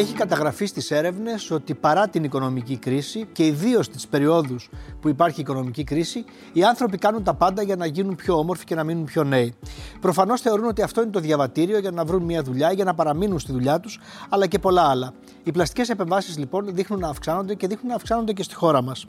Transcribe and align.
Έχει 0.00 0.14
καταγραφεί 0.14 0.66
στις 0.66 0.90
έρευνες 0.90 1.50
ότι 1.50 1.74
παρά 1.74 2.08
την 2.08 2.24
οικονομική 2.24 2.76
κρίση 2.76 3.28
και 3.32 3.46
ιδίως 3.46 3.86
στις 3.86 4.06
περιόδους 4.06 4.70
που 5.00 5.08
υπάρχει 5.08 5.40
οικονομική 5.40 5.84
κρίση, 5.84 6.24
οι 6.52 6.64
άνθρωποι 6.64 6.98
κάνουν 6.98 7.24
τα 7.24 7.34
πάντα 7.34 7.62
για 7.62 7.76
να 7.76 7.86
γίνουν 7.86 8.14
πιο 8.14 8.38
όμορφοι 8.38 8.64
και 8.64 8.74
να 8.74 8.84
μείνουν 8.84 9.04
πιο 9.04 9.24
νέοι. 9.24 9.54
Προφανώς 10.00 10.40
θεωρούν 10.40 10.66
ότι 10.66 10.82
αυτό 10.82 11.02
είναι 11.02 11.10
το 11.10 11.20
διαβατήριο 11.20 11.78
για 11.78 11.90
να 11.90 12.04
βρουν 12.04 12.22
μια 12.22 12.42
δουλειά, 12.42 12.72
για 12.72 12.84
να 12.84 12.94
παραμείνουν 12.94 13.38
στη 13.38 13.52
δουλειά 13.52 13.80
τους, 13.80 14.00
αλλά 14.28 14.46
και 14.46 14.58
πολλά 14.58 14.82
άλλα. 14.82 15.12
Οι 15.44 15.52
πλαστικές 15.52 15.88
επεμβάσεις 15.88 16.38
λοιπόν 16.38 16.74
δείχνουν 16.74 17.00
να 17.00 17.08
αυξάνονται 17.08 17.54
και 17.54 17.66
δείχνουν 17.66 17.88
να 17.88 17.94
αυξάνονται 17.94 18.32
και 18.32 18.42
στη 18.42 18.54
χώρα 18.54 18.82
μας. 18.82 19.06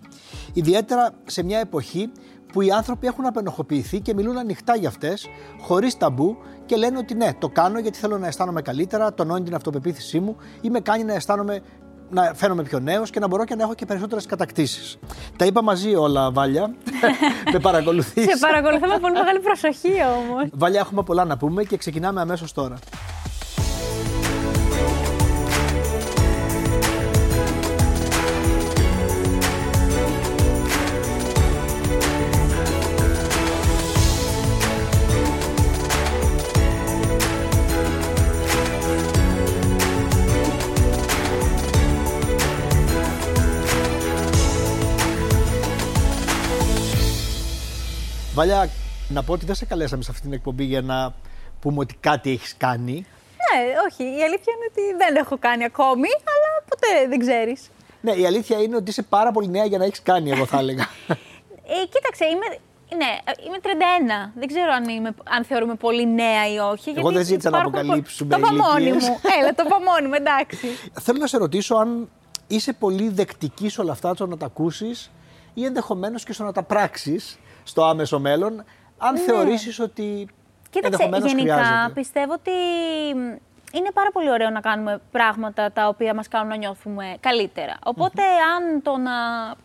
Ιδιαίτερα 0.53 1.11
σε 1.25 1.43
μια 1.43 1.59
εποχή 1.59 2.11
που 2.51 2.61
οι 2.61 2.71
άνθρωποι 2.71 3.07
έχουν 3.07 3.25
απενοχοποιηθεί 3.25 3.99
και 3.99 4.13
μιλούν 4.13 4.37
ανοιχτά 4.37 4.75
για 4.75 4.89
αυτές, 4.89 5.29
χωρίς 5.59 5.97
ταμπού 5.97 6.37
και 6.65 6.75
λένε 6.75 6.97
ότι 6.97 7.13
ναι, 7.13 7.33
το 7.39 7.49
κάνω 7.49 7.79
γιατί 7.79 7.97
θέλω 7.97 8.17
να 8.17 8.27
αισθάνομαι 8.27 8.61
καλύτερα, 8.61 9.13
τονώνει 9.13 9.43
την 9.43 9.55
αυτοπεποίθησή 9.55 10.19
μου 10.19 10.35
ή 10.61 10.69
με 10.69 10.79
κάνει 10.79 11.03
να 11.03 11.13
αισθάνομαι 11.13 11.61
να 12.11 12.33
φαίνομαι 12.35 12.63
πιο 12.63 12.79
νέος 12.79 13.09
και 13.09 13.19
να 13.19 13.27
μπορώ 13.27 13.45
και 13.45 13.55
να 13.55 13.63
έχω 13.63 13.73
και 13.73 13.85
περισσότερες 13.85 14.25
κατακτήσεις. 14.25 14.97
Τα 15.37 15.45
είπα 15.45 15.63
μαζί 15.63 15.95
όλα, 15.95 16.31
Βάλια. 16.31 16.75
με 17.53 17.59
παρακολουθείς. 17.59 18.23
Σε 18.25 18.37
παρακολουθώ 18.39 18.87
με 18.87 18.99
πολύ 18.99 19.13
μεγάλη 19.13 19.39
προσοχή 19.39 19.93
όμως. 20.17 20.49
Βάλια, 20.53 20.79
έχουμε 20.79 21.03
πολλά 21.03 21.25
να 21.25 21.37
πούμε 21.37 21.63
και 21.63 21.77
ξεκινάμε 21.77 22.21
αμέσως 22.21 22.53
τώρα. 22.53 22.77
Βάλια, 48.41 48.69
να 49.09 49.23
πω 49.23 49.33
ότι 49.33 49.45
δεν 49.45 49.55
σε 49.55 49.65
καλέσαμε 49.65 50.03
σε 50.03 50.11
αυτή 50.11 50.23
την 50.23 50.33
εκπομπή 50.33 50.63
για 50.63 50.81
να 50.81 51.13
πούμε 51.59 51.79
ότι 51.79 51.95
κάτι 51.99 52.31
έχεις 52.31 52.55
κάνει. 52.57 52.93
Ναι, 52.93 53.59
όχι. 53.89 54.03
Η 54.03 54.23
αλήθεια 54.23 54.53
είναι 54.55 54.67
ότι 54.69 54.81
δεν 54.97 55.15
έχω 55.15 55.37
κάνει 55.37 55.63
ακόμη, 55.63 56.07
αλλά 56.33 56.49
ποτέ 56.69 57.07
δεν 57.09 57.19
ξέρεις. 57.19 57.69
Ναι, 58.01 58.11
η 58.11 58.25
αλήθεια 58.25 58.61
είναι 58.61 58.75
ότι 58.75 58.89
είσαι 58.89 59.01
πάρα 59.01 59.31
πολύ 59.31 59.49
νέα 59.49 59.65
για 59.65 59.77
να 59.77 59.85
έχεις 59.85 60.01
κάνει, 60.01 60.31
εγώ 60.31 60.45
θα 60.45 60.57
έλεγα. 60.57 60.87
Ε, 61.07 61.85
κοίταξε, 61.93 62.25
είμαι, 62.25 62.45
ναι, 62.97 63.17
είμαι 63.47 63.57
31. 63.61 64.31
Δεν 64.35 64.47
ξέρω 64.47 64.71
αν, 64.71 64.89
είμαι, 64.89 65.13
αν 65.23 65.43
θεωρούμε 65.43 65.75
πολύ 65.75 66.13
νέα 66.13 66.53
ή 66.53 66.57
όχι. 66.57 66.93
Εγώ 66.97 67.11
δεν 67.11 67.25
ζήτησα 67.25 67.49
να 67.49 67.59
αποκαλύψουμε 67.59 68.29
Το 68.29 68.37
είπα 68.37 68.53
μόνη 68.53 68.91
μου. 68.91 69.19
Έλα, 69.39 69.53
το 69.55 69.63
είπα 69.65 69.79
μόνη 69.81 70.07
μου, 70.07 70.13
εντάξει. 70.13 70.67
Θέλω 71.01 71.19
να 71.19 71.27
σε 71.27 71.37
ρωτήσω 71.37 71.75
αν 71.75 72.09
είσαι 72.47 72.73
πολύ 72.73 73.09
δεκτική 73.09 73.69
σε 73.69 73.81
όλα 73.81 73.91
αυτά, 73.91 74.13
στο 74.13 74.27
να 74.27 74.37
τα 74.37 74.45
ακούσεις 74.45 75.11
ή 75.53 75.65
ενδεχομένως 75.65 76.23
και 76.23 76.33
στο 76.33 76.43
να 76.43 76.51
τα 76.51 76.63
πράξεις 76.63 77.39
στο 77.71 77.83
άμεσο 77.83 78.19
μέλλον, 78.19 78.63
αν 78.97 79.13
ναι. 79.13 79.19
θεωρήσεις 79.19 79.79
ότι 79.79 80.27
Κοίταξε, 80.69 81.03
γενικά 81.03 81.53
χρειάζεται. 81.53 81.91
πιστεύω 81.93 82.33
ότι 82.33 82.51
είναι 83.71 83.91
πάρα 83.93 84.11
πολύ 84.11 84.29
ωραίο 84.31 84.49
να 84.49 84.59
κάνουμε 84.59 85.01
πράγματα 85.11 85.71
τα 85.71 85.87
οποία 85.87 86.13
μας 86.13 86.27
κάνουν 86.27 86.47
να 86.47 86.55
νιώθουμε 86.55 87.15
καλύτερα. 87.19 87.77
αν 88.55 88.81
το 88.81 88.97
να 88.97 89.11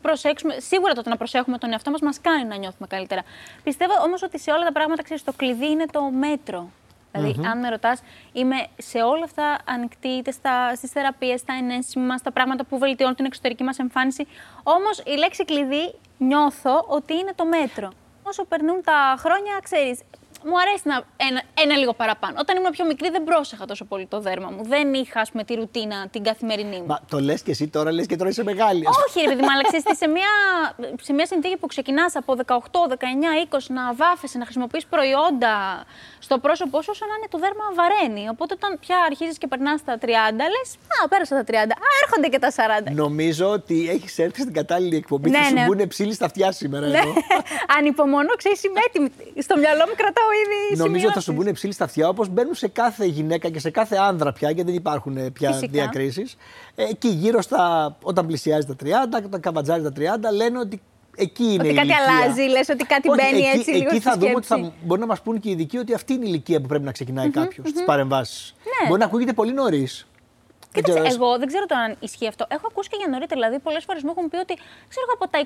προσέξουμε, 0.03 0.55
σίγουρα 0.59 0.93
το 0.93 1.03
να 1.09 1.17
προσέχουμε 1.17 1.59
τον 1.59 1.73
εαυτό 1.73 1.91
μας 1.91 2.01
μας 2.01 2.21
κάνει 2.21 2.45
να 2.45 2.57
νιώθουμε 2.57 2.87
καλύτερα. 2.87 3.23
Πιστεύω 3.63 3.93
όμως 4.05 4.23
ότι 4.23 4.39
σε 4.39 4.51
όλα 4.51 4.65
τα 4.65 4.73
πράγματα, 4.73 5.03
ξέρεις, 5.03 5.25
το 5.25 5.33
κλειδί 5.37 5.71
είναι 5.71 5.87
το 5.87 6.03
μέτρο. 6.03 6.69
Δηλαδή, 7.13 7.49
αν 7.51 7.59
με 7.59 7.69
ρωτάς, 7.69 8.03
είμαι 8.33 8.57
σε 8.77 8.99
όλα 9.03 9.25
αυτά 9.25 9.59
ανοιχτή, 9.65 10.09
είτε 10.09 10.33
στις 10.77 10.91
θεραπείες, 10.91 11.41
στα 11.41 11.55
ενέσιμα, 11.61 12.17
στα 12.17 12.31
πράγματα 12.33 12.65
που 12.65 12.79
βελτιώνουν 12.79 13.15
την 13.15 13.25
εξωτερική 13.25 13.63
μας 13.63 13.79
εμφάνιση. 13.79 14.27
Όμως 14.63 14.99
η 14.99 15.17
λέξη 15.19 15.45
κλειδί 15.45 15.95
νιώθω 16.19 16.85
ότι 16.89 17.15
είναι 17.15 17.33
το 17.35 17.45
μέτρο. 17.45 17.91
Όσο 18.29 18.45
περνούν 18.45 18.83
τα 18.83 19.17
χρόνια, 19.19 19.61
ξέρεις, 19.63 20.01
μου 20.51 20.57
αρέσει 20.63 20.83
να 20.93 20.97
ένα, 21.29 21.41
ένα 21.65 21.77
λίγο 21.77 21.93
παραπάνω. 21.93 22.35
Όταν 22.39 22.57
ήμουν 22.57 22.71
πιο 22.71 22.85
μικρή, 22.85 23.09
δεν 23.11 23.25
πρόσεχα 23.25 23.65
τόσο 23.67 23.85
πολύ 23.85 24.07
το 24.07 24.21
δέρμα 24.21 24.51
μου. 24.51 24.63
Δεν 24.65 24.95
είχα, 24.95 25.21
ας 25.21 25.31
πούμε, 25.31 25.45
τη 25.45 25.55
ρουτίνα, 25.55 26.09
την 26.11 26.23
καθημερινή 26.23 26.79
μου. 26.81 26.87
Μα 26.87 27.01
το 27.09 27.21
λες 27.21 27.43
και 27.43 27.51
εσύ 27.51 27.69
τώρα, 27.69 27.93
λες 27.93 28.07
και 28.07 28.17
τώρα 28.17 28.31
είσαι 28.31 28.45
μεγάλη. 28.45 28.85
Όχι, 29.07 29.21
ρε 29.21 29.29
παιδί 29.29 29.43
μου, 29.43 29.53
αλλά 29.53 29.95
σε 30.03 30.09
μια, 30.09 30.33
σε 31.03 31.13
μια 31.13 31.27
συνθήκη 31.27 31.57
που 31.57 31.67
ξεκινάς 31.67 32.17
από 32.17 32.37
18, 32.47 32.55
19, 32.89 32.97
20 33.51 33.59
να 33.69 33.95
βάφεσαι, 33.95 34.39
να 34.39 34.45
χρησιμοποιείς 34.45 34.87
προϊόντα 34.87 35.85
στο 36.19 36.39
πρόσωπό 36.39 36.83
σου, 36.83 36.91
όσο 36.93 37.07
να 37.07 37.15
είναι 37.19 37.29
το 37.31 37.39
δέρμα 37.39 37.65
βαραίνει. 37.79 38.29
Οπότε 38.29 38.55
όταν 38.59 38.79
πια 38.81 38.99
αρχίζεις 39.11 39.39
και 39.39 39.47
περνάς 39.47 39.85
τα 39.85 39.99
30, 39.99 40.07
λες, 40.55 40.69
Α, 41.05 41.09
πέρασα 41.09 41.35
τα 41.37 41.45
30. 41.45 41.55
Α, 41.55 41.89
έρχονται 42.03 42.29
και 42.29 42.39
τα 42.39 42.51
40. 42.51 42.93
Νομίζω 43.05 43.47
ότι 43.51 43.89
έχεις 43.91 44.19
έρθει 44.19 44.41
στην 44.41 44.53
κατάλληλη 44.53 44.97
εκπομπή. 44.97 45.31
Ναι, 45.31 45.39
θα 45.39 45.45
σου 45.45 45.55
ναι. 45.55 45.65
μπουν 45.67 45.89
ψήλοι 45.89 46.15
στα 46.15 46.25
αυτιά 46.25 46.53
σήμερα. 46.53 46.87
Ναι. 46.87 47.03
Ανυπομονώ, 47.77 48.35
ξέρεις, 48.37 48.65
είμαι 48.65 48.81
έτοιμη. 48.87 49.11
Στο 49.47 49.57
μυαλό 49.57 49.85
μου 49.89 49.95
κρατάω 49.97 50.31
ήδη. 50.43 50.83
Νομίζω 50.83 51.05
ότι 51.05 51.15
θα 51.15 51.21
σου 51.21 51.33
μπουν 51.33 51.53
ψήλοι 51.53 51.73
στα 51.73 51.85
αυτιά 51.85 52.09
όπως 52.09 52.29
μπαίνουν 52.29 52.55
σε 52.55 52.69
κάθε 52.69 53.05
γυναίκα 53.05 53.49
και 53.49 53.59
σε 53.59 53.71
κάθε 53.71 53.97
άνδρα 53.97 54.33
πια, 54.33 54.51
γιατί 54.51 54.71
δεν 54.71 54.79
υπάρχουν 54.79 55.17
ε, 55.17 55.31
πια 55.31 55.61
διακρίσεις. 55.71 56.37
Εκεί 56.75 57.09
γύρω 57.09 57.43
στα. 57.43 57.97
όταν 58.03 58.27
πλησιάζει 58.27 58.67
τα 58.67 58.77
30, 58.85 58.87
όταν 59.25 59.41
καβατζάρει 59.41 59.83
τα 59.83 59.93
30, 59.97 60.35
λένε 60.35 60.59
ότι 60.59 60.81
εκεί 61.17 61.43
είναι 61.43 61.63
ότι 61.63 61.69
η 61.69 61.75
κάτι 61.75 61.87
ηλικία. 61.87 62.05
αλλάζει, 62.23 62.43
λες 62.43 62.69
ότι 62.69 62.85
κάτι 62.85 63.09
Όχι, 63.09 63.21
μπαίνει 63.21 63.47
εκεί, 63.47 63.59
έτσι 63.59 63.71
λίγο 63.71 63.89
Εκεί 63.91 64.01
θα 64.01 64.17
δούμε 64.19 64.35
ότι 64.35 64.47
θα 64.47 64.73
μπορεί 64.85 65.01
να 65.01 65.07
μας 65.07 65.21
πούν 65.21 65.41
και 65.41 65.49
οι 65.49 65.53
ειδικοί 65.53 65.79
ότι 65.79 65.95
αυτή 65.95 66.13
είναι 66.13 66.25
η 66.25 66.29
ηλικία 66.31 66.61
που 66.61 66.67
πρέπει 66.67 66.85
να 66.85 66.93
ξεκινάει 66.93 67.29
mm-hmm, 67.29 67.41
κάποιος 67.41 67.67
mm-hmm. 67.67 67.75
στι 67.77 67.85
παρεμβάσεις. 67.85 68.55
Ναι. 68.65 68.89
Μπορεί 68.89 69.01
να 69.01 69.07
ακούγεται 69.07 69.33
πολύ 69.33 69.53
νωρίς. 69.53 70.07
Κοίταξε, 70.77 71.15
εγώ 71.15 71.39
δεν 71.39 71.47
ξέρω 71.47 71.67
το 71.67 71.75
αν 71.85 71.97
ισχύει 72.01 72.29
αυτό. 72.29 72.47
Έχω 72.49 72.67
ακούσει 72.71 72.89
και 72.89 72.97
για 72.99 73.09
νωρίτερα. 73.09 73.41
Δηλαδή, 73.41 73.59
πολλές 73.63 73.85
φορές 73.85 74.03
μου 74.03 74.13
έχουν 74.17 74.29
πει 74.31 74.37
ότι 74.37 74.55
ξέρω 74.93 75.07
από 75.15 75.25
τα 75.33 75.39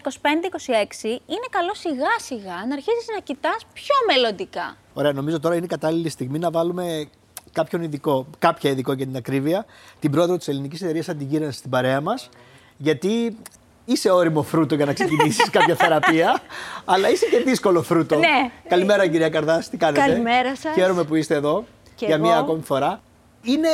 25-26 1.03 1.07
είναι 1.35 1.47
καλό 1.51 1.75
σιγά 1.75 2.13
σιγά 2.29 2.57
να 2.69 2.73
αρχίσεις 2.79 3.07
να 3.15 3.21
κοιτάς 3.29 3.61
πιο 3.73 3.95
μελλοντικά. 4.11 4.77
Ωραία, 4.95 5.13
νομίζω 5.13 5.41
τώρα 5.41 5.55
είναι 5.55 5.65
η 5.65 5.69
κατάλληλη 5.69 6.09
στιγμή 6.09 6.39
να 6.39 6.51
βάλουμε 6.51 7.09
κάποιον 7.53 7.83
ειδικό, 7.83 8.27
κάποια 8.39 8.71
ειδικό 8.71 8.93
για 8.93 9.07
την 9.07 9.17
ακρίβεια, 9.17 9.65
την 10.01 10.11
πρόεδρο 10.11 10.37
της 10.37 10.49
Ελληνικής 10.49 10.83
Εταιρείας 10.83 11.09
Αντιγύρανσης 11.09 11.59
στην 11.59 11.71
παρέα 11.71 12.01
μας. 12.01 12.29
Γιατί 12.77 13.37
είσαι 13.85 14.11
όριμο 14.11 14.43
φρούτο 14.43 14.75
για 14.75 14.85
να 14.85 14.93
ξεκινήσεις 14.93 15.51
κάποια 15.57 15.75
θεραπεία, 15.75 16.41
αλλά 16.85 17.11
είσαι 17.11 17.27
και 17.27 17.39
δύσκολο 17.39 17.83
φρούτο. 17.83 18.17
Ναι. 18.17 18.51
Καλημέρα, 18.69 19.09
κυρία 19.09 19.29
Καρδάση, 19.29 19.71
τι 19.71 19.77
κάνετε; 19.77 20.01
Καλημέρα 20.01 20.57
σας. 20.57 20.75
Χαίρομαι 20.75 21.05
που 21.05 21.15
είστε 21.15 21.35
εδώ 21.35 21.65
και 21.95 22.07
για 22.07 22.15
εγώ. 22.15 22.25
μία 22.25 22.37
ακόμη 22.37 22.63
φορά. 22.63 23.01
Είναι 23.43 23.69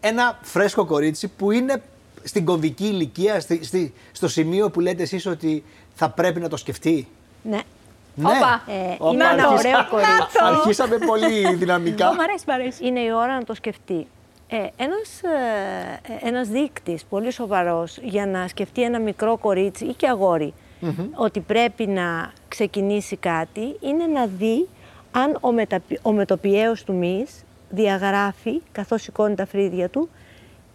ένα 0.00 0.38
φρέσκο 0.42 0.84
κορίτσι 0.84 1.28
που 1.28 1.50
είναι 1.50 1.82
στην 2.24 2.44
κομβική 2.44 2.84
ηλικία, 2.84 3.40
στη, 3.40 3.64
στη, 3.64 3.94
στο 4.12 4.28
σημείο 4.28 4.70
που 4.70 4.80
λέτε 4.80 5.02
εσείς 5.02 5.26
ότι 5.26 5.64
θα 5.94 6.08
πρέπει 6.10 6.40
να 6.40 6.48
το 6.48 6.56
σκεφτεί; 6.56 7.08
Ναι. 7.42 7.60
Ναι. 8.14 8.24
Όπα. 8.28 8.62
Ε, 8.72 8.94
Όπα, 8.98 9.12
είναι 9.12 9.24
ένα 9.24 9.48
αρχίσα- 9.48 9.68
ωραίο 9.68 9.86
κορίτσι. 9.90 10.38
Αρχίσαμε 10.40 10.98
πολύ 10.98 11.54
δυναμικά. 11.54 12.14
Μ' 12.14 12.20
αρέσει, 12.20 12.44
μ' 12.46 12.50
αρέσει. 12.50 12.86
Είναι 12.86 13.00
η 13.00 13.10
ώρα 13.12 13.34
να 13.38 13.44
το 13.44 13.54
σκεφτεί. 13.54 14.06
Ε, 14.48 14.56
ένας, 14.56 15.22
ε, 16.22 16.26
ένας 16.26 16.48
δείκτης 16.48 17.04
πολύ 17.04 17.30
σοβαρός 17.32 17.98
για 18.02 18.26
να 18.26 18.48
σκεφτεί 18.48 18.82
ένα 18.82 18.98
μικρό 18.98 19.36
κορίτσι 19.36 19.84
ή 19.84 19.92
και 19.92 20.08
αγορι 20.08 20.54
ότι 21.14 21.40
πρέπει 21.40 21.86
να 21.86 22.32
ξεκινήσει 22.48 23.16
κάτι 23.16 23.76
είναι 23.80 24.06
να 24.06 24.26
δει 24.38 24.68
αν 25.10 25.38
ο, 25.40 25.52
μεταπι, 25.52 25.98
ο 26.02 26.12
μετοπιέος 26.12 26.84
του 26.84 26.94
μυς 26.94 27.30
διαγράφει, 27.68 28.62
καθώς 28.72 29.02
σηκώνει 29.02 29.34
τα 29.34 29.46
φρύδια 29.46 29.88
του, 29.88 30.08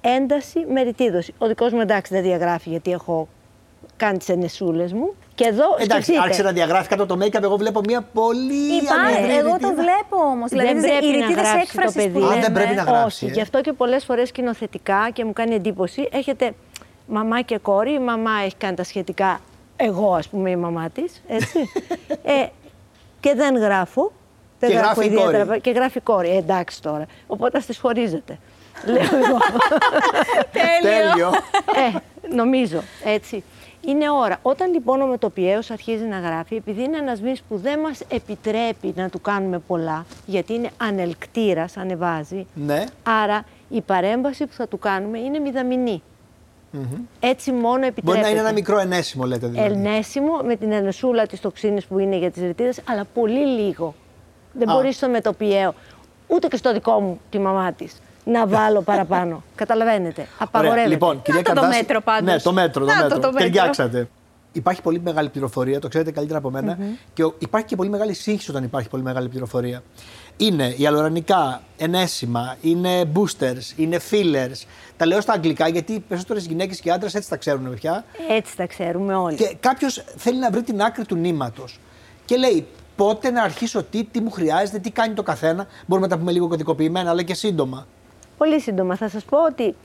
ένταση 0.02 0.66
με 0.70 0.82
ρητίδωση. 0.82 1.34
Ο 1.38 1.48
δικός 1.48 1.72
μου 1.74 1.82
εντάξει 1.82 2.14
δεν 2.14 2.24
διαγράφει 2.24 2.70
γιατί 2.70 2.92
έχω 2.92 3.28
κάνει 3.98 4.18
τις 4.18 4.30
ενεσούλες 4.30 4.94
μου. 4.94 5.14
Και 5.36 5.44
εδώ 5.46 5.64
Εντάξει, 5.78 5.88
σκεφτείτε, 5.88 6.20
άρχισε 6.20 6.44
να 6.44 6.52
διαγράφει 6.52 6.88
κάτω 6.90 7.06
το 7.06 7.18
make-up. 7.22 7.44
Εγώ 7.44 7.56
βλέπω 7.58 7.82
μια 7.86 8.02
πολύ 8.02 8.76
Υπάρχει, 8.84 9.16
ανευρή 9.18 9.36
εγώ 9.38 9.50
το 9.50 9.54
ρητίδα. 9.54 9.74
βλέπω 9.74 10.18
όμως. 10.32 10.50
Δηλαδή, 10.50 10.74
δεν 10.74 10.82
πρέπει 10.82 11.06
οι 11.06 11.10
να 11.10 11.28
ρητίδες 11.28 11.36
γράψει 11.36 11.54
το 11.54 11.60
έκφρασης 11.62 11.96
παιδί. 11.96 12.20
που 12.20 12.26
Α, 12.26 12.30
λέμε. 12.30 12.42
δεν 12.42 12.52
πρέπει 12.52 12.76
να 12.76 12.82
γράψει. 12.84 13.06
Όχι, 13.06 13.26
ε. 13.26 13.34
γι' 13.34 13.42
αυτό 13.42 13.62
και 13.62 13.74
πολλές 13.74 14.06
φορές 14.06 14.28
σκηνοθετικά 14.28 15.10
και 15.14 15.26
μου 15.26 15.34
κάνει 15.34 15.56
εντύπωση. 15.56 16.08
Έχετε 16.12 16.54
μαμά 17.08 17.42
και 17.42 17.58
κόρη, 17.58 17.94
η 17.94 18.00
μαμά 18.00 18.32
έχει 18.46 18.56
κάνει 18.56 18.76
τα 18.76 18.84
σχετικά, 18.84 19.40
εγώ 19.76 20.14
ας 20.14 20.28
πούμε 20.28 20.50
η 20.50 20.56
μαμά 20.56 20.90
της, 20.90 21.22
έτσι. 21.28 21.60
ε, 22.24 22.46
και 23.20 23.34
δεν 23.36 23.56
γράφω. 23.58 24.12
Δεν 24.68 24.72
Και 24.72 24.78
γράφω 24.78 25.02
γράφει 25.02 25.10
η 25.10 25.14
ιδιαίτερα, 25.14 25.46
κόρη. 25.46 25.62
Και 25.62 25.72
γράφει 25.72 25.98
η 25.98 26.02
κόρη, 26.02 26.30
ε, 26.30 26.38
εντάξει 26.38 26.82
τώρα. 26.82 27.06
Οπότε 27.28 27.58
ας 27.58 27.66
τις 27.66 27.78
χωρίζετε. 27.78 28.38
Λέω 28.86 28.96
εγώ. 29.02 29.38
Τέλειο. 30.82 31.10
Τέλειο. 31.10 31.28
ε, 32.28 32.36
νομίζω, 32.36 32.82
έτσι. 33.06 33.44
Είναι 33.88 34.10
ώρα. 34.10 34.38
Όταν 34.42 34.74
λοιπόν 34.74 35.02
ο 35.02 35.06
μετοπιέος 35.06 35.72
αρχίζει 35.72 36.04
να 36.04 36.20
γράφει, 36.20 36.56
επειδή 36.56 36.84
είναι 36.84 36.98
ένας 36.98 37.22
μυς 37.22 37.42
που 37.50 37.58
δεν 37.58 37.80
μας 37.80 38.02
επιτρέπει 38.08 38.94
να 38.96 39.10
του 39.10 39.22
κάνουμε 39.22 39.60
πολλά, 39.60 40.06
γιατί 40.26 40.54
είναι 40.54 40.70
ανελκτήρας, 40.78 41.78
ανεβάζει, 41.78 42.46
ναι. 42.54 42.84
άρα 43.04 43.46
η 43.70 43.82
παρέμβαση 43.82 44.46
που 44.46 44.54
θα 44.54 44.68
του 44.68 44.80
κάνουμε 44.80 45.20
είναι 45.20 45.40
μηδαμινή. 45.40 46.02
Mm-hmm. 46.74 47.00
Έτσι 47.20 47.52
μόνο 47.52 47.86
επιτρέπεται. 47.86 48.06
Μπορεί 48.06 48.20
να 48.20 48.30
είναι 48.30 48.40
ένα 48.40 48.52
μικρό 48.52 48.80
ενέσιμο, 48.80 49.26
λέτε 49.26 49.48
δηλαδή. 49.48 49.74
Ενέσιμο 49.74 50.38
με 50.44 50.56
την 50.56 50.72
ενεσούλα 50.72 51.26
της 51.26 51.42
τοξίνης 51.42 51.86
που 51.86 52.00
είναι 52.00 52.18
για 52.18 52.32
τις 52.32 52.42
ρητίδες, 52.42 52.80
αλλά 52.90 53.06
πολύ 53.14 53.46
λίγο. 53.46 53.96
Δεν 54.54 54.68
μπορείς 54.68 54.96
στο 54.96 55.10
μετοπιαίο, 55.10 55.74
ούτε 56.28 56.48
και 56.48 56.58
στο 56.58 56.74
δικό 56.74 57.00
μου 57.00 57.20
τη 57.30 57.40
μαμά 57.40 57.72
της, 57.74 58.02
να 58.26 58.48
βάλω 58.48 58.82
παραπάνω. 58.82 59.44
Καταλαβαίνετε. 59.56 60.28
Απαγορεύεται. 60.38 60.88
Λοιπόν, 60.90 61.22
κυρία 61.22 61.42
Να 61.48 61.62
το 61.62 61.68
μέτρο 61.68 62.02
πάντως. 62.02 62.34
Ναι, 62.34 62.40
το 62.40 62.54
μέτρο. 62.54 62.86
Το 62.86 62.92
Να 62.92 62.96
το 62.98 63.04
μέτρο. 63.04 63.20
το 63.20 63.28
μέτρο. 63.32 63.40
Ταιριάξατε. 63.40 64.08
Υπάρχει 64.56 64.82
πολύ 64.82 65.00
μεγάλη 65.04 65.30
πληροφορία, 65.30 65.80
το 65.80 65.88
ξέρετε 65.88 66.12
καλύτερα 66.12 66.40
από 66.40 66.50
μένα, 66.50 66.78
και 67.14 67.24
ο- 67.24 67.36
υπάρχει 67.40 67.68
και 67.68 67.76
πολύ 67.76 67.90
μεγάλη 67.90 68.14
σύγχυση 68.14 68.50
όταν 68.50 68.64
υπάρχει 68.64 68.90
πολύ 68.90 69.04
μεγάλη 69.04 69.30
πληροφορία. 69.30 69.84
Είναι 70.38 70.74
ιαλουρονικά, 70.78 71.62
ενέσιμα, 71.78 72.56
είναι 72.62 73.12
boosters, 73.14 73.74
είναι 73.76 74.00
fillers. 74.12 74.66
Τα 74.98 75.06
λέω 75.06 75.22
στα 75.22 75.34
αγγλικά 75.34 75.68
γιατί 75.68 75.94
οι 75.94 76.00
περισσότερες 76.00 76.46
γυναίκες 76.46 76.80
και 76.80 76.92
άντρες 76.92 77.16
έτσι 77.16 77.30
τα 77.30 77.38
ξέρουν 77.38 77.74
πια. 77.74 78.06
Έτσι 78.30 78.56
τα 78.56 78.66
ξέρουμε 78.68 79.16
όλοι. 79.16 79.36
Και 79.36 79.56
κάποιος 79.60 80.04
θέλει 80.18 80.40
να 80.40 80.52
βρει 80.52 80.62
την 80.64 80.82
άκρη 80.82 81.06
του 81.06 81.16
νήματος 81.16 81.80
και 82.26 82.36
λέει 82.38 82.66
πότε 82.96 83.30
να 83.32 83.44
αρχίσω 83.44 83.84
τι, 83.84 84.04
τι 84.04 84.22
μου 84.22 84.32
χρειάζεται, 84.32 84.80
τι 84.80 84.92
κάνει 84.92 85.14
το 85.14 85.24
καθένα. 85.24 85.68
Μπορούμε 85.86 86.08
να 86.08 86.14
τα 86.14 86.20
πούμε 86.20 86.32
λίγο 86.32 86.48
κωδικοποιημένα, 86.48 87.10
αλλά 87.10 87.22
και 87.24 87.34
σύντομα. 87.34 87.88
Πολύ 88.38 88.60
σύντομα 88.62 88.96
θα 88.96 89.10
σας 89.10 89.24
πω 89.24 89.38
ότι 89.46 89.76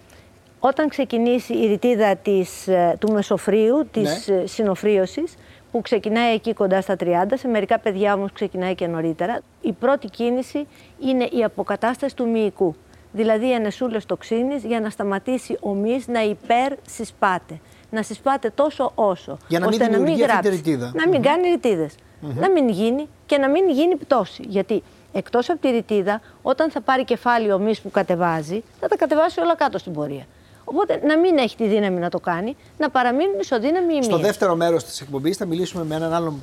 όταν 0.60 0.88
ξεκινήσει 0.88 1.54
η 1.54 1.66
ρητίδα 1.66 2.16
της, 2.16 2.68
ε, 2.68 2.96
του 3.00 3.12
μεσοφρίου, 3.12 3.88
της 3.92 4.28
Ναι. 4.28 4.34
ναι. 4.36 4.46
συνοφρίωσης, 4.46 5.34
που 5.72 5.80
ξεκινάει 5.80 6.34
εκεί 6.34 6.52
κοντά 6.52 6.80
στα 6.80 6.96
30, 6.96 7.36
σε 7.36 7.48
μερικά 7.48 7.78
παιδιά 7.78 8.14
όμως 8.14 8.32
ξεκινάει 8.32 8.74
και 8.74 8.86
νωρίτερα, 8.86 9.40
η 9.60 9.72
πρώτη 9.72 10.08
κίνηση 10.08 10.66
είναι 11.00 11.24
η 11.24 11.44
αποκατάσταση 11.44 12.16
του 12.16 12.28
μυϊκού. 12.28 12.74
Δηλαδή 13.12 13.48
οι 13.48 13.54
ανεσούλες 13.54 14.06
τοξίνης 14.06 14.64
για 14.64 14.80
να 14.80 14.90
σταματήσει 14.90 15.56
ο 15.60 15.74
μυς 15.74 16.06
να 16.08 16.20
υπερσυσπάται. 16.22 17.60
Να 17.90 18.02
συσπάται 18.02 18.50
τόσο 18.54 18.92
όσο. 18.94 19.38
Για 19.48 19.58
να 19.58 19.68
μην 19.68 19.80
ώστε 19.80 19.96
δημιουργεί 19.96 20.12
αυτή 20.24 20.24
τη 20.26 20.30
γράψει. 20.32 20.50
ρητίδα. 20.50 20.92
Να 20.94 21.08
μην 21.08 21.22
κάνει 21.22 21.48
ρητίδες. 21.48 21.94
Να 22.20 22.50
μην 22.50 22.68
γίνει 22.68 23.08
και 23.26 23.38
να 23.38 23.48
μην 23.48 23.70
γίνει 23.70 23.96
πτώση. 23.96 24.42
Γιατί 24.48 24.82
εκτός 25.12 25.50
από 25.50 25.60
τη 25.60 25.68
ρητίδα, 25.70 26.20
όταν 26.42 26.70
θα 26.70 26.80
πάρει 26.80 27.04
κεφάλι 27.04 27.52
ο 27.52 27.58
μυς 27.58 27.80
που 27.80 27.90
κατεβάζει, 27.90 28.62
θα 28.80 28.88
τα 28.88 28.96
κατεβάσει 28.96 29.40
όλα 29.40 29.56
κάτω 29.56 29.78
στην 29.78 29.92
πορεία. 29.92 30.24
Οπότε 30.64 31.00
να 31.06 31.18
μην 31.18 31.38
έχει 31.38 31.56
τη 31.56 31.66
δύναμη 31.66 31.98
να 32.00 32.08
το 32.08 32.18
κάνει, 32.20 32.56
να 32.78 32.90
παραμείνουν 32.90 33.38
ισοδύναμοι 33.40 33.94
οι 33.96 34.02
Στο 34.02 34.14
μύες. 34.16 34.26
δεύτερο 34.26 34.54
μέρος 34.56 34.84
της 34.84 35.00
εκπομπής 35.00 35.36
θα 35.36 35.44
μιλήσουμε 35.46 35.84
με 35.84 35.94
έναν 35.94 36.12
άλλον 36.14 36.42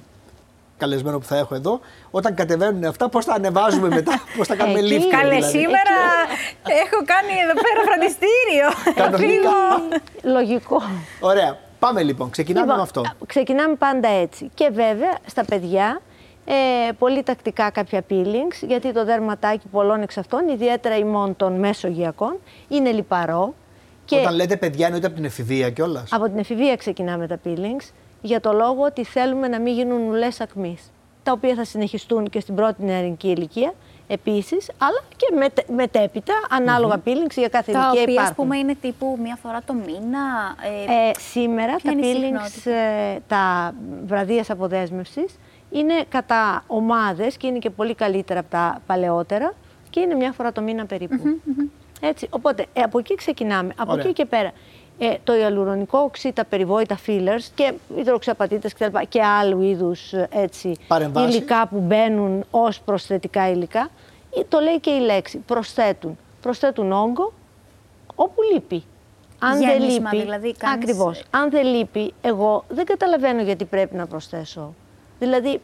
καλεσμένο 0.78 1.18
που 1.20 1.26
θα 1.26 1.38
έχω 1.38 1.56
εδώ. 1.56 1.80
Όταν 2.12 2.34
κατεβαίνουν 2.36 2.84
αυτά, 2.86 3.10
πώς 3.10 3.26
θα 3.26 3.34
ανεβάζουμε 3.34 3.88
μετά, 3.88 4.22
πώς 4.38 4.48
θα 4.48 4.56
κάνουμε 4.56 4.80
Εκεί, 4.80 4.98
lift. 5.02 5.10
Καλέ, 5.18 5.36
δηλαδή. 5.36 5.58
σήμερα 5.58 5.96
έχω 6.84 6.98
κάνει 7.06 7.34
εδώ 7.44 7.54
πέρα 7.54 7.82
φροντιστήριο. 7.90 8.94
Κανονικά. 9.04 9.28
Λίγο. 9.32 9.52
Λογικό. 10.38 10.82
Ωραία. 11.20 11.58
Πάμε 11.86 12.04
λοιπόν. 12.04 12.30
Ξεκινάμε 12.30 12.66
Λοιπόν, 12.66 12.78
με 12.78 12.84
αυτό. 12.84 13.02
α, 13.02 13.26
Ξεκινάμε 13.26 13.76
πάντα 13.76 14.08
έτσι. 14.08 14.50
Και 14.54 14.70
βέβαια 14.74 15.18
στα 15.26 15.46
παιδιά 15.46 16.02
ε, 16.46 16.92
πολύ 17.00 17.24
τακτικά 17.24 17.70
κάποια 17.70 18.02
peelings, 18.10 18.68
γιατί 18.68 18.92
το 18.94 19.06
δέρματάκι 19.06 19.68
πολλών 19.68 20.02
εξ 20.02 20.18
αυτών, 20.18 20.48
ιδιαίτερα 20.48 20.98
ημών 20.98 21.36
των 21.36 21.60
μεσογειακών, 21.60 22.38
είναι 22.68 22.92
λιπαρό. 22.92 23.54
Και 24.06 24.16
Όταν 24.16 24.36
λέτε 24.36 24.58
παιδιά, 24.58 24.86
εννοείται 24.86 25.08
από 25.08 25.16
την 25.16 25.26
εφηβεία 25.26 25.70
κιόλας. 25.70 26.12
από 26.14 26.26
την 26.26 26.38
εφηβεία 26.38 26.76
ξεκινάμε 26.76 27.28
τα 27.28 27.40
peelings, 27.46 27.90
για 28.22 28.40
το 28.40 28.52
λόγο 28.54 28.84
ότι 28.86 29.04
θέλουμε 29.04 29.48
να 29.48 29.60
μην 29.60 29.74
γίνουν 29.74 30.10
ουλές 30.10 30.42
ακμής, 30.42 30.92
τα 31.24 31.32
οποία 31.32 31.56
θα 31.56 31.66
συνεχιστούν 31.66 32.30
και 32.30 32.40
στην 32.40 32.56
πρώτη 32.56 32.84
νεαρινική 32.84 33.28
ηλικία, 33.28 33.74
επίσης, 34.08 34.72
αλλά 34.78 35.02
και 35.16 35.36
μετε, 35.38 35.64
μετέπειτα, 35.74 36.34
ανάλογα 36.50 37.02
peelings 37.06 37.32
για 37.36 37.48
κάθε 37.48 37.72
Τα 37.72 37.80
ηλικία 37.80 38.02
οποία, 38.02 38.22
ας 38.22 38.30
υπάρχουν. 38.30 38.36
πούμε, 38.36 38.58
είναι 38.58 38.76
τύπου 38.82 39.18
μία 39.22 39.38
φορά 39.42 39.62
το 39.66 39.74
μήνα. 39.74 40.56
ε, 40.88 41.10
Ε, 41.10 41.12
σήμερα 41.20 41.76
Ποια 41.76 41.92
τα 41.92 41.98
είναι 41.98 42.06
η 42.08 42.14
peelings, 42.14 42.46
συχνότητα; 42.50 42.72
ε, 42.72 43.20
τα 43.28 43.74
βραδίας 44.06 44.50
αποδέσμευσης, 44.50 45.40
είναι 45.72 45.94
κατά 46.10 46.64
ομάδες 46.68 47.38
και 47.38 47.48
είναι 47.48 47.58
και 47.60 47.70
πολύ 47.70 47.96
καλύτερα 47.96 48.40
από 48.40 48.50
τα 48.50 48.82
παλαιότερα 48.86 49.54
και 49.90 50.00
είναι 50.00 50.16
μια 50.16 50.32
φορά 50.32 50.52
το 50.52 50.62
μήνα 50.62 50.86
περίπου. 50.86 51.40
Έτσι, 52.02 52.28
οπότε 52.30 52.66
ε, 52.74 52.82
από 52.82 53.00
εκεί 53.00 53.16
ξεκινάμε. 53.16 53.74
Από 53.78 53.92
Ωραία. 53.92 54.04
εκεί 54.04 54.14
και 54.14 54.26
πέρα. 54.26 54.52
Ε, 55.00 55.14
το 55.24 55.36
ιαλουρονικό 55.36 55.98
οξύ, 55.98 56.32
τα 56.32 56.46
περιβόητα 56.46 56.98
fillers 57.08 57.48
και 57.56 57.74
υδροξαπατήτες 57.98 58.72
και, 58.74 58.80
τα 58.80 58.86
λοιπά, 58.86 59.04
και 59.04 59.24
άλλου 59.24 59.62
είδους 59.62 60.14
ε, 60.14 60.28
έτσι, 60.32 60.76
Παρεμβάσεις. 60.88 61.36
υλικά 61.36 61.68
που 61.68 61.80
μπαίνουν 61.80 62.44
ως 62.52 62.80
προσθετικά 62.82 63.50
υλικά, 63.50 63.90
ε, 64.38 64.42
το 64.50 64.60
λέει 64.60 64.80
και 64.80 64.90
η 64.90 65.00
λέξη, 65.00 65.38
προσθέτουν. 65.38 66.18
Προσθέτουν 66.42 66.92
όγκο 66.92 67.34
όπου 68.16 68.42
λείπει. 68.54 68.84
Αν 69.40 69.58
δεν 69.58 69.70
Γέμισμα 69.80 70.10
λείπει, 70.14 70.24
δηλαδή, 70.26 70.54
κάνεις- 70.54 70.84
ακριβώς. 70.84 71.24
Αν 71.30 71.50
δεν 71.50 71.66
λείπει, 71.66 72.14
εγώ 72.22 72.64
δεν 72.68 72.86
καταλαβαίνω 72.86 73.42
γιατί 73.42 73.66
πρέπει 73.66 73.96
να 73.96 74.06
προσθέσω. 74.08 74.74
Δηλαδή, 75.20 75.62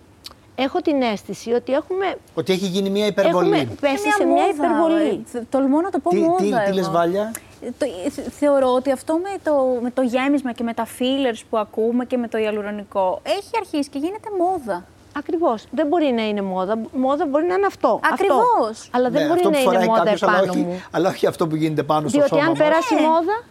έχω 0.55 0.79
την 0.81 1.01
αίσθηση 1.01 1.51
ότι 1.51 1.73
έχουμε, 1.73 2.15
Ότι 2.33 2.53
έχει 2.53 2.65
γίνει 2.65 2.89
μια 2.89 3.05
υπερβολή. 3.05 3.51
έχουμε 3.53 3.75
πέσει 3.81 3.93
είναι 4.03 4.13
σε 4.17 4.25
μια 4.25 4.47
υπερβολή. 4.47 5.25
ε, 5.33 5.39
Τολμώ 5.49 5.81
να 5.81 5.89
το 5.89 5.99
πω 5.99 6.09
Τι, 6.09 6.15
μόδα 6.19 6.35
τι, 6.37 6.43
τι 6.43 6.53
εγώ. 6.53 6.73
λες 6.73 6.89
Βάλια; 6.89 7.31
Το, 7.77 7.85
ε, 8.05 8.29
θεωρώ 8.29 8.73
ότι 8.73 8.91
αυτό 8.91 9.13
με 9.13 9.29
το, 9.43 9.53
με 9.81 9.91
το 9.91 10.01
γέμισμα 10.01 10.51
και 10.53 10.63
με 10.63 10.73
τα 10.73 10.85
fillers 10.99 11.39
που 11.49 11.57
ακούμε 11.57 12.05
και 12.05 12.17
με 12.17 12.27
το 12.27 12.37
ιαλουρονικό 12.37 13.19
έχει 13.23 13.49
αρχίσει 13.59 13.89
και 13.89 13.97
γίνεται 13.99 14.29
μόδα. 14.39 14.85
Ακριβώς. 15.17 15.63
Δεν 15.71 15.87
μπορεί 15.87 16.05
να 16.11 16.27
είναι 16.27 16.41
μόδα. 16.41 16.77
Μόδα 16.93 17.25
μπορεί 17.25 17.45
να 17.45 17.53
είναι 17.53 17.65
αυτό. 17.65 17.99
Ακριβώς. 18.11 18.39
Αυτό. 18.69 18.97
Αλλά 18.97 19.09
δεν 19.09 19.21
Ναι, 19.21 19.27
μπορεί 19.27 19.39
αυτό 19.39 19.49
να 19.49 19.55
που 19.55 19.61
είναι 19.61 19.71
φοράει 19.71 19.87
μόδα 19.87 19.99
κάποιος, 19.99 20.23
αλλά 20.23 20.37
επάνω 20.37 20.51
όχι, 20.51 20.61
μου. 20.61 20.83
αλλά 20.91 21.09
όχι 21.09 21.27
αυτό 21.27 21.47
που 21.47 21.55
γίνεται 21.55 21.83
πάνω 21.83 22.07
στο 22.07 22.17
Διότι 22.17 22.29
σώμα 22.29 22.41
αν 22.43 22.49
μας. 22.49 22.57
περάσει 22.57 22.93
Ναι. 22.95 23.01
μόδα, 23.01 23.43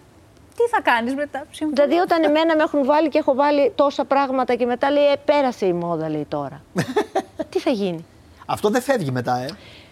Τι 0.64 0.70
θα 0.70 0.80
κάνεις 0.82 1.14
μετά, 1.14 1.44
συμφωνώ. 1.50 1.72
δηλαδή 1.74 2.02
όταν 2.02 2.22
εμένα 2.22 2.56
με 2.56 2.62
έχουν 2.62 2.84
βάλει 2.84 3.08
και 3.08 3.18
έχω 3.18 3.34
βάλει 3.34 3.72
τόσα 3.74 4.04
πράγματα 4.04 4.54
και 4.54 4.66
μετά 4.66 4.90
λέει 4.90 5.04
ε, 5.04 5.16
πέρασε 5.24 5.66
η 5.66 5.72
μόδα 5.72 6.08
λέει 6.08 6.26
τώρα. 6.28 6.62
Τι 7.48 7.58
θα 7.58 7.70
γίνει; 7.70 8.04
Αυτό 8.46 8.68
δεν 8.68 8.82
φεύγει 8.82 9.10
μετά, 9.10 9.36
ε. 9.36 9.46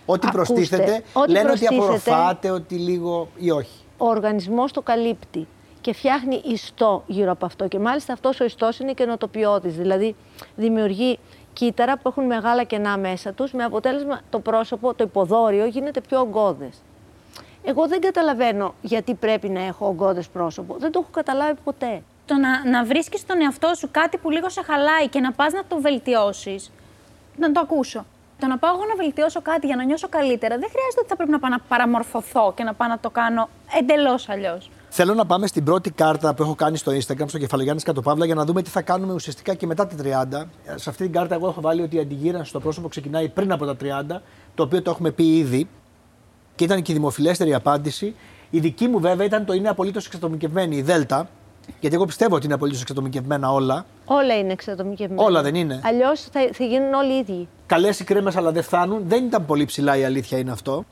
Ό,τι 0.07 0.27
Ακούστε, 0.29 0.31
προστίθεται, 0.55 1.03
ό,τι 1.13 1.31
λένε 1.31 1.51
ότι 1.51 1.59
προστίθεται- 1.59 1.83
απορροφάται, 1.83 2.51
ότι 2.51 2.75
λίγο 2.75 3.29
ή 3.37 3.51
όχι. 3.51 3.79
ο 3.97 4.07
οργανισμός 4.09 4.73
το 4.73 4.83
καλύπτει 4.83 5.47
και 5.81 5.93
φτιάχνει 5.93 6.41
ιστό 6.45 7.03
γύρω 7.07 7.31
από 7.31 7.47
αυτό. 7.47 7.69
Και 7.69 7.79
μάλιστα 7.79 8.13
αυτός 8.13 8.41
ο 8.41 8.45
ιστός 8.45 8.79
είναι 8.79 8.93
καινοτοποιώδης, 8.93 9.77
δηλαδή 9.77 10.17
δημιουργεί 10.57 11.19
κύτταρα 11.53 11.97
που 11.99 12.09
έχουν 12.09 12.25
μεγάλα 12.25 12.65
κενά 12.65 12.99
μέσα 12.99 13.33
τους, 13.33 13.53
με 13.53 13.65
αποτέλεσμα 13.65 14.21
το 14.31 14.39
πρόσωπο, 14.39 14.95
το 14.95 15.05
υποδόριο 15.05 15.67
γίνεται 15.67 16.01
πιο 16.01 16.21
ογκώδες. 16.21 16.83
Εγώ 17.63 17.89
δεν 17.89 18.01
καταλαβαίνω 18.01 18.75
γιατί 18.83 19.15
πρέπει 19.15 19.49
να 19.49 19.63
έχω 19.63 19.87
ογκώδες 19.87 20.29
πρόσωπο. 20.29 20.77
Δεν 20.79 20.93
το 20.93 20.99
έχω 20.99 21.11
καταλάβει 21.13 21.59
ποτέ. 21.65 22.03
Το 22.27 22.35
να, 22.35 22.71
να 22.71 22.85
βρίσκεις 22.85 23.21
στον 23.21 23.41
εαυτό 23.41 23.73
σου 23.75 23.89
κάτι 23.91 24.17
που 24.19 24.31
λίγο 24.31 24.49
σε 24.49 24.63
χαλάει 24.63 25.09
και 25.09 25.21
να 25.21 25.33
πας 25.33 25.53
να 25.53 25.65
το 25.69 25.81
βελτιώσεις, 25.81 26.71
να 27.37 27.53
το 27.53 27.61
ακούσω. 27.61 28.05
Το 28.41 28.47
να 28.47 28.59
πάω 28.59 28.75
εγώ 28.75 28.85
να 28.89 28.95
βελτιώσω 28.95 29.43
κάτι 29.43 29.67
για 29.67 29.77
να 29.77 29.85
νιώσω 29.85 30.09
καλύτερα, 30.09 30.59
δεν 30.59 30.69
χρειάζεται 30.71 31.01
ότι 31.01 31.09
θα 31.09 31.17
πρέπει 31.17 31.31
να 31.31 31.39
πάω 31.39 31.51
να 31.51 31.59
παραμορφωθώ 31.59 32.53
και 32.57 32.63
να 32.63 32.75
πάω 32.75 32.89
να 32.89 32.99
το 32.99 33.11
κάνω 33.11 33.49
εντελώς 33.79 34.29
αλλιώς. 34.29 34.71
Θέλω 34.89 35.15
να 35.15 35.27
πάμε 35.27 35.47
στην 35.47 35.65
πρώτη 35.65 35.91
κάρτα 35.91 36.35
που 36.35 36.43
έχω 36.43 36.55
κάνει 36.55 36.77
στο 36.77 36.93
Instagram, 36.93 37.25
στο 37.27 37.39
Κεφαλογιάννη 37.39 37.83
Κατοπαύλα, 37.83 38.25
για 38.25 38.35
να 38.35 38.45
δούμε 38.45 38.63
τι 38.63 38.71
θα 38.71 38.83
κάνουμε 38.83 39.13
ουσιαστικά 39.13 39.55
και 39.55 39.67
μετά 39.67 39.87
τα 39.87 39.97
30. 40.03 40.47
Σε 40.75 40.91
αυτή 40.91 41.03
την 41.03 41.13
κάρτα, 41.13 41.35
εγώ 41.35 41.49
έχω 41.49 41.61
βάλει 41.61 41.83
ότι 41.83 41.97
η 41.97 41.99
αντιγύρανση 41.99 42.49
στο 42.49 42.61
πρόσωπο 42.61 42.89
ξεκινάει 42.89 43.29
πριν 43.29 43.53
από 43.53 43.67
τα 43.67 43.77
30, 43.83 44.21
το 44.55 44.63
οποίο 44.63 44.83
το 44.83 44.91
έχουμε 44.91 45.11
πει 45.11 45.37
ήδη. 45.37 45.69
Και 46.59 46.65
ήταν 46.65 46.83
και 46.83 46.93
η 46.93 46.95
δημοφιλέστερη 46.95 47.55
απάντηση. 47.55 48.15
Η 48.51 48.59
δική 48.59 48.89
μου, 48.89 49.01
βέβαια, 49.01 49.27
ήταν 49.27 49.45
το 49.45 49.53
είναι 49.53 49.69
απολύτως 49.69 50.07
εξατομικευμένη 50.07 50.77
η 50.77 50.83
Δέλτα. 50.83 51.29
Γιατί 51.81 51.95
εγώ 51.97 52.05
πιστεύω 52.05 52.37
ότι 52.37 52.45
είναι 52.45 52.55
απολύτως 52.55 52.81
εξατομικευμένα 52.81 53.53
όλα. 53.53 53.87
Όλα 54.05 54.39
είναι 54.39 54.53
εξατομικευμένα. 54.53 55.23
Όλα 55.23 55.43
δεν 55.43 55.55
είναι. 55.55 55.81
Αλλιώς 55.85 56.21
θα, 56.21 56.49
θα 56.53 56.65
γίνουν 56.65 56.93
όλοι 56.93 57.13
οι 57.13 57.17
ίδιοι. 57.17 57.49
Καλές 57.67 58.01
οι 58.01 58.05
κρέμες, 58.05 58.37
αλλά 58.37 58.53
δεν 58.53 58.63
φτάνουν. 58.63 59.03
Δεν 59.07 59.25
ήταν 59.25 59.47
πολύ 59.47 59.65
ψηλά 59.65 59.97
η 59.97 60.05
αλήθεια 60.05 60.39
είναι 60.39 60.51
αυτό. 60.51 60.85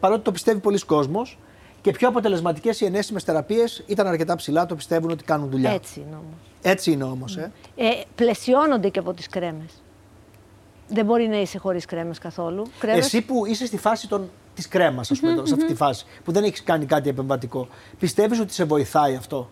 Παρότι 0.00 0.22
το 0.22 0.32
πιστεύει 0.32 0.58
πολλοί 0.58 0.78
κόσμος. 0.78 1.38
Και 1.80 1.90
πιο 1.90 2.08
αποτελεσματικές 2.08 2.80
οι 2.80 2.84
ενέσιμες 2.84 3.22
θεραπείες 3.22 3.82
ήταν 3.86 4.06
αρκετά 4.06 4.36
ψηλά, 4.36 4.66
το 4.66 4.74
πιστεύουν 4.74 5.10
ότι 5.10 5.24
κάνουν 5.24 5.50
δουλειά. 5.50 5.70
Έτσι 5.70 6.00
είναι 6.00 6.16
όμως. 6.16 6.38
Έτσι 6.62 6.90
είναι 6.90 7.04
όμως. 7.04 7.36
Ε. 7.36 7.52
Ε, 7.76 7.88
πλαισιώνονται 8.14 8.88
και 8.88 8.98
από 8.98 9.12
τις 9.12 9.28
κρέμες. 9.28 9.82
Δεν 10.88 11.04
μπορεί 11.04 11.26
να 11.26 11.40
είσαι 11.40 11.58
χωρίς 11.58 11.84
κρέμες 11.84 12.18
καθόλου. 12.18 12.66
Κρέμες... 12.78 13.04
Εσύ 13.04 13.22
που 13.22 13.46
είσαι 13.46 13.66
στη 13.66 13.78
φάση 13.78 14.08
των, 14.08 14.30
της 14.56 14.68
κρέμας, 14.68 15.10
ας 15.10 15.20
πούμε, 15.20 15.34
τώρα, 15.34 15.46
σε 15.46 15.54
αυτή 15.54 15.66
τη 15.66 15.74
φάση, 15.74 16.04
που 16.24 16.32
δεν 16.32 16.44
έχεις 16.44 16.62
κάνει 16.62 16.86
κάτι 16.86 17.08
επεμβατικό, 17.08 17.68
πιστεύεις 17.98 18.40
ότι 18.40 18.52
σε 18.52 18.64
βοηθάει 18.64 19.14
αυτό; 19.16 19.50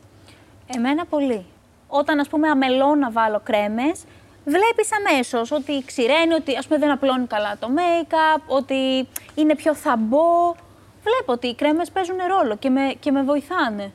Εμένα 0.76 1.04
πολύ. 1.04 1.44
Όταν, 1.88 2.18
ας 2.18 2.28
πούμε, 2.28 2.49
αμελώ 2.49 2.94
να 2.94 3.11
βάλω 3.11 3.40
κρέμες, 3.44 4.00
βλέπεις 4.44 4.88
αμέσως 4.92 5.50
ότι 5.50 5.82
ξηραίνει, 5.87 6.34
ότι 6.34 6.56
ας 6.56 6.66
πούμε 6.66 6.78
δεν 6.78 6.90
απλώνει 6.90 7.26
καλά 7.26 7.56
το 7.58 7.68
make-up, 7.76 8.42
ότι 8.46 9.08
είναι 9.34 9.54
πιο 9.54 9.75
θαμπό. 9.75 10.54
Βλέπω 11.02 11.32
ότι 11.32 11.46
οι 11.46 11.54
κρέμες 11.54 11.90
παίζουν 11.90 12.16
ρόλο 12.28 12.56
και 12.56 12.70
με, 12.70 12.94
και 13.00 13.11
με 13.11 13.23
βοηθάνε. 13.23 13.92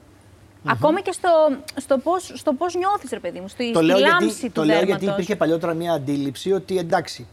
Ακόμη 0.66 1.02
και 1.02 1.12
στο, 1.12 1.30
στο 1.76 1.98
πώς 1.98 2.32
στο 2.36 2.54
πώς 2.54 2.76
νιώθεις, 2.76 3.10
ρε 3.12 3.20
παιδί 3.20 3.40
μου, 3.40 3.48
στη, 3.48 3.72
το 3.72 3.78
στη 3.80 3.88
λέω 3.88 3.98
λάμψη 3.98 4.26
γιατί, 4.26 4.46
του 4.46 4.52
Το 4.52 4.64
λέω 4.64 4.76
δέρματος. 4.76 5.00
γιατί 5.00 5.14
υπήρχε 5.14 5.36
παλιότερα 5.36 5.74
μια 5.74 5.94
αντίληψη 5.94 6.52
ότι 6.52 6.78
εντάξει, 6.78 7.28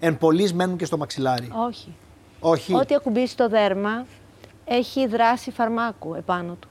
εν 0.00 0.18
πολλοί 0.18 0.52
μένουν 0.54 0.76
και 0.76 0.84
στο 0.84 0.96
μαξιλάρι. 0.96 1.52
Όχι. 1.68 1.94
Όχι. 2.40 2.74
Ό,τι 2.74 2.94
ακουμπήσει 2.94 3.36
το 3.36 3.48
δέρμα 3.48 4.06
έχει 4.64 5.06
δράση 5.06 5.50
φαρμάκου 5.50 6.14
επάνω 6.14 6.56
του. 6.60 6.68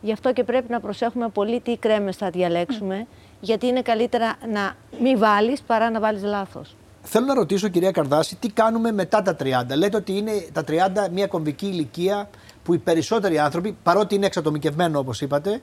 Γι' 0.00 0.12
αυτό 0.12 0.32
και 0.32 0.44
πρέπει 0.44 0.70
να 0.70 0.80
προσέχουμε 0.80 1.28
πολύ 1.28 1.60
τι 1.60 1.76
κρέμες 1.76 2.16
θα 2.16 2.30
διαλέξουμε, 2.30 3.06
γιατί 3.40 3.66
είναι 3.66 3.82
καλύτερα 3.82 4.36
να 4.52 4.76
μην 5.00 5.18
βάλεις 5.18 5.60
παρά 5.62 5.90
να 5.90 6.00
βάλεις 6.00 6.22
λάθος. 6.22 6.76
Θέλω 7.02 7.26
να 7.26 7.34
ρωτήσω, 7.34 7.68
κυρία 7.68 7.90
Καρδάση, 7.90 8.36
τι 8.36 8.48
κάνουμε 8.48 8.92
μετά 8.92 9.22
τα 9.22 9.36
30. 9.36 9.76
Λέτε 9.76 9.96
ότι 9.96 10.16
είναι 10.16 10.32
τα 10.52 10.64
30 10.68 11.10
μια 11.12 11.26
κομβική 11.26 11.66
ηλικία 11.66 12.28
που 12.62 12.74
οι 12.74 12.78
περισσότεροι 12.78 13.38
άνθρωποι, 13.38 13.76
παρότι 13.82 14.14
είναι 14.14 14.26
εξατομικευμένο 14.26 14.98
όπως 14.98 15.20
είπατε, 15.20 15.60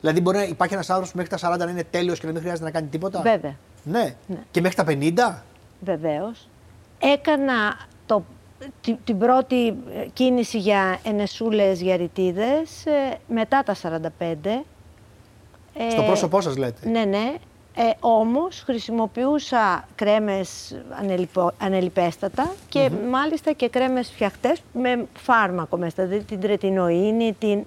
δηλαδή 0.00 0.20
μπορεί 0.20 0.36
να 0.36 0.42
υπάρχει 0.42 0.74
ένας 0.74 0.90
άνθρωπος 0.90 1.12
που 1.12 1.18
μέχρι 1.18 1.36
τα 1.36 1.54
40 1.54 1.58
να 1.58 1.70
είναι 1.70 1.84
τέλειος 1.90 2.20
και 2.20 2.26
να 2.26 2.32
μην 2.32 2.40
χρειάζεται 2.40 2.64
να 2.64 2.70
κάνει 2.70 2.86
τίποτα; 2.86 3.20
Βέβαια. 3.20 3.56
Ναι. 3.84 4.14
Ναι. 4.26 4.38
Και 4.50 4.60
μέχρι 4.60 4.76
τα 4.76 4.84
50. 4.84 5.42
Βεβαίως. 5.80 6.48
Έκανα 6.98 7.76
το, 8.06 8.24
τη- 8.80 8.96
την 9.04 9.18
πρώτη 9.18 9.66
ε, 9.68 9.74
κίνηση 10.12 10.58
για 10.58 10.98
ενεσούλες 11.04 11.80
για 11.80 11.96
ρητίδες 11.96 12.86
ε, 12.86 13.18
μετά 13.28 13.62
τα 13.62 13.74
45. 13.82 14.00
Ε, 15.74 15.90
Στο 15.90 16.02
πρόσωπό 16.02 16.40
σας 16.40 16.56
λέτε. 16.56 16.88
Ναι, 16.88 17.04
ναι. 17.04 17.34
Ε, 17.78 17.90
όμως 18.00 18.62
χρησιμοποιούσα 18.66 19.88
κρέμες 19.94 20.76
ανελιπο- 21.00 21.52
ανελιπέστατα 21.58 22.52
και 22.68 22.90
μάλιστα 23.10 23.52
και 23.52 23.68
κρέμες 23.68 24.10
φτιαχτές 24.10 24.62
με 24.72 25.06
φάρμακο 25.18 25.76
μέσα, 25.76 26.04
δηλαδή 26.06 26.24
την 26.24 26.40
τρετινοίνη, 26.40 27.32
την... 27.38 27.64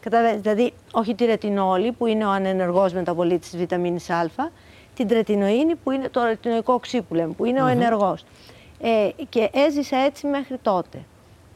Καταλαβαίνετε, 0.00 0.40
δηλαδή 0.40 0.72
όχι 0.92 1.14
τη 1.14 1.24
ρετινόλη 1.24 1.92
που 1.92 2.06
είναι 2.06 2.24
ο 2.26 2.30
ανενεργός 2.30 2.92
μεταβολίτης 2.92 3.50
της 3.50 3.58
βιταμίνης 3.58 4.10
Α, 4.10 4.26
την 4.94 5.08
τρετινοίνη 5.08 5.74
που 5.74 5.90
είναι 5.90 6.08
το 6.08 6.22
ρετινοϊκό 6.24 6.72
οξύ 6.72 7.02
που 7.02 7.14
λέμε, 7.14 7.32
που 7.32 7.44
είναι 7.44 7.62
ο 7.62 7.66
ενεργός. 7.66 8.24
Ε, 8.84 9.10
και 9.28 9.50
έζησα 9.52 9.96
έτσι 9.96 10.26
μέχρι 10.26 10.58
τότε. 10.58 11.02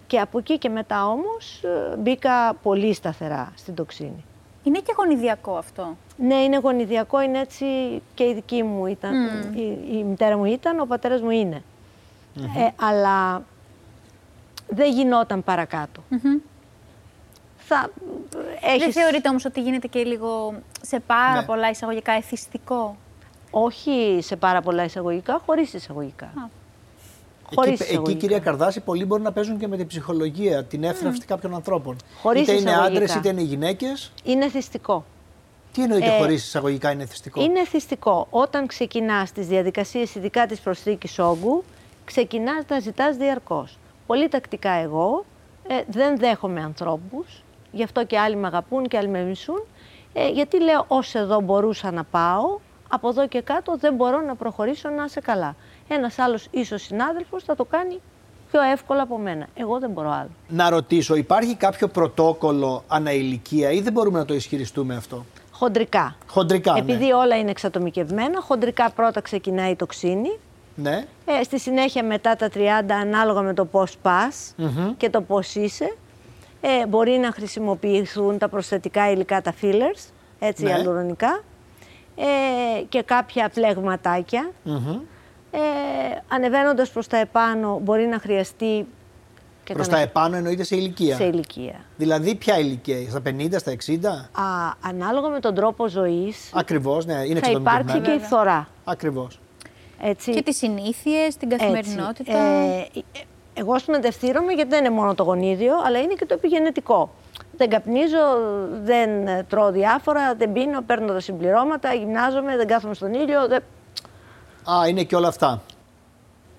Και 0.07 0.21
από 0.21 0.39
εκεί 0.39 0.59
και 0.59 0.69
μετά 0.69 1.07
όμως 1.07 1.63
ε, 1.65 1.97
μπήκα 1.97 2.55
πολύ 2.63 2.93
σταθερά 2.95 3.53
στην 3.57 3.75
τοξίνη. 3.75 4.25
Είναι 4.63 4.79
και 4.79 4.95
γονιδιακό 4.97 5.57
αυτό; 5.57 5.97
Ναι, 6.17 6.35
είναι 6.35 6.57
γονιδιακό, 6.59 7.21
είναι 7.23 7.39
έτσι 7.39 7.67
και 8.15 8.25
η 8.25 8.35
δική 8.35 8.63
μου 8.63 8.87
ήταν. 8.87 9.15
Η, 9.55 9.79
η 9.99 10.03
μητέρα 10.05 10.37
μου 10.37 10.45
ήταν, 10.45 10.81
ο 10.81 10.85
πατέρας 10.85 11.21
μου 11.21 11.31
είναι. 11.31 11.63
Ε, 12.37 12.69
αλλά 12.81 13.43
δεν 14.69 14.93
γινόταν 14.93 15.45
παρακάτω. 15.45 16.03
Θα 17.57 17.91
Δεν 18.31 18.43
έχεις... 18.63 18.95
θεωρείτε 18.95 19.29
όμως 19.29 19.45
ότι 19.45 19.61
γίνεται 19.63 19.87
και 19.87 20.05
λίγο 20.05 20.55
σε 20.83 21.01
πάρα 21.01 21.41
Ναι. 21.41 21.47
πολλά 21.47 21.71
εισαγωγικά 21.71 22.13
εθιστικό; 22.13 22.97
Όχι 23.51 24.19
σε 24.23 24.37
πάρα 24.37 24.61
πολλά 24.63 24.85
εισαγωγικά, 24.85 25.41
χωρίς 25.47 25.73
εισαγωγικά. 25.73 26.27
Α. 26.27 26.56
Χωρίς 27.55 27.73
Εκεί, 27.73 27.83
εκεί, 27.83 27.91
εισαγωγικά. 27.93 28.19
κυρία 28.21 28.39
Καρδάση, 28.39 28.81
πολλοί 28.81 29.05
μπορούν 29.05 29.25
να 29.25 29.33
παίζουν 29.33 29.59
και 29.59 29.69
με 29.69 29.77
την 29.77 29.87
ψυχολογία, 29.87 30.65
την 30.65 30.85
εύθραυστη 30.85 31.27
κάποιων 31.27 31.55
ανθρώπων. 31.55 31.97
Χωρίς 32.23 32.43
είτε 32.43 32.53
είναι 32.53 32.61
εισαγωγικά. 32.61 32.85
άντρες 32.87 33.15
είτε 33.15 33.29
είναι 33.29 33.41
γυναίκες. 33.43 34.13
Είναι 34.25 34.49
θυστικό. 34.49 35.05
Τι 35.73 35.83
εννοείται 35.83 36.15
Ε, 36.15 36.19
χωρίς 36.19 36.45
εισαγωγικά 36.47 36.91
είναι 36.91 37.07
θυστικό; 37.07 37.43
Είναι 37.43 37.65
θυστικό. 37.65 38.27
Όταν 38.31 38.67
ξεκινάς 38.67 39.33
τις 39.33 39.47
διαδικασίες 39.47 40.15
ειδικά 40.15 40.47
της 40.47 40.61
προσθήκης 40.61 41.19
όγκου, 41.19 41.65
ξεκινάς 42.05 42.65
να 42.69 42.79
ζητάς 42.79 43.17
διαρκώς. 43.17 43.79
Πολύ 44.07 44.29
τακτικά 44.29 44.71
εγώ 44.71 45.25
ε, 45.69 45.75
δεν 45.89 46.19
δέχομαι 46.19 46.61
ανθρώπους, 46.61 47.43
γι' 47.73 47.83
αυτό 47.83 48.05
και 48.05 48.19
άλλοι 48.19 48.37
με 48.37 48.47
αγαπούν 48.47 48.89
και 48.89 48.97
άλλοι 48.97 49.09
με 49.09 49.23
μισούν, 49.23 49.67
ε, 50.13 50.29
γιατί 50.29 50.63
λέω 50.63 50.85
ως 50.89 51.15
εδώ 51.15 51.41
μπορούσα 51.41 51.91
να 51.91 52.05
πάω, 52.05 52.59
από 52.89 53.09
εδώ 53.09 53.29
και 53.29 53.41
κάτω 53.41 53.77
δεν 53.77 53.95
μπορώ 53.95 54.21
να 54.21 54.35
προχωρήσω 54.35 54.89
να 54.89 55.05
είσαι 55.05 55.21
καλά. 55.21 55.57
Ένας 55.89 56.19
άλλος 56.19 56.47
ίσως 56.51 56.83
συνάδελφος 56.83 57.45
θα 57.45 57.55
το 57.55 57.65
κάνει 57.65 58.01
πιο 58.51 58.61
εύκολα 58.63 59.03
από 59.03 59.19
μένα. 59.19 59.47
Εγώ 59.55 59.79
δεν 59.79 59.91
μπορώ 59.91 60.11
άλλο. 60.11 60.31
Να 60.49 60.71
ρωτήσω, 60.71 61.15
υπάρχει 61.15 61.55
κάποιο 61.55 61.89
πρωτόκολλο 61.89 62.85
αναηλικία 62.89 63.71
ή 63.71 63.81
δεν 63.81 63.93
μπορούμε 63.93 64.19
να 64.19 64.25
το 64.25 64.35
ισχυριστούμε 64.35 64.95
αυτό; 64.97 65.25
Χοντρικά. 65.53 66.17
Χοντρικά, 66.29 66.73
ναι. 66.73 66.79
Επειδή 66.79 67.13
όλα 67.13 67.37
είναι 67.37 67.51
εξατομικευμένα, 67.51 68.41
χοντρικά 68.41 68.91
πρώτα 68.91 69.21
ξεκινάει 69.21 69.71
η 69.71 69.77
τοξίνη, 69.77 70.39
Ναι. 70.75 71.05
Ε, 71.27 71.43
στη 71.43 71.59
συνέχεια 71.61 72.05
μετά 72.05 72.37
τα 72.37 72.49
30 72.55 72.59
ανάλογα 73.01 73.41
με 73.43 73.55
το 73.55 73.65
πώς 73.65 73.97
πας 74.03 74.55
και 74.97 75.11
το 75.11 75.21
πώς 75.21 75.55
είσαι 75.55 75.97
ε, 76.61 76.87
μπορεί 76.87 77.11
να 77.11 77.33
χρησιμοποιηθούν 77.33 78.39
τα 78.39 78.49
προσθετικά 78.49 79.11
υλικά, 79.11 79.43
τα 79.43 79.55
fillers, 79.63 80.11
έτσι 80.39 80.65
Ναι. 80.65 80.73
αλουρονικά 80.73 81.43
ε, 82.17 82.83
και 82.89 83.03
κάποια 83.03 83.49
πλεγματάκια. 83.55 84.51
Μμμ. 84.63 84.99
Ε, 85.59 86.19
ανεβαίνοντας 86.29 86.91
προς 86.91 87.07
τα 87.07 87.17
επάνω 87.17 87.79
μπορεί 87.83 88.07
να 88.07 88.19
χρειαστεί 88.19 88.87
και 89.65 89.73
Προς 89.73 89.87
τα 89.87 89.93
κανένα- 89.93 90.11
επάνω 90.11 90.37
εννοείται 90.37 90.63
σε 90.65 90.77
ηλικία. 90.77 91.17
σε 91.17 91.25
ηλικία. 91.25 91.75
Δηλαδή, 91.97 92.35
ποια 92.35 92.59
ηλικία, 92.59 93.11
στα 93.11 93.21
50, 93.21 93.59
στα 93.59 93.71
60. 93.71 94.09
Α, 94.33 94.43
ανάλογα 94.81 95.29
με 95.29 95.41
τον 95.41 95.55
τρόπο 95.55 95.89
ζωής 95.89 96.51
Ακριβώς, 96.55 97.07
ναι, 97.07 97.13
είναι 97.15 97.41
θα 97.41 97.51
υπάρξει 97.51 97.53
και 97.53 97.81
η 97.81 97.83
εξατομικευμένο. 97.83 98.25
φθορά. 98.27 98.69
Ακριβώς. 98.85 99.41
Έτσι. 100.01 100.31
Και 100.31 100.43
τις 100.43 100.57
συνήθειες, 100.57 101.37
την 101.37 101.51
Έτσι. 101.53 101.65
καθημερινότητα. 101.67 102.37
Ε, 102.39 102.79
ε, 102.95 103.01
εγώ 103.55 103.79
σπουδευτήρομαι 103.79 104.53
γιατί 104.53 104.71
δεν 104.71 104.85
είναι 104.85 104.95
μόνο 104.95 105.15
το 105.15 105.23
γονίδιο, 105.23 105.75
αλλά 105.87 105.99
είναι 105.99 106.15
και 106.15 106.27
το 106.27 106.35
επιγενετικό. 106.35 107.11
Δεν 107.57 107.69
καπνίζω, 107.69 108.19
δεν 108.83 109.27
ε, 109.27 109.45
τρώω 109.49 109.71
διάφορα, 109.71 110.35
δεν 110.35 110.53
πίνω, 110.53 110.81
παίρνω 110.83 111.13
τα 111.13 111.21
συμπληρώματα, 111.21 111.93
γυμνάζομαι, 111.95 112.57
δεν 112.57 112.67
κάθομαι 112.67 112.95
στον 112.95 113.15
ήλιο. 113.15 113.49
Δεν... 113.49 113.63
Α, 114.71 114.89
είναι 114.89 115.03
και 115.03 115.17
όλα 115.17 115.29
αυτά. 115.29 115.63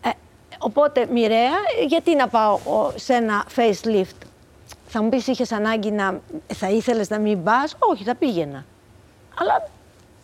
Ε, 0.02 0.10
οπότε 0.58 1.08
μοιραία, 1.12 1.52
ε, 1.82 1.86
γιατί 1.88 2.16
να 2.16 2.28
πάω 2.28 2.54
ο, 2.54 2.92
σε 2.96 3.14
ένα 3.14 3.46
facelift; 3.56 4.26
Θα 4.88 5.04
μου 5.04 5.10
πεις 5.10 5.28
είχες 5.28 5.52
ανάγκη 5.52 5.92
να, 5.92 6.22
θα 6.54 6.70
ήθελες 6.70 7.10
να 7.10 7.20
μην 7.20 7.44
πας, 7.44 7.76
όχι 7.80 8.04
θα 8.04 8.16
πήγαινα. 8.16 8.66
Αλλά 9.40 9.68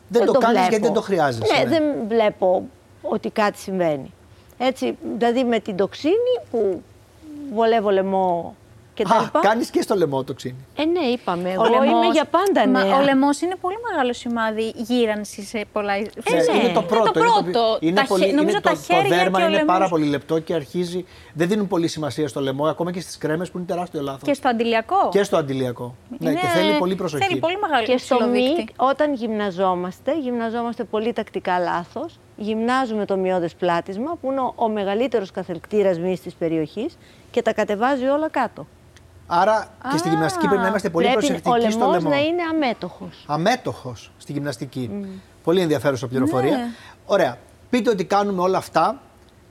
Δεν 0.07 0.25
το 0.25 0.31
κάνεις 0.31 0.47
βλέπω. 0.57 0.69
γιατί 0.69 0.83
δεν 0.85 0.93
το 0.93 1.01
χρειάζεσαι, 1.01 1.53
Ναι, 1.57 1.63
ναι. 1.63 1.69
δεν 1.69 1.83
βλέπω 2.07 2.63
ότι 3.01 3.29
κάτι 3.29 3.57
συμβαίνει. 3.57 4.13
Έτσι, 4.57 4.97
δηλαδή 5.17 5.43
με 5.43 5.59
την 5.59 5.75
τοξίνη 5.75 6.35
που 6.51 6.83
βολεύω 7.53 7.89
λαιμό 7.89 8.55
και 8.93 9.03
τα 9.03 9.15
Α, 9.15 9.21
λοιπά. 9.21 9.39
κάνεις 9.39 9.69
και 9.69 9.81
στο 9.81 9.95
λαιμό 9.95 10.23
το 10.23 10.33
ξύνι. 10.33 10.55
Ε, 10.75 10.85
ναι, 10.85 10.99
είπαμε. 10.99 11.49
Εγώ 11.51 11.61
Ο 11.61 11.65
λαιμός- 11.65 11.87
είμαι 12.03 12.07
για 12.13 12.25
πάντα 12.25 12.67
Μα 12.67 12.83
νέα. 12.83 12.97
ο 12.97 13.01
λαιμός 13.01 13.41
είναι 13.41 13.55
πολύ 13.61 13.75
μεγάλο 13.91 14.13
σημάδι 14.13 14.73
γύρανσης 14.75 15.47
σε 15.49 15.65
πολλά. 15.71 15.93
Ε, 15.95 16.03
σε- 16.03 16.35
ναι. 16.35 16.41
είναι 16.41 16.49
το 16.51 16.59
Είναι 16.63 16.73
το 16.73 16.81
πρώτο. 16.81 17.11
πρώτο. 17.11 17.77
Είναι, 17.79 17.95
Τα 17.95 18.01
το, 18.01 18.07
πολύ, 18.07 18.23
χε- 18.23 18.33
νομίζω 18.35 18.51
είναι 18.57 18.61
τα 18.61 18.69
το, 18.69 18.75
το 18.75 18.93
χέρια 18.93 19.17
δέρμα 19.17 19.37
και 19.37 19.43
ο 19.43 19.47
είναι 19.47 19.55
λαιμός. 19.57 19.73
πάρα 19.73 19.87
πολύ 19.89 20.05
λεπτό 20.05 20.39
και 20.39 20.53
αρχίζει. 20.53 21.05
Δεν 21.33 21.47
δίνουν 21.47 21.67
πολύ 21.67 21.87
σημασία 21.87 22.27
στο 22.27 22.41
λαιμό, 22.41 22.65
ακόμα 22.65 22.91
και 22.91 22.99
στις 22.99 23.17
κρέμες 23.17 23.51
που 23.51 23.57
είναι 23.57 23.67
τεράστιο 23.67 24.01
λάθος. 24.01 24.21
Και 24.23 24.33
στο 24.33 24.47
αντιλιακό. 24.47 25.09
Και 25.11 25.23
στο 25.23 25.37
αντιλιακό. 25.37 25.95
Ναι, 26.19 26.29
Είναι- 26.29 26.39
και 26.39 26.47
θέλει 26.47 26.77
πολύ 26.77 26.95
προσοχή. 26.95 27.23
Θέλει 27.25 27.39
πολύ 27.39 27.57
μεγάλο 27.59 27.85
Και 27.85 27.97
στο 27.97 28.15
μη, 28.15 28.31
ψηλοδείκτη. 28.31 28.73
όταν 28.77 29.13
γυμναζόμαστε, 29.13 30.17
γυμναζόμαστε 30.19 30.83
πολύ 30.83 31.13
τακτικά 31.13 31.59
λάθος. 31.59 32.19
Γυμνάζουμε 32.37 33.05
το 33.05 33.17
μειώδες 33.17 33.53
πλάτισμα, 33.55 34.17
που 34.21 34.31
είναι 34.31 34.39
ο, 34.39 34.53
ο 34.55 34.69
μεγαλύτερος 34.69 35.31
καθελκτήρας 35.31 35.99
μυς 35.99 36.21
της 36.21 36.33
περιοχής 36.33 36.97
και 37.31 37.41
τα 37.41 37.53
κατεβάζει 37.53 38.05
όλα 38.05 38.29
κάτω. 38.29 38.67
Άρα 39.27 39.67
και 39.91 39.97
στη 39.97 40.07
Α, 40.07 40.11
γυμναστική 40.11 40.47
πρέπει 40.47 40.61
να 40.61 40.67
είμαστε 40.67 40.89
πολύ 40.89 41.05
Πρέπει 41.05 41.25
ο 41.25 41.27
προσεκτικοί 41.27 41.71
στο 41.71 41.79
λαιμός 41.85 41.95
λαιμό. 42.03 42.09
να 42.09 42.21
είναι 42.21 42.41
αμέτωχος. 42.51 43.23
Αμέτωχος 43.27 44.11
στη 44.17 44.31
γυμναστική. 44.31 45.07
Πολύ 45.43 45.61
ενδιαφέρουσα 45.61 46.07
πληροφορία. 46.07 46.57
Ναι. 46.57 46.63
Ωραία. 47.05 47.37
Πείτε 47.69 47.89
ότι 47.89 48.05
κάνουμε 48.05 48.41
όλα 48.41 48.57
αυτά 48.57 49.01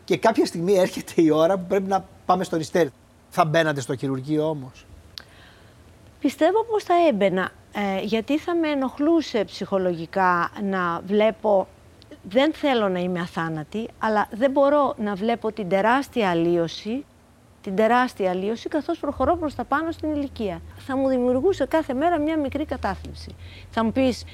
και 0.04 0.16
κάποια 0.16 0.46
στιγμή 0.46 0.72
έρχεται 0.74 1.12
η 1.16 1.30
ώρα 1.30 1.58
που 1.58 1.64
πρέπει 1.68 1.88
να 1.88 2.04
πάμε 2.26 2.44
στο 2.44 2.56
ριστέρι. 2.56 2.90
Θα 3.30 3.44
μπαίνατε 3.44 3.80
στο 3.80 3.96
χειρουργείο 3.96 4.48
όμως; 4.48 4.86
Πιστεύω 6.20 6.64
πως 6.64 6.82
θα 6.84 6.94
έμπαινα, 7.08 7.50
ε, 7.72 8.00
γιατί 8.02 8.38
θα 8.38 8.54
με 8.56 8.68
ενοχλούσε 8.68 9.44
ψυχολογικά 9.44 10.50
να 10.62 11.00
βλέπω, 11.06 11.66
δεν 12.22 12.52
θέλω 12.54 12.88
να 12.88 12.98
είμαι 12.98 13.20
αθάνατη, 13.20 13.88
αλλά 13.98 14.28
δεν 14.30 14.50
μπορώ 14.50 14.94
να 14.98 15.14
βλέπω 15.14 15.52
την 15.52 15.68
τεράστια 15.68 16.30
αλλίωση, 16.30 17.04
την 17.62 17.76
τεράστια 17.76 18.30
αλλίωση 18.30 18.68
καθώς 18.68 18.98
προχωρώ 18.98 19.36
προς 19.36 19.54
τα 19.54 19.64
πάνω 19.64 19.90
στην 19.90 20.14
ηλικία. 20.14 20.60
Θα 20.78 20.96
μου 20.96 21.08
δημιουργούσε 21.08 21.66
κάθε 21.66 21.94
μέρα 21.94 22.18
μια 22.18 22.38
μικρή 22.38 22.64
κατάθλιψη. 22.64 23.34
Θα 23.70 23.84
μου 23.84 23.92
πεις, 23.92 24.24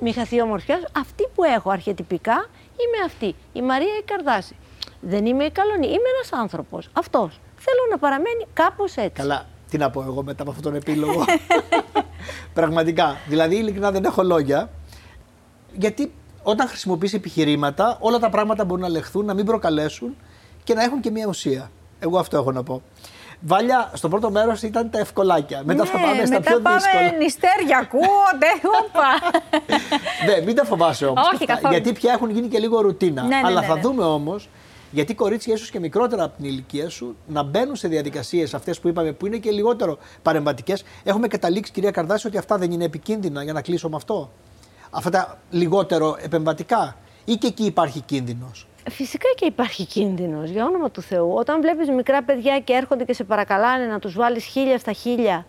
μη 0.00 0.12
χαθεί 0.12 0.36
η 0.36 0.40
ομορφιάς 0.42 0.78
σου, 0.78 0.86
αυτή 0.96 1.28
που 1.34 1.44
έχω 1.44 1.70
αρχιετυπικά 1.70 2.46
είμαι 2.70 3.04
αυτή, 3.06 3.34
η 3.52 3.62
Μαρία 3.62 3.92
η 4.00 4.02
Καρδάση. 4.04 4.56
Δεν 5.00 5.26
είμαι 5.26 5.44
η 5.44 5.50
Καλονή, 5.50 5.86
είμαι 5.86 6.08
ένας 6.16 6.32
άνθρωπος, 6.32 6.88
αυτός. 6.92 7.40
Θέλω 7.56 7.80
να 7.90 7.98
παραμένει 7.98 8.46
κάπως 8.52 8.96
έτσι. 8.96 9.10
Καλά, 9.12 9.46
τι 9.70 9.78
να 9.78 9.90
πω 9.90 10.02
εγώ 10.02 10.22
μετά 10.22 10.42
από 10.42 10.50
αυτόν 10.50 10.64
τον 10.64 10.74
επίλογο. 10.74 11.24
Πραγματικά. 12.54 13.16
Δηλαδή, 13.28 13.56
ειλικρινά 13.56 13.90
δεν 13.90 14.04
έχω 14.04 14.22
λόγια. 14.22 14.70
Γιατί 15.72 16.12
όταν 16.42 16.68
χρησιμοποιείς 16.68 17.14
επιχειρήματα, 17.14 17.96
όλα 18.00 18.18
τα 18.18 18.30
πράγματα 18.30 18.64
μπορούν 18.64 18.82
να 18.82 18.88
λεχθούν, 18.88 19.24
να 19.24 19.34
μην 19.34 19.44
προκαλέσουν 19.44 20.16
και 20.64 20.74
να 20.74 20.82
έχουν 20.82 21.00
και 21.00 21.10
μια 21.10 21.26
ουσία. 21.26 21.70
Εγώ 21.98 22.18
αυτό 22.18 22.36
έχω 22.36 22.52
να 22.52 22.62
πω. 22.62 22.82
Βάλια, 23.40 23.90
στο 23.94 24.08
πρώτο 24.08 24.30
μέρος 24.30 24.62
ήταν 24.62 24.90
τα 24.90 24.98
ευκολάκια. 24.98 25.62
Μετά 25.64 25.82
ναι, 25.84 25.90
θα 25.90 25.98
πάμε 25.98 26.24
στα 26.26 26.38
μετά 26.38 26.50
πιο 26.50 26.60
πάμε 26.60 26.76
δύσκολα. 26.76 27.12
νηστέρια, 27.18 27.78
ακούγονται. 27.84 28.46
Όπα. 28.80 29.08
ναι, 30.26 30.44
μην 30.44 30.54
τα 30.54 30.64
φοβάσαι 30.64 31.06
όμως. 31.06 31.26
Γιατί 31.70 31.92
πια 31.92 32.12
έχουν 32.12 32.30
γίνει 32.30 32.48
και 32.48 32.58
λίγο 32.58 32.80
ρουτίνα. 32.80 33.22
Ναι, 33.22 33.28
ναι, 33.28 33.40
Αλλά 33.44 33.62
θα 33.62 33.76
δούμε 33.76 34.04
όμως 34.04 34.48
γιατί 34.90 35.14
κορίτσια 35.14 35.54
ίσως 35.54 35.70
και 35.70 35.80
μικρότερα 35.80 36.24
από 36.24 36.36
την 36.36 36.44
ηλικία 36.44 36.88
σου 36.88 37.16
να 37.26 37.42
μπαίνουν 37.42 37.76
σε 37.76 37.88
διαδικασίες 37.88 38.54
αυτές 38.54 38.80
που 38.80 38.88
είπαμε 38.88 39.12
που 39.12 39.26
είναι 39.26 39.36
και 39.36 39.50
λιγότερο 39.50 39.98
παρεμβατικές. 40.22 40.84
Έχουμε 41.04 41.28
καταλήξει, 41.28 41.72
κυρία 41.72 41.90
Καρδάση, 41.90 42.26
ότι 42.26 42.38
αυτά 42.38 42.58
δεν 42.58 42.70
είναι 42.70 42.84
επικίνδυνα 42.84 43.42
για 43.42 43.52
να 43.52 43.62
κλείσω 43.62 43.88
με 43.88 43.96
αυτό. 43.96 44.30
Αυτά 44.90 45.10
τα 45.10 45.38
λιγότερο 45.50 46.16
επεμβατικά. 46.20 46.96
Ή 47.24 47.34
και 47.34 47.46
εκεί 47.46 47.64
υπάρχει 47.64 48.00
κίνδυνος. 48.00 48.67
Φυσικά 48.88 49.28
και 49.34 49.44
υπάρχει 49.44 49.84
κίνδυνος, 49.84 50.50
για 50.50 50.64
όνομα 50.64 50.90
του 50.90 51.02
Θεού. 51.02 51.32
Όταν 51.34 51.60
βλέπεις 51.60 51.90
μικρά 51.90 52.22
παιδιά 52.22 52.60
και 52.60 52.72
έρχονται 52.72 53.04
και 53.04 53.12
σε 53.12 53.24
παρακαλάνε 53.24 53.86
να 53.86 53.98
τους 53.98 54.14
βάλεις 54.14 54.44
χίλια 54.44 54.78
στα 54.78 54.92
χίλια 54.92 55.46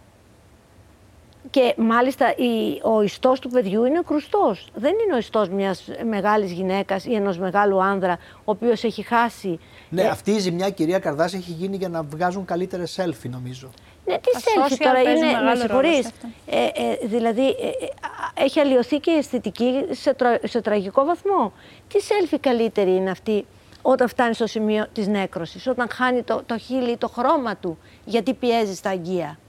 και 1.50 1.74
μάλιστα 1.77 2.36
η, 2.36 2.81
ο 2.84 3.01
ιστός 3.01 3.39
του 3.39 3.50
παιδιού 3.50 3.86
είναι 3.86 4.01
κρουστός. 4.05 4.67
Δεν 4.75 4.93
είναι 5.03 5.13
ο 5.13 5.17
ιστός 5.17 5.50
μιας 5.50 5.89
μεγάλης 6.10 6.51
γυναίκας 6.51 7.05
ή 7.05 7.13
ενός 7.13 7.38
μεγάλου 7.38 7.84
άνδρα, 7.84 8.17
ο 8.38 8.51
οποίος 8.51 8.84
έχει 8.84 9.01
χάσει. 9.01 9.60
Ναι, 9.89 10.01
ε... 10.01 10.08
αυτή 10.08 10.31
η 10.31 10.39
ζημιά, 10.39 10.69
κυρία 10.69 11.00
Καρδάση, 11.00 11.38
έχει 11.38 11.51
γίνει 11.51 11.77
για 11.77 11.89
να 11.89 12.03
βγάζουν 12.03 12.46
καλύτερες 12.46 13.00
selfie, 13.00 13.29
νομίζω. 13.29 13.69
Ναι, 14.06 14.15
τι 14.15 14.29
selfie 14.36 14.77
τώρα 14.79 15.01
είναι, 15.01 15.41
με 15.50 15.56
συγχωρεί. 15.56 15.98
Ε, 16.46 16.65
ε, 16.65 17.08
δηλαδή, 17.08 17.48
ε, 17.48 17.51
ε, 17.51 18.44
έχει 18.44 18.60
αλλοιωθεί 18.60 18.98
και 18.98 19.12
η 19.12 19.18
αισθητική 19.18 19.86
σε, 19.91 20.15
σε 20.44 20.62
τραγικό 20.62 21.06
βαθμό. 21.06 21.53
Τι 21.88 22.00
selfie 22.01 22.38
καλύτερη 22.39 22.96
είναι 22.96 23.10
αυτή 23.10 23.46
όταν 23.82 24.08
φτάνει 24.08 24.34
στο 24.34 24.48
σημείο 24.48 24.88
της 24.94 25.08
νέκρωσης, 25.08 25.68
όταν 25.68 25.88
χάνει 25.91 26.24
το, 26.24 26.41
το 26.46 26.58
χείλη, 26.58 26.98
το 26.98 27.08
χρώμα 27.08 27.56
του, 27.56 27.77
γιατί 28.06 28.34
πιέζει 28.34 28.75
στα 28.75 28.89
αγγεία; 28.89 29.39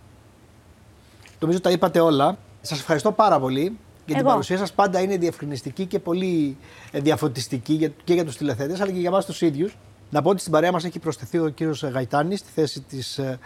Νομίζω 1.41 1.61
τα 1.61 1.71
είπατε 1.71 2.01
όλα. 2.01 2.39
Σας 2.61 2.79
ευχαριστώ 2.79 3.13
πάρα 3.13 3.41
πολύ 3.41 3.79
για 4.07 4.17
την 4.17 4.25
παρουσία 4.25 4.59
σας. 4.59 4.73
Πάντα 4.73 5.01
είναι 5.01 5.17
διευκρινιστική 5.17 5.87
και 5.87 5.99
πολύ 5.99 6.57
ε, 6.91 7.01
διαφωτιστική 7.01 7.93
και 8.05 8.15
για 8.15 8.25
τους 8.25 8.37
τηλεθέτε, 8.37 8.75
αλλά 8.75 8.93
και 8.93 8.99
για 8.99 9.09
εμάς 9.09 9.25
τους 9.25 9.41
ίδιους. 9.41 9.77
Να 10.11 10.23
πω 10.23 10.31
ότι 10.31 10.41
στην 10.41 10.53
παρέα 10.53 10.73
μας 10.73 10.85
έχει 10.85 10.99
προσθεθεί 10.99 11.39
ο 11.39 11.49
κύριος 11.49 11.83
Γαϊτάνης 11.83 12.39
στη 12.39 12.51
θέση 12.55 12.81
της 12.81 13.19
ε, 13.19 13.39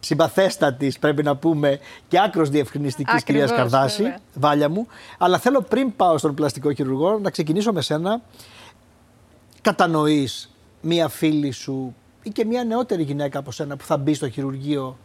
συμπαθέστατης, 0.00 0.98
πρέπει 0.98 1.22
να 1.22 1.36
πούμε, 1.36 1.78
και 2.08 2.20
άκρος 2.20 2.50
διευκρινιστικής 2.50 3.24
κυρίας 3.24 3.50
Καρδάση, 3.52 4.02
βέβαια. 4.02 4.18
βάλια 4.34 4.68
μου. 4.68 4.86
Αλλά 5.18 5.38
θέλω 5.38 5.62
πριν 5.62 5.96
πάω 5.96 6.18
στον 6.18 6.34
πλαστικό 6.34 6.72
χειρουργό 6.72 7.18
να 7.18 7.30
ξεκινήσω 7.30 7.72
με 7.72 7.80
σένα. 7.80 8.20
Κατανοείς 9.60 10.50
μία 10.80 11.08
φίλη 11.08 11.50
σου 11.50 11.94
ή 12.22 12.30
και 12.30 12.44
μία 12.44 12.64
νεότερη 12.64 13.02
γυναίκα 13.02 13.38
από 13.38 13.50
σένα 13.50 13.76
που 13.76 13.84
θα 13.84 13.96
μπει 13.96 14.14
στο 14.14 14.30
χειρουργείο 14.30 14.98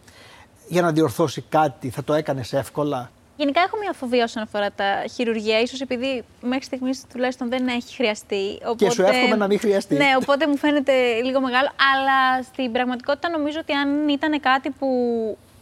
για 0.67 0.81
να 0.81 0.91
διορθώσει 0.91 1.43
κάτι, 1.50 1.89
θα 1.89 2.03
το 2.03 2.13
έκανες 2.13 2.53
εύκολα; 2.53 3.12
Γενικά 3.36 3.62
έχω 3.62 3.78
μια 3.78 3.94
φοβία 3.94 4.24
όσον 4.24 4.44
αφορά 4.44 4.72
τα 4.72 5.04
χειρουργία, 5.13 5.60
ίσως 5.60 5.82
επειδή 5.82 6.24
μέχρι 6.42 6.63
στιγμής 6.63 7.06
τουλάχιστον 7.13 7.50
δεν 7.50 7.68
έχει 7.68 7.96
χρειαστεί. 7.96 8.60
Οπότε... 8.62 8.86
Και 8.86 8.92
σου 8.92 9.02
εύχομαι 9.02 9.36
να 9.36 9.48
μην 9.48 9.60
χρειαστεί. 9.60 9.96
Ναι, 9.96 10.12
οπότε 10.22 10.48
μου 10.48 10.58
φαίνεται 10.58 11.22
λίγο 11.22 11.42
μεγάλο. 11.42 11.70
Αλλά 11.94 12.44
στην 12.44 12.72
πραγματικότητα 12.72 13.30
νομίζω 13.30 13.60
ότι 13.60 13.74
αν 13.74 14.10
ήταν 14.10 14.40
κάτι 14.40 14.70
που 14.70 14.88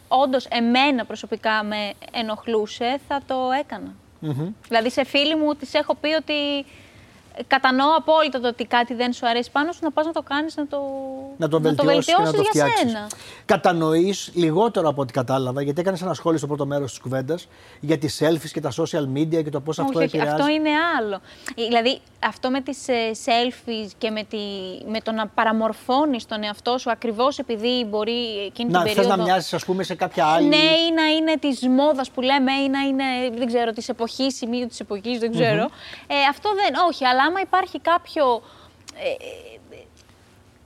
όντως 0.08 0.46
εμένα 0.46 1.06
προσωπικά 1.06 1.64
με 1.64 1.94
ενοχλούσε, 2.12 3.00
θα 3.08 3.22
το 3.28 3.36
έκανα. 3.60 3.94
Δηλαδή 4.68 4.90
σε 4.92 5.04
φίλοι 5.04 5.36
μου 5.36 5.56
τη 5.56 5.68
έχω 5.72 5.96
πει 5.96 6.14
ότι 6.14 6.66
κατανοώ 7.48 7.96
απόλυτα 7.98 8.40
το 8.40 8.48
ότι 8.48 8.66
κάτι 8.66 8.94
δεν 8.94 9.14
σου 9.14 9.28
αρέσει 9.28 9.52
πάνω 9.52 9.72
σου, 9.72 9.80
να 9.82 9.92
πας 9.92 10.06
να 10.06 10.12
το 10.12 10.22
κάνεις, 10.22 10.56
να 10.56 10.68
το, 10.68 10.78
να 11.38 11.50
το 11.50 11.60
βελτιώσεις 11.60 12.50
για 12.52 12.68
σένα. 12.78 13.08
Κατανοείς 13.46 14.32
λιγότερο 14.34 14.90
από 14.90 15.02
ό,τι 15.02 15.14
κατάλαβα, 15.14 15.62
γιατί 15.62 15.82
έκανες 15.82 16.02
ένα 16.02 16.14
σχόλιο 16.14 16.38
στο 16.38 16.48
πρώτο 16.48 16.66
μέρος 16.66 16.90
της 16.90 17.00
κουβέντας 17.00 17.48
για 17.80 17.98
τις 17.98 18.22
selfies 18.24 18.50
και 18.54 18.62
τα 18.62 18.72
social 18.72 19.18
media 19.18 19.44
και 19.44 19.50
το 19.50 19.62
πώς 19.62 19.80
αυτό 19.80 20.00
επηρεάζει. 20.00 20.32
Αυτό 20.32 20.48
είναι 20.48 20.70
άλλο. 21.00 21.22
Δηλαδή, 21.56 22.00
αυτό 22.20 22.50
με 22.50 22.62
τις 22.62 22.88
ε, 22.88 23.12
selfies 23.26 23.90
και 23.98 24.10
με, 24.10 24.24
τη, 24.24 24.38
με 24.92 25.02
το 25.02 25.12
να 25.12 25.28
παραμορφώνεις 25.28 26.26
τον 26.26 26.44
εαυτό 26.44 26.78
σου 26.78 26.92
ακριβώς 26.92 27.38
επειδή 27.40 27.86
μπορεί 27.90 28.46
εκείνη 28.46 28.72
να, 28.72 28.84
την 28.84 28.94
περίοδο. 28.94 29.16
Να 29.16 29.24
μοιάζει, 29.24 29.56
ας 29.56 29.66
πούμε, 29.66 29.84
σε 29.84 29.96
κάποια 29.96 30.26
άλλη. 30.26 30.48
Ναι, 30.48 30.56
ή 30.56 30.94
να 30.96 31.04
είναι 31.04 31.38
της 31.40 31.68
μόδας 31.68 32.12
που 32.12 32.22
λέμε, 32.22 32.52
ή 32.52 32.70
να 32.70 32.80
είναι, 32.80 33.04
δεν 33.38 33.48
ξέρω, 33.48 33.72
της 33.72 33.90
εποχής, 33.90 34.36
σημείο 34.36 34.68
της 34.68 34.80
εποχής, 34.80 35.20
δεν 35.20 35.32
ξερω 35.32 35.70
Ε, 36.08 36.16
αυτό 36.30 36.50
δεν. 36.54 36.74
Όχι, 36.88 37.06
αλλά 37.06 37.31
άμα 37.32 37.42
υπάρχει 37.42 37.80
κάποιο. 37.80 38.42
Ε, 38.96 39.10
ε 39.10 39.60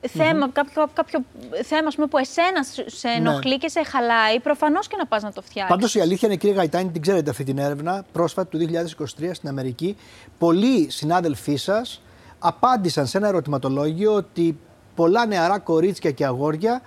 θεμα 0.08 0.50
κάποιο, 0.50 0.88
κάποιο 0.94 1.20
θέμα 1.64 1.90
πούμε, 1.96 2.08
που 2.08 2.18
εσένα 2.18 2.64
σε 2.86 3.08
ναι. 3.08 3.14
ενοχλεί 3.14 3.50
ναι. 3.50 3.58
και 3.58 3.70
σε 3.70 3.84
χαλάει, 3.84 4.40
προφανώς 4.40 4.88
και 4.88 4.96
να 4.98 5.06
πας 5.06 5.24
να 5.24 5.32
το 5.32 5.42
φτιάξεις. 5.42 5.76
Πάντως 5.76 5.96
η 5.96 6.00
αλήθεια 6.00 6.28
είναι, 6.28 6.38
κύριε 6.38 6.56
Γαϊτάνη, 6.56 6.92
την 6.92 7.02
ξέρετε 7.02 7.30
αυτή 7.30 7.44
την 7.44 7.58
έρευνα, 7.58 8.06
πρόσφατα 8.12 8.48
του 8.48 8.58
2023 8.58 9.30
στην 9.32 9.50
Αμερική. 9.50 9.98
Πολλοί 10.38 10.90
συνάδελφοί 10.90 11.56
σας 11.56 12.02
απάντησαν 12.40 13.08
σε 13.08 13.18
ένα 13.18 13.28
ερωτηματολόγιο 13.28 14.14
ότι 14.14 14.58
πολλά 14.96 15.26
νεαρά 15.26 15.60
κορίτσια 15.60 16.12
και 16.12 16.26
αγόρια 16.26 16.82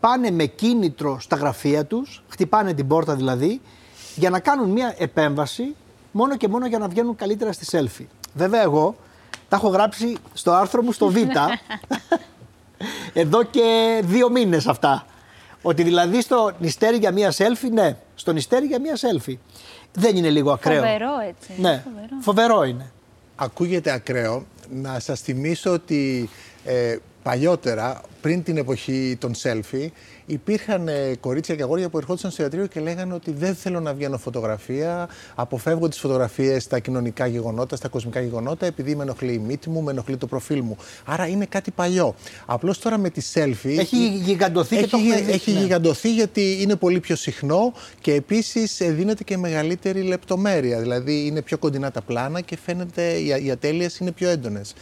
πάνε 0.00 0.30
με 0.30 0.44
κίνητρο 0.44 1.20
στα 1.20 1.36
γραφεία 1.36 1.84
τους, 1.84 2.22
χτυπάνε 2.28 2.72
την 2.72 2.86
πόρτα 2.86 3.14
δηλαδή, 3.14 3.60
για 4.16 4.30
να 4.30 4.40
κάνουν 4.40 4.70
μια 4.70 4.94
επέμβαση 4.98 5.74
μόνο 6.12 6.36
και 6.36 6.48
μόνο 6.48 6.66
για 6.66 6.78
να 6.78 6.88
βγαίνουν 6.88 7.16
καλύτερα 7.16 7.52
στη 7.52 7.66
selfie. 7.70 8.06
Βέβαια, 8.34 8.62
εγώ 8.62 8.96
τα 9.48 9.56
έχω 9.56 9.68
γράψει 9.68 10.16
στο 10.32 10.52
άρθρο 10.52 10.82
μου 10.82 10.92
στο 10.92 11.08
Β. 11.08 11.16
εδώ 13.12 13.42
και 13.42 14.00
δύο 14.04 14.30
μήνες 14.30 14.66
αυτά. 14.66 15.06
Ότι 15.62 15.82
δηλαδή 15.82 16.20
στο 16.22 16.52
νηστέρι 16.58 16.96
για 16.96 17.12
μία 17.12 17.32
selfie, 17.32 17.70
ναι, 17.72 17.96
στο 18.14 18.32
νηστέρι 18.32 18.66
για 18.66 18.80
μία 18.80 18.96
selfie. 18.96 19.36
Δεν 19.92 20.16
είναι 20.16 20.30
λίγο 20.30 20.52
ακραίο. 20.52 20.82
Φοβερό 20.82 21.12
έτσι. 21.28 21.60
Ναι, 21.60 21.84
φοβερό, 22.20 22.64
είναι. 22.64 22.90
Ακούγεται 23.36 23.90
ακραίο. 23.90 24.46
Να 24.70 24.98
σας 24.98 25.20
θυμίσω 25.20 25.72
ότι 25.72 26.28
ε, 26.64 26.96
παλιότερα, 27.22 28.00
πριν 28.20 28.42
την 28.42 28.56
εποχή 28.56 29.16
των 29.20 29.32
selfie, 29.42 29.88
υπήρχαν 30.30 30.88
ε, 30.88 31.16
κορίτσια 31.20 31.54
και 31.54 31.62
αγόρια 31.62 31.88
που 31.88 31.98
ερχόντουσαν 31.98 32.30
στο 32.30 32.42
ιατρείο 32.42 32.66
και 32.66 32.80
λέγανε 32.80 33.14
ότι 33.14 33.32
δεν 33.32 33.54
θέλω 33.54 33.80
να 33.80 33.94
βγαίνω 33.94 34.18
φωτογραφία, 34.18 35.08
αποφεύγω 35.34 35.88
τις 35.88 35.98
φωτογραφίες 35.98 36.62
στα 36.62 36.78
κοινωνικά 36.78 37.26
γεγονότα, 37.26 37.76
στα 37.76 37.88
κοσμικά 37.88 38.20
γεγονότα, 38.20 38.66
επειδή 38.66 38.94
με 38.94 39.02
ενοχλεί 39.02 39.32
η 39.32 39.38
μύτη 39.38 39.70
μου, 39.70 39.82
με 39.82 39.90
ενοχλεί 39.90 40.16
το 40.16 40.26
προφίλ 40.26 40.60
μου. 40.62 40.76
Άρα 41.04 41.26
είναι 41.26 41.44
κάτι 41.44 41.70
παλιό. 41.70 42.14
Απλώς 42.46 42.78
τώρα 42.78 42.98
με 42.98 43.10
τη 43.10 43.22
selfie. 43.34 43.78
Έχει 43.78 44.08
γιγαντωθεί 44.08 44.76
έχει, 44.76 44.84
και 44.84 44.90
το 44.90 44.96
έχει, 44.96 45.30
έχει 45.30 45.52
ναι. 45.52 45.60
γιγαντωθεί 45.60 46.12
γιατί 46.12 46.58
είναι 46.60 46.76
πολύ 46.76 47.00
πιο 47.00 47.16
συχνό 47.16 47.72
και 48.00 48.14
επίσης 48.14 48.80
ε, 48.80 48.90
δίνεται 48.90 49.24
και 49.24 49.36
μεγαλύτερη 49.36 50.02
λεπτομέρεια. 50.02 50.80
Δηλαδή 50.80 51.26
είναι 51.26 51.42
πιο 51.42 51.58
κοντινά 51.58 51.90
τα 51.90 52.00
πλάνα 52.00 52.40
και 52.40 52.56
φαίνεται 52.64 53.02
οι, 53.02 53.44
οι 53.44 53.50
ατέλειες 53.50 53.98
είναι 53.98 54.12
πιο 54.12 54.28
έντονες. 54.28 54.74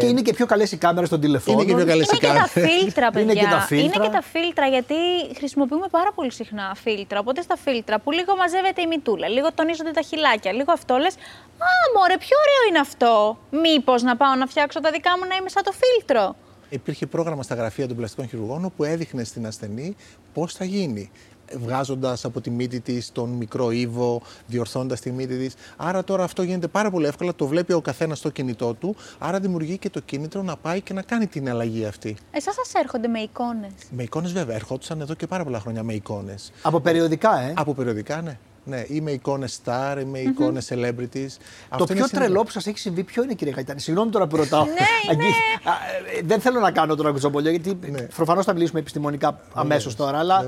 Και 0.00 0.06
είναι 0.06 0.22
και 0.22 0.32
πιο 0.32 0.46
καλές 0.46 0.72
οι 0.72 0.76
κάμερες 0.76 1.08
των 1.08 1.20
τηλεφώνων. 1.20 1.60
Είναι 1.60 1.70
και 1.70 1.76
πιο 1.76 1.86
καλές 1.86 2.10
οι 2.10 2.18
κάμερε. 2.18 2.44
Είναι 2.56 2.62
και 2.62 2.62
τα 2.62 2.78
φίλτρα, 2.80 3.10
παιδιά. 3.10 3.32
Είναι 3.32 3.40
και 3.40 3.46
τα 3.46 3.60
φίλτρα. 3.60 3.84
Είναι 3.84 4.06
και 4.06 4.12
τα 4.12 4.22
φίλτρα 4.22 4.66
γιατί 4.66 4.94
χρησιμοποιούμε 5.36 5.86
πάρα 5.90 6.12
πολύ 6.12 6.32
συχνά 6.32 6.76
φίλτρα. 6.82 7.18
Οπότε 7.18 7.42
στα 7.42 7.56
φίλτρα 7.56 7.98
που 8.00 8.10
λίγο 8.10 8.36
μαζεύεται 8.36 8.82
η 8.82 8.86
μητούλα, 8.86 9.28
λίγο 9.28 9.48
τονίζονται 9.54 9.90
τα 9.90 10.00
χιλάκια, 10.00 10.52
λίγο 10.52 10.72
αυτό 10.72 10.96
λες. 10.96 11.14
Α, 11.58 11.70
μωρέ, 11.96 12.16
πιο 12.18 12.36
ωραίο 12.44 12.68
είναι 12.68 12.78
αυτό. 12.78 13.38
Μήπως 13.50 14.02
να 14.02 14.16
πάω 14.16 14.34
να 14.34 14.46
φτιάξω 14.46 14.80
τα 14.80 14.90
δικά 14.90 15.10
μου 15.18 15.24
να 15.28 15.34
είμαι 15.36 15.48
σαν 15.48 15.62
το 15.62 15.72
φίλτρο. 15.82 16.36
Υπήρχε 16.68 17.06
πρόγραμμα 17.06 17.42
στα 17.42 17.54
γραφεία 17.54 17.86
των 17.86 17.96
πλαστικών 17.96 18.28
χειρουργών 18.28 18.72
που 18.76 18.84
έδειχνε 18.84 19.24
στην 19.24 19.46
ασθενή 19.46 19.96
πώς 20.32 20.52
θα 20.52 20.64
γίνει 20.64 21.10
βγάζοντας 21.54 22.24
από 22.24 22.40
τη 22.40 22.50
μύτη 22.50 22.80
της 22.80 23.12
τον 23.12 23.28
μικρό 23.30 23.70
ύβο, 23.70 24.22
διορθώνοντα 24.46 24.96
τη 24.96 25.12
μύτη 25.12 25.36
της. 25.36 25.54
Άρα 25.76 26.04
τώρα 26.04 26.24
αυτό 26.24 26.42
γίνεται 26.42 26.66
πάρα 26.66 26.90
πολύ 26.90 27.06
εύκολα, 27.06 27.34
το 27.34 27.46
βλέπει 27.46 27.72
ο 27.72 27.80
καθένας 27.80 28.18
στο 28.18 28.30
κινητό 28.30 28.74
του, 28.74 28.96
άρα 29.18 29.40
δημιουργεί 29.40 29.78
και 29.78 29.90
το 29.90 30.00
κίνητρο 30.00 30.42
να 30.42 30.56
πάει 30.56 30.80
και 30.80 30.92
να 30.92 31.02
κάνει 31.02 31.26
την 31.26 31.48
αλλαγή 31.48 31.84
αυτή. 31.84 32.16
Εσάς 32.30 32.54
σας 32.54 32.72
έρχονται 32.74 33.08
με 33.08 33.18
εικόνες; 33.18 33.72
Με 33.90 34.02
εικόνες, 34.02 34.32
βέβαια. 34.32 34.56
Ερχόντουσαν 34.56 35.00
εδώ 35.00 35.14
και 35.14 35.26
πάρα 35.26 35.44
πολλά 35.44 35.60
χρόνια 35.60 35.82
με 35.82 35.92
εικόνες. 35.92 36.52
Από 36.62 36.80
περιοδικά, 36.80 37.40
ε; 37.40 37.52
Από 37.56 37.74
περιοδικά, 37.74 38.22
ναι. 38.22 38.38
Ναι, 38.68 38.84
ή 38.86 39.00
με 39.00 39.10
εικόνες 39.10 39.60
star, 39.64 39.96
ή 40.00 40.04
με 40.04 40.18
εικόνες 40.18 40.70
mm-hmm. 40.70 40.76
celebrities. 40.76 41.28
Το 41.68 41.76
Αυτό 41.82 41.84
πιο 41.84 42.08
τρελό 42.08 42.42
που 42.42 42.50
σας 42.50 42.66
έχει 42.66 42.78
συμβεί, 42.78 43.02
ποιο 43.02 43.22
είναι, 43.22 43.34
κύριε 43.34 43.52
Γαϊτάνη; 43.52 43.80
Συγγνώμη 43.80 44.10
τώρα 44.10 44.26
που 44.26 44.36
ρωτάω. 44.36 44.64
ναι, 44.78 45.12
είναι... 45.12 45.24
Ε, 46.18 46.22
δεν 46.24 46.40
θέλω 46.40 46.60
να 46.60 46.70
κάνω 46.70 46.94
τώρα 46.94 47.10
κουτσομπολιό, 47.10 47.50
γιατί 47.50 47.78
ναι. 47.90 48.00
προφανώς 48.00 48.44
θα 48.44 48.52
μιλήσουμε 48.52 48.80
επιστημονικά 48.80 49.40
αμέσως 49.54 49.96
τώρα. 49.96 50.18
Αλλά 50.18 50.44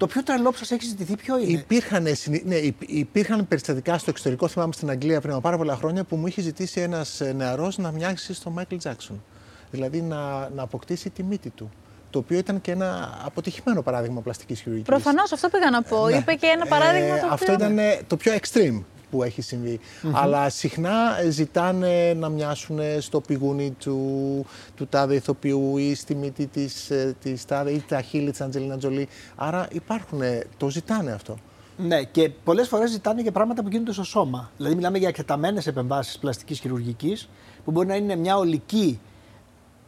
το 0.00 0.06
πιο 0.06 0.22
τρελό 0.22 0.50
που 0.50 0.56
σας 0.56 0.70
έχει 0.70 0.84
ζητηθεί, 0.84 1.16
ποιο 1.16 1.38
είναι; 1.38 1.50
Υπήρχαν, 1.50 2.06
ναι, 2.44 2.56
υπήρχαν 2.86 3.48
περιστατικά 3.48 3.98
στο 3.98 4.10
εξωτερικό, 4.10 4.48
θυμάμαι 4.48 4.72
στην 4.72 4.90
Αγγλία 4.90 5.20
πριν 5.20 5.32
από 5.32 5.40
πάρα 5.40 5.56
πολλά 5.56 5.76
χρόνια, 5.76 6.04
που 6.04 6.16
μου 6.16 6.26
είχε 6.26 6.40
ζητήσει 6.40 6.80
ένας 6.80 7.20
ε, 7.20 7.32
νεαρός 7.32 7.78
να 7.78 7.90
μοιάξει 7.90 8.34
στον 8.34 8.52
Μάικλ 8.52 8.76
Τζάξον. 8.76 9.22
Δηλαδή 9.70 10.02
να, 10.02 10.48
να 10.48 10.62
αποκτήσει 10.62 11.10
τη 11.10 11.22
μύτη 11.22 11.50
του. 11.50 11.70
Το 12.10 12.18
οποίο 12.18 12.38
ήταν 12.38 12.60
και 12.60 12.70
ένα 12.70 13.20
αποτυχημένο 13.24 13.82
παράδειγμα 13.82 14.20
πλαστικής 14.20 14.60
χειρουργικής. 14.60 14.92
Προφανώς, 14.92 15.32
αυτό 15.32 15.48
πήγα 15.48 15.70
να 15.70 15.82
πω. 15.82 16.08
Ναι. 16.08 16.16
Είπε 16.16 16.34
και 16.34 16.46
ένα 16.46 16.66
παράδειγμα. 16.66 17.16
Ε, 17.16 17.20
το 17.20 17.26
αυτό 17.30 17.52
ήταν 17.52 17.78
το 18.06 18.16
πιο 18.16 18.32
extreme. 18.32 18.82
Που 19.10 19.22
έχει 19.22 19.80
Αλλά 20.12 20.48
συχνά 20.48 20.92
ζητάνε 21.28 22.14
να 22.14 22.28
μοιάσουν 22.28 22.78
στο 22.98 23.20
πηγούνι 23.20 23.76
του, 23.78 24.46
του 24.76 24.86
τάδε 24.86 25.14
ηθοποιού 25.14 25.76
ή 25.76 25.94
στη 25.94 26.14
μύτη 26.14 26.46
της, 26.46 26.90
ε, 26.90 27.16
της 27.22 27.44
τάδε 27.44 27.70
ή 27.70 27.84
τα 27.88 28.00
χείλη 28.00 28.30
της 28.30 28.40
Αντζελίνα 28.40 28.78
Τζολί. 28.78 29.08
Άρα 29.36 29.68
υπάρχουν, 29.72 30.20
το 30.56 30.70
ζητάνε 30.70 31.12
αυτό. 31.12 31.36
Ναι, 31.76 32.02
και 32.02 32.30
πολλές 32.44 32.68
φορές 32.68 32.90
ζητάνε 32.90 33.22
και 33.22 33.30
πράγματα 33.30 33.62
που 33.62 33.68
γίνονται 33.68 33.92
στο 33.92 34.04
σώμα. 34.04 34.50
Δηλαδή, 34.56 34.74
μιλάμε 34.74 34.98
για 34.98 35.08
εκτεταμένες 35.08 35.66
επεμβάσεις 35.66 36.18
πλαστικής 36.18 36.60
χειρουργικής, 36.60 37.28
που 37.64 37.70
μπορεί 37.70 37.86
να 37.86 37.94
είναι 37.94 38.16
μια 38.16 38.36
ολική 38.36 39.00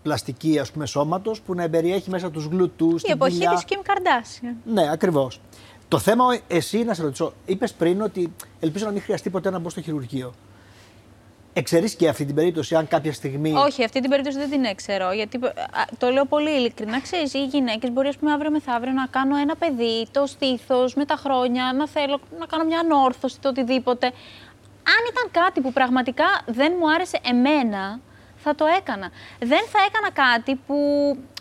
πλαστική 0.03 0.59
ας 0.59 0.71
πούμε, 0.71 0.87
σώματος 0.87 1.41
που 1.41 1.55
να 1.55 1.63
εμπεριέχει 1.63 2.11
μέσα 2.11 2.31
τους 2.31 2.45
γλουτούς, 2.45 3.03
Η 3.03 3.11
εποχή 3.11 3.39
τη 3.39 3.47
της 3.47 3.65
Kim 3.67 3.79
Kardashian. 3.79 4.55
Ναι, 4.65 4.91
ακριβώς. 4.91 5.41
Το 5.93 5.99
θέμα, 5.99 6.39
εσύ 6.49 6.85
να 6.85 6.95
σε 6.95 7.03
ρωτήσω, 7.03 7.33
είπες 7.47 7.73
πριν 7.73 8.03
ότι 8.03 8.33
ελπίζω 8.61 8.85
να 8.87 8.91
μην 8.93 9.03
χρειαστεί 9.03 9.31
ποτέ 9.31 9.51
να 9.51 9.59
μπω 9.59 9.71
στο 9.71 9.81
χειρουργείο. 9.81 10.35
Εξαιρείς 11.53 11.95
και 11.95 12.09
αυτή 12.09 12.25
την 12.25 12.35
περίπτωση, 12.35 12.75
αν 12.75 12.89
κάποια 12.89 13.13
στιγμή. 13.13 13.53
Όχι, 13.53 13.85
αυτή 13.85 14.01
την 14.01 14.11
περίπτωση 14.11 14.39
δεν 14.39 14.51
την 14.51 14.65
έξερω. 14.65 15.13
Γιατί 15.13 15.39
το 15.99 16.11
λέω 16.11 16.25
πολύ 16.25 16.51
ειλικρινά. 16.51 17.01
Ξέρεις, 17.01 17.35
οι 17.35 17.45
γυναίκες 17.45 17.91
μπορεί 17.91 18.09
ας 18.09 18.17
πούμε, 18.17 18.33
αύριο 18.33 18.51
μεθαύριο 18.51 18.93
να 18.93 19.07
κάνω 19.07 19.37
ένα 19.37 19.57
παιδί, 19.57 20.07
το 20.11 20.27
στήθος, 20.27 20.95
με 20.95 21.05
τα 21.05 21.17
χρόνια, 21.17 21.73
να 21.77 21.89
θέλω 21.89 22.21
να 22.39 22.47
κάνω 22.47 22.65
μια 22.65 22.79
ανόρθωση, 22.79 23.41
το 23.41 23.49
οτιδήποτε. 23.49 24.07
Αν 24.97 25.03
ήταν 25.11 25.43
κάτι 25.43 25.61
που 25.61 25.73
πραγματικά 25.73 26.25
δεν 26.47 26.73
μου 26.79 26.93
άρεσε 26.93 27.21
εμένα, 27.25 28.01
θα 28.45 28.55
το 28.55 28.65
έκανα. 28.79 29.09
Δεν 29.53 29.65
θα 29.73 29.81
έκανα 29.89 30.11
κάτι 30.25 30.53
που 30.67 30.77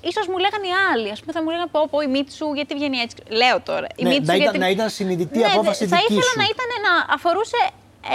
ίσως 0.09 0.25
μου 0.27 0.37
λέγανε 0.43 0.67
οι 0.71 0.75
άλλοι. 0.91 1.09
Α 1.15 1.17
πούμε, 1.19 1.31
θα 1.35 1.41
μου 1.43 1.49
λέγανε 1.49 1.69
πω, 1.75 1.87
πω 1.91 2.01
η 2.07 2.09
Μίτσου, 2.15 2.47
γιατί 2.57 2.71
βγαίνει 2.79 2.97
έτσι. 3.05 3.15
Λέω 3.41 3.57
τώρα. 3.69 3.87
Η 3.95 4.03
ναι, 4.03 4.09
Μίτσου, 4.09 4.25
να, 4.31 4.35
γιατί... 4.35 4.49
ήταν, 4.49 4.59
να 4.65 4.69
ήταν 4.75 4.89
συνειδητή 4.89 5.39
ναι, 5.39 5.45
απόφαση 5.45 5.87
θα 5.87 5.97
δική 5.97 6.13
ήθελα 6.13 6.33
να 6.43 6.47
ήταν 6.53 6.69
να 6.87 7.13
αφορούσε 7.15 7.59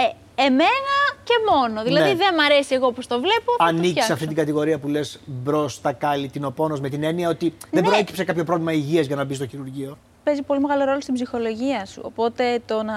ε, 0.03 0.05
εμένα 0.47 0.95
και 1.23 1.35
μόνο. 1.51 1.83
Δηλαδή 1.83 2.09
ναι. 2.09 2.15
δεν 2.15 2.33
μ' 2.33 2.39
αρέσει 2.39 2.75
εγώ 2.75 2.91
που 2.91 3.01
το 3.07 3.19
βλέπω. 3.25 3.51
Ανήκεις 3.57 4.05
σε 4.05 4.13
αυτή 4.13 4.27
την 4.27 4.35
κατηγορία 4.35 4.77
που 4.79 4.87
λες 4.87 5.19
μπρος 5.25 5.73
στα 5.73 5.91
κάλλη 5.93 6.27
την 6.29 6.45
οπόνος 6.45 6.79
με 6.79 6.89
την 6.89 7.03
έννοια 7.03 7.29
ότι 7.29 7.53
δεν 7.71 7.83
ναι. 7.83 7.89
προέκυψε 7.89 8.23
κάποιο 8.23 8.43
πρόβλημα 8.43 8.71
υγείας 8.71 9.05
για 9.05 9.15
να 9.15 9.23
μπει 9.23 9.33
στο 9.33 9.47
χειρουργείο; 9.47 9.97
Παίζει 10.23 10.41
πολύ 10.41 10.59
μεγάλο 10.59 10.83
ρόλο 10.83 11.01
στην 11.01 11.13
ψυχολογία 11.13 11.85
σου. 11.85 12.01
Οπότε 12.05 12.61
το 12.65 12.83
να 12.83 12.95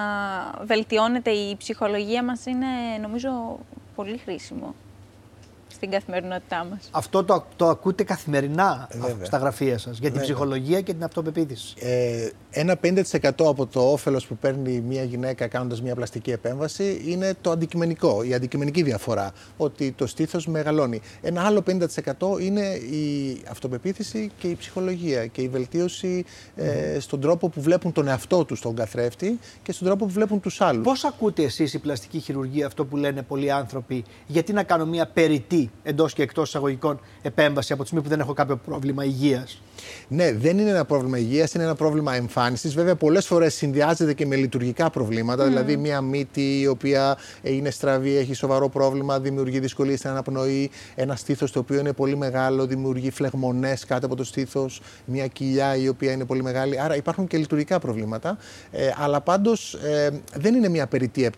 βελτιώνεται 0.61 1.31
η 1.31 1.55
ψυχολογία 1.55 2.23
μας 2.23 2.45
είναι 2.45 2.67
νομίζω 3.01 3.59
πολύ 3.95 4.21
χρήσιμο 4.25 4.75
στην 5.81 5.93
καθημερινότητά 5.93 6.67
μας. 6.69 6.89
Αυτό 6.91 7.23
το, 7.23 7.45
το 7.55 7.67
ακούτε 7.67 8.03
καθημερινά 8.03 8.87
ε, 9.21 9.25
στα 9.25 9.37
γραφεία 9.37 9.77
σας 9.77 9.97
για 9.97 10.11
την 10.11 10.21
ψυχολογία 10.21 10.81
και 10.81 10.93
την 10.93 11.03
αυτοπεποίθηση. 11.03 11.73
Ε, 11.79 12.29
ένα 12.49 12.79
50% 12.83 13.29
από 13.37 13.65
το 13.65 13.91
όφελος 13.91 14.27
που 14.27 14.37
παίρνει 14.37 14.81
μια 14.81 15.03
γυναίκα 15.03 15.47
κάνοντας 15.47 15.81
μια 15.81 15.95
πλαστική 15.95 16.31
επέμβαση 16.31 17.01
είναι 17.05 17.33
το 17.41 17.51
αντικειμενικό, 17.51 18.23
η 18.23 18.33
αντικειμενική 18.33 18.83
διαφορά. 18.83 19.31
Ότι 19.57 19.91
το 19.91 20.07
στήθος 20.07 20.47
μεγαλώνει. 20.47 21.01
Ένα 21.21 21.41
άλλο 21.41 21.63
50% 21.67 22.41
είναι 22.41 22.61
η 22.75 23.37
αυτοπεποίθηση 23.49 24.31
και 24.37 24.47
η 24.47 24.55
ψυχολογία 24.55 25.25
και 25.25 25.41
η 25.41 25.47
βελτίωση 25.47 26.25
ε, 26.55 26.99
στον 26.99 27.21
τρόπο 27.21 27.49
που 27.49 27.61
βλέπουν 27.61 27.91
τον 27.91 28.07
εαυτό 28.07 28.45
τους 28.45 28.57
στον 28.57 28.75
καθρέφτη 28.75 29.39
και 29.63 29.71
στον 29.71 29.87
τρόπο 29.87 30.05
που 30.05 30.11
βλέπουν 30.11 30.39
τους 30.39 30.61
άλλους. 30.61 30.83
Πώς 30.83 31.03
ακούτε 31.03 31.43
εσείς 31.43 31.73
η 31.73 31.79
πλαστική 31.79 32.19
χειρουργία 32.19 32.65
αυτό 32.65 32.85
που 32.85 32.97
λένε 32.97 33.21
πολλοί 33.21 33.51
άνθρωποι, 33.51 34.03
γιατί 34.27 34.53
να 34.53 34.63
κάνω 34.63 34.85
μια 34.85 35.07
περιττή 35.07 35.70
εντός 35.83 36.13
και 36.13 36.21
εκτός 36.21 36.47
εισαγωγικών 36.47 36.99
επέμβαση 37.21 37.73
από 37.73 37.81
τη 37.81 37.87
στιγμή 37.87 38.03
που 38.03 38.09
δεν 38.11 38.19
έχω 38.19 38.33
κάποιο 38.33 38.55
πρόβλημα 38.55 39.03
υγείας. 39.03 39.61
Ναι, 40.07 40.33
δεν 40.33 40.57
είναι 40.57 40.69
ένα 40.69 40.85
πρόβλημα 40.85 41.17
υγείας, 41.17 41.53
είναι 41.53 41.63
ένα 41.63 41.75
πρόβλημα 41.75 42.15
εμφάνισης. 42.15 42.73
Βέβαια, 42.73 42.95
πολλές 42.95 43.27
φορές 43.27 43.53
συνδυάζεται 43.53 44.13
και 44.13 44.25
με 44.25 44.35
λειτουργικά 44.35 44.89
προβλήματα. 44.89 45.45
Δηλαδή, 45.47 45.77
μια 45.77 46.01
μύτη 46.01 46.59
η 46.59 46.67
οποία 46.67 47.17
είναι 47.41 47.69
στραβή, 47.69 48.17
έχει 48.17 48.33
σοβαρό 48.33 48.69
πρόβλημα, 48.69 49.19
δημιουργεί 49.19 49.59
δυσκολίες 49.59 49.99
στην 49.99 50.09
αναπνοή. 50.09 50.71
Ένα 50.95 51.15
στήθος 51.15 51.51
το 51.51 51.59
οποίο 51.59 51.79
είναι 51.79 51.93
πολύ 51.93 52.17
μεγάλο, 52.17 52.65
δημιουργεί 52.65 53.11
φλεγμονές 53.11 53.85
κάτω 53.85 54.05
από 54.05 54.15
το 54.15 54.23
στήθος. 54.23 54.81
Μια 55.05 55.27
κοιλιά 55.27 55.75
η 55.75 55.87
οποία 55.87 56.11
είναι 56.11 56.25
πολύ 56.25 56.43
μεγάλη. 56.43 56.79
Άρα 56.79 56.95
υπάρχουν 56.95 57.27
και 57.27 57.37
λειτουργικά 57.37 57.79
προβλήματα. 57.79 58.37
Ε, 58.71 58.89
αλλά 58.97 59.21
πάντως 59.21 59.73
ε, 59.73 60.09
δεν 60.35 60.55
είναι 60.55 60.69
μια 60.69 60.87
περιττή 60.87 61.31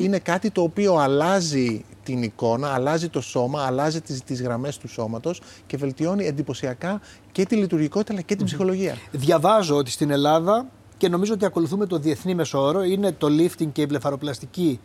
Είναι 0.00 0.18
κάτι 0.18 0.50
το 0.50 0.62
οποίο 0.62 0.94
αλλάζει 0.94 1.84
την 2.04 2.22
εικόνα, 2.22 2.68
αλλάζει 2.68 3.08
το 3.08 3.20
σώμα, 3.24 3.62
αλλάζει 3.62 4.00
τις, 4.00 4.22
τις 4.22 4.42
γραμμές 4.42 4.78
του 4.78 4.88
σώματος 4.88 5.40
και 5.66 5.76
βελτιώνει 5.76 6.26
εντυπωσιακά 6.26 7.00
και 7.32 7.44
τη 7.44 7.56
λειτουργικότητα 7.56 8.12
αλλά 8.12 8.22
και 8.22 8.36
την 8.36 8.46
ψυχολογία. 8.46 8.96
Διαβάζω 9.10 9.76
ότι 9.76 9.90
στην 9.90 10.10
Ελλάδα 10.10 10.66
και 10.96 11.08
νομίζω 11.08 11.32
ότι 11.32 11.44
ακολουθούμε 11.44 11.86
το 11.86 11.98
διεθνή 11.98 12.34
μεσόωρο 12.34 12.82
είναι 12.82 13.12
το 13.12 13.26
lifting 13.26 13.68
και 13.72 13.82
η 13.82 13.86
βλεφαροπλαστική 13.86 14.80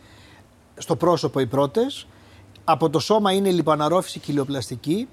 στο 0.76 0.96
πρόσωπο 0.96 1.40
οι 1.40 1.46
πρώτες. 1.46 2.06
Από 2.64 2.90
το 2.90 2.98
σώμα 2.98 3.32
είναι 3.32 3.48
η 3.48 3.52
λιποαναρρόφηση 3.52 4.18
και 4.18 4.32
η 4.32 5.08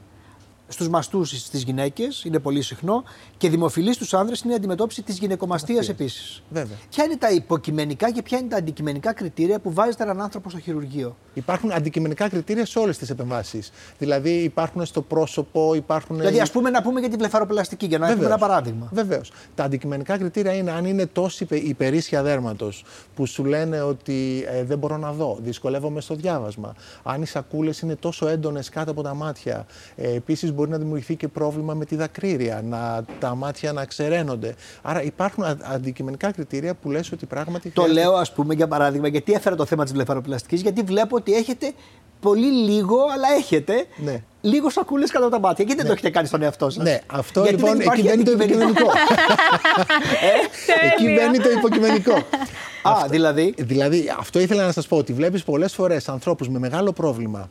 στους 0.68 0.90
μαστούς 0.90 1.30
στις 1.30 1.64
γυναίκες, 1.64 2.24
είναι 2.24 2.40
πολύ 2.40 2.62
συχνό. 2.62 3.04
Και 3.38 3.50
δημοφιλής 3.50 3.96
στους 3.96 4.14
άνδρες 4.14 4.42
είναι 4.42 4.54
η 4.54 4.56
αντιμετώπιση 4.56 5.02
της 5.02 5.18
γυναικομαστίας 5.18 5.90
επίσης. 5.90 6.44
Ποια 6.90 7.04
είναι 7.04 7.18
τα 7.18 7.32
υποκειμενικά 7.32 8.12
και 8.12 8.22
ποια 8.22 8.38
είναι 8.38 8.48
τα 8.48 8.58
αντικειμενικά 8.58 9.14
κριτήρια 9.14 9.60
που 9.60 9.74
βάζετε 9.74 10.04
έναν 10.04 10.22
άνθρωπο 10.22 10.50
στο 10.50 10.60
χειρουργείο; 10.60 11.16
Υπάρχουν 11.38 11.72
αντικειμενικά 11.72 12.30
κριτήρια 12.30 12.66
σε 12.66 12.80
όλες 12.80 12.98
τις 12.98 13.10
επεμβάσεις. 13.10 13.72
Δηλαδή 13.98 14.30
υπάρχουν 14.30 14.86
στο 14.86 15.02
πρόσωπο, 15.02 15.74
υπάρχουν. 15.76 16.18
Δηλαδή, 16.18 16.40
ας 16.40 16.52
πούμε, 16.52 16.70
να 16.70 16.82
πούμε 16.82 17.00
για 17.00 17.10
την 17.10 17.18
πλεφαροπλαστική, 17.18 17.86
για 17.86 17.98
να 17.98 18.10
έχουμε 18.10 18.26
ένα 18.26 18.38
παράδειγμα. 18.38 18.90
Βεβαίως. 18.92 19.32
Τα 19.56 19.64
αντικειμενικά 19.64 20.18
κριτήρια 20.18 20.54
είναι 20.54 20.72
αν 20.72 20.86
είναι 20.86 21.06
τόση 21.06 21.48
υπερίσια 21.50 22.24
δέρματος 22.24 22.84
που 23.16 23.26
σου 23.26 23.46
λένε 23.46 23.82
ότι 23.82 24.46
ε, 24.48 24.64
δεν 24.64 24.78
μπορώ 24.78 24.98
να 24.98 25.12
δω, 25.12 25.38
δυσκολεύομαι 25.42 26.02
στο 26.02 26.16
διάβασμα. 26.16 26.76
Αν 27.04 27.22
οι 27.22 27.26
σακούλες 27.26 27.80
είναι 27.80 27.96
τόσο 27.96 28.28
έντονες 28.28 28.70
κάτω 28.70 28.92
από 28.92 29.02
τα 29.02 29.14
μάτια. 29.14 29.66
Ε, 29.96 30.16
Επίσης, 30.16 30.54
μπορεί 30.54 30.70
να 30.70 30.78
δημιουργηθεί 30.78 31.16
και 31.16 31.28
πρόβλημα 31.28 31.74
με 31.74 31.86
τη 31.86 31.96
δακρύρια, 31.96 32.62
να, 32.64 33.06
τα 33.20 33.36
μάτια 33.36 33.74
να 33.74 33.86
ξεραίνονται. 33.86 34.56
Άρα 34.82 35.04
υπάρχουν 35.04 35.44
αντικειμενικά 35.62 36.32
κριτήρια 36.32 36.76
που 36.76 36.92
λες 36.92 37.12
ότι 37.12 37.26
πράγματι. 37.26 37.70
Το 37.70 37.86
λέω, 37.86 38.14
ας 38.14 38.34
πούμε, 38.34 38.54
για 38.54 38.68
παράδειγμα, 38.68 39.08
γιατί 39.08 39.34
έφερα 39.34 39.56
το 39.56 39.66
θέμα 39.66 39.84
της 39.84 39.94
βλεφαροπλαστικής, 39.94 40.62
γιατί 40.62 40.82
βλέπω 40.82 41.22
ότι 41.28 41.40
έχετε 41.40 41.72
πολύ 42.20 42.52
λίγο, 42.52 42.98
αλλά 43.14 43.28
έχετε 43.38 43.86
ναι. 43.96 44.24
λίγο 44.42 44.70
σακούλες 44.70 45.12
κατά 45.12 45.26
από 45.26 45.34
τα 45.34 45.40
μάτια. 45.40 45.66
Γιατί 45.66 45.82
δεν 45.82 45.86
το 45.86 45.94
ναι. 45.94 45.94
έχετε 45.94 46.10
κάνει 46.10 46.28
στον 46.28 46.42
εαυτό 46.42 46.70
σας; 46.70 46.84
Ναι, 46.84 47.00
αυτό 47.08 47.42
Γιατί 47.42 47.56
λοιπόν 47.56 47.80
εκεί 47.80 48.02
μπαίνει 48.02 48.24
το 48.24 48.32
υποκειμενικό. 48.32 48.86
ε, 50.82 50.88
εκεί 50.88 51.14
μπαίνει 51.14 51.38
το 51.38 51.50
υποκειμενικό. 51.50 52.14
Α, 52.84 53.08
δηλαδή; 53.10 53.54
Δηλαδή, 53.58 54.14
αυτό 54.20 54.40
ήθελα 54.40 54.66
να 54.66 54.72
σας 54.72 54.88
πω 54.88 54.98
ότι 54.98 55.14
βλέπεις 55.14 55.44
πολλές 55.44 55.74
φορές 55.74 56.10
ανθρώπους 56.10 56.50
με 56.50 56.60
μεγάλο 56.60 56.92
πρόβλημα 56.92 57.50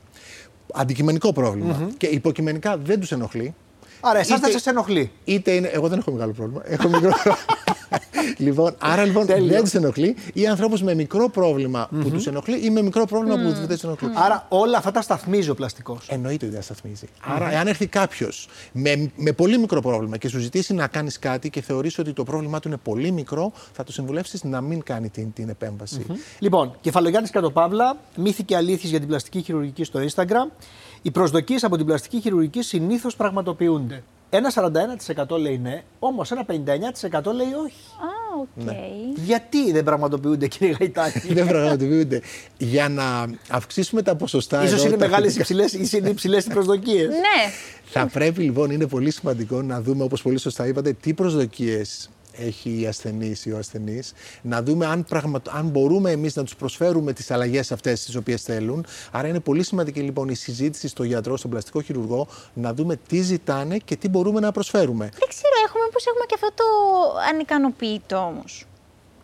αντικειμενικό 0.72 1.32
και 1.96 2.06
υποκειμενικά 2.06 2.76
δεν 2.76 3.00
τους 3.00 3.12
ενοχλεί. 3.12 3.54
Άρα, 4.00 4.18
εσάς 4.18 4.40
δεν 4.40 4.50
σας 4.50 4.66
ενοχλεί. 4.66 5.10
Είτε 5.24 5.50
είναι. 5.50 5.68
Εγώ 5.68 5.88
δεν 5.88 5.98
έχω 5.98 6.10
μεγάλο 6.12 6.32
πρόβλημα. 6.32 6.62
Έχω 6.64 6.88
μικρό 6.88 7.10
λοιπόν, 8.36 8.74
άρα 8.78 9.04
λοιπόν 9.04 9.26
δεν 9.26 9.60
τους 9.60 9.74
ενοχλεί 9.74 10.16
ή 10.32 10.46
ανθρώπους 10.46 10.82
με 10.82 10.94
μικρό 10.94 11.28
πρόβλημα 11.28 11.88
που 12.02 12.10
τους 12.10 12.26
ενοχλεί 12.26 12.64
ή 12.64 12.70
με 12.70 12.82
μικρό 12.82 13.04
πρόβλημα 13.04 13.36
που 13.36 13.52
δεν 13.52 13.68
τους 13.68 13.82
ενοχλεί. 13.82 14.08
Άρα 14.14 14.46
όλα 14.48 14.78
αυτά 14.78 14.90
τα 14.90 15.02
σταθμίζει 15.02 15.50
ο 15.50 15.54
πλαστικός. 15.54 16.06
Εννοείται 16.08 16.46
ότι 16.46 16.54
τα 16.54 16.62
σταθμίζει. 16.62 17.06
Άρα, 17.20 17.52
εάν 17.52 17.66
έρθει 17.66 17.86
κάποιος 17.86 18.48
με, 18.72 19.10
με 19.16 19.32
πολύ 19.32 19.58
μικρό 19.58 19.80
πρόβλημα 19.80 20.16
και 20.16 20.28
σου 20.28 20.38
ζητήσει 20.38 20.74
να 20.74 20.86
κάνεις 20.86 21.18
κάτι 21.18 21.50
και 21.50 21.60
θεωρήσει 21.60 22.00
ότι 22.00 22.12
το 22.12 22.24
πρόβλημά 22.24 22.60
του 22.60 22.68
είναι 22.68 22.76
πολύ 22.76 23.10
μικρό, 23.10 23.52
θα 23.72 23.84
του 23.84 23.92
συμβουλεύσεις 23.92 24.44
να 24.44 24.60
μην 24.60 24.82
κάνει 24.82 25.08
την, 25.08 25.32
την 25.32 25.48
επέμβαση. 25.48 26.06
Λοιπόν, 26.38 26.74
Κεφαλογιάννης 26.80 27.30
Κατοπαύλα, 27.30 27.96
μύθοι 28.16 28.42
και 28.42 28.56
αλήθειες 28.56 28.90
για 28.90 28.98
την 28.98 29.08
πλαστική 29.08 29.40
χειρουργική 29.40 29.84
στο 29.84 30.00
Instagram. 30.00 30.50
Οι 31.02 31.10
προσδοκίες 31.10 31.64
από 31.64 31.76
την 31.76 31.86
πλαστική 31.86 32.20
χειρουργική 32.20 32.62
συνήθως 32.62 33.16
πραγματοποιούνται. 33.16 34.02
Ένα 34.30 34.52
41% 35.28 35.38
λέει 35.38 35.58
ναι, 35.58 35.82
όμως 35.98 36.30
ένα 36.30 36.44
59% 36.48 36.52
λέει 37.34 37.52
όχι. 37.64 37.82
Α, 38.00 38.40
οκ. 38.40 38.64
Ναι. 38.64 38.76
Γιατί 39.14 39.72
δεν 39.72 39.84
πραγματοποιούνται, 39.84 40.46
κύριε 40.46 40.76
Γαϊτάκη; 40.78 41.32
δεν 41.34 41.46
πραγματοποιούνται. 41.46 42.20
Για 42.58 42.88
να 42.88 43.26
αυξήσουμε 43.50 44.02
τα 44.02 44.16
ποσοστά. 44.16 44.66
Ίσως 44.66 44.86
είναι 44.86 44.96
μεγάλες 44.96 45.36
υψηλέ 45.36 45.64
είναι 45.98 46.08
υψηλές 46.08 46.46
οι 46.46 46.48
προσδοκίες. 46.48 47.08
ναι. 47.08 47.50
Θα 47.84 48.06
πρέπει 48.06 48.42
λοιπόν, 48.42 48.70
είναι 48.70 48.86
πολύ 48.86 49.10
σημαντικό 49.10 49.62
να 49.62 49.82
δούμε, 49.82 50.04
όπως 50.04 50.22
πολύ 50.22 50.38
σωστά 50.38 50.66
είπατε, 50.66 50.92
τι 50.92 51.14
προσδοκίες 51.14 52.10
έχει 52.38 52.80
η 52.80 52.86
ασθενή 52.86 53.34
ή 53.44 53.52
ο 53.52 53.58
ασθενή, 53.58 54.02
να 54.42 54.62
δούμε 54.62 54.86
αν, 54.86 55.06
αν 55.50 55.68
μπορούμε 55.68 56.10
εμείς 56.10 56.36
να 56.36 56.44
τους 56.44 56.56
προσφέρουμε 56.56 57.12
τις 57.12 57.30
αλλαγές 57.30 57.72
αυτές 57.72 58.04
τις 58.04 58.14
οποίες 58.14 58.42
θέλουν. 58.42 58.86
Άρα 59.10 59.28
είναι 59.28 59.40
πολύ 59.40 59.64
σημαντική 59.64 60.00
λοιπόν 60.00 60.28
η 60.28 60.34
συζήτηση 60.34 60.88
στο 60.88 61.02
γιατρό, 61.02 61.36
στον 61.36 61.50
πλαστικό 61.50 61.82
χειρουργό, 61.82 62.26
να 62.54 62.74
δούμε 62.74 62.96
τι 63.08 63.20
ζητάνε 63.20 63.76
και 63.76 63.96
τι 63.96 64.08
μπορούμε 64.08 64.40
να 64.40 64.52
προσφέρουμε. 64.52 65.04
Δεν 65.04 65.28
ξέρω, 65.28 65.54
έχουμε, 65.66 65.84
πώς 65.92 66.06
έχουμε 66.06 66.24
και 66.26 66.34
αυτό 66.34 66.48
το 66.54 66.64
ανικανοποιητό 67.32 68.16
όμως. 68.16 68.66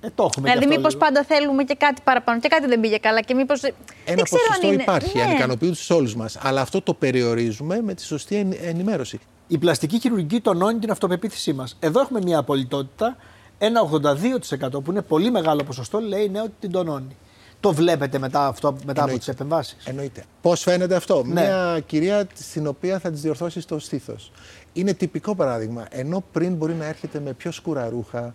Ε, 0.05 0.09
το 0.15 0.29
έχουμε 0.31 0.49
δηλαδή, 0.49 0.67
μήπως 0.67 0.97
πάντα 0.97 1.25
θέλουμε 1.25 1.65
και 1.65 1.75
κάτι 1.75 2.01
παραπάνω 2.05 2.41
και 2.41 2.49
κάτι 2.49 2.67
δεν 2.67 2.81
πήγε 2.81 2.97
καλά 2.97 3.21
και 3.21 3.35
μήπως. 3.35 3.63
Ένα 4.05 4.23
ποσοστό 4.23 4.73
είναι... 4.73 4.83
υπάρχει 4.83 5.17
ναι. 5.17 5.23
ανικανοποιητό 5.23 5.75
σε 5.75 5.93
όλους 5.93 6.15
μας. 6.15 6.39
Αλλά 6.43 6.61
αυτό 6.61 6.83
το 6.83 6.95
περιορίζουμε 6.95 7.81
με 7.83 7.95
τη 7.95 8.03
σωστή 8.03 8.57
ενημέρωση. 8.63 9.21
Η 9.47 9.59
πλαστική 9.59 9.99
χειρουργική 9.99 10.41
τονώνει 10.41 10.79
την 10.79 10.91
αυτοπεποίθησή 10.91 11.53
μας. 11.53 11.77
Εδώ 11.81 12.01
έχουμε 12.01 12.21
μια 12.23 12.39
απολυτότητα. 12.39 13.17
Ένα 13.59 13.81
82% 13.81 14.85
που 14.85 14.91
είναι 14.91 15.03
πολύ 15.03 15.31
μεγάλο 15.31 15.65
ποσοστό 15.65 16.01
λέει 16.01 16.29
ναι 16.29 16.41
ότι 16.41 16.53
την 16.61 16.71
τονώνει. 16.71 17.17
Το 17.61 17.73
βλέπετε 17.73 18.19
μετά, 18.19 18.47
αυτό, 18.47 18.77
μετά 18.85 19.05
από 19.05 19.19
τις 19.19 19.29
επεμβάσεις; 19.29 19.77
Εννοείται. 19.85 20.25
Πώς 20.41 20.61
φαίνεται 20.61 20.95
αυτό; 20.95 21.23
Ναι. 21.27 21.33
Μια 21.33 21.83
κυρία 21.87 22.27
στην 22.35 22.67
οποία 22.67 22.99
θα 22.99 23.11
της 23.11 23.21
διορθώσει 23.21 23.67
το 23.67 23.79
στήθος. 23.79 24.33
Είναι 24.73 24.93
τυπικό 24.93 25.35
παράδειγμα. 25.35 25.87
Ενώ 25.91 26.25
πριν 26.33 26.55
μπορεί 26.55 26.75
να 26.75 26.85
έρχεται 26.85 27.21
με 27.21 27.33
πιο 27.33 27.53
σκούρα 27.53 27.89
ρούχα, 27.89 28.35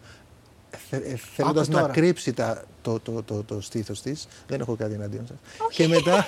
θέλοντας 1.35 1.67
να 1.67 1.81
κρύψει 1.81 2.33
τα, 2.33 2.63
το, 2.88 3.00
το, 3.00 3.23
το, 3.23 3.43
το 3.43 3.62
στήθος 3.62 4.02
της. 4.02 4.28
Δεν 4.47 4.60
έχω 4.60 4.76
κάτι 4.76 4.93
εναντίον 4.93 5.28
σας. 5.28 5.38
Και 5.69 5.88
μετά, 5.88 6.28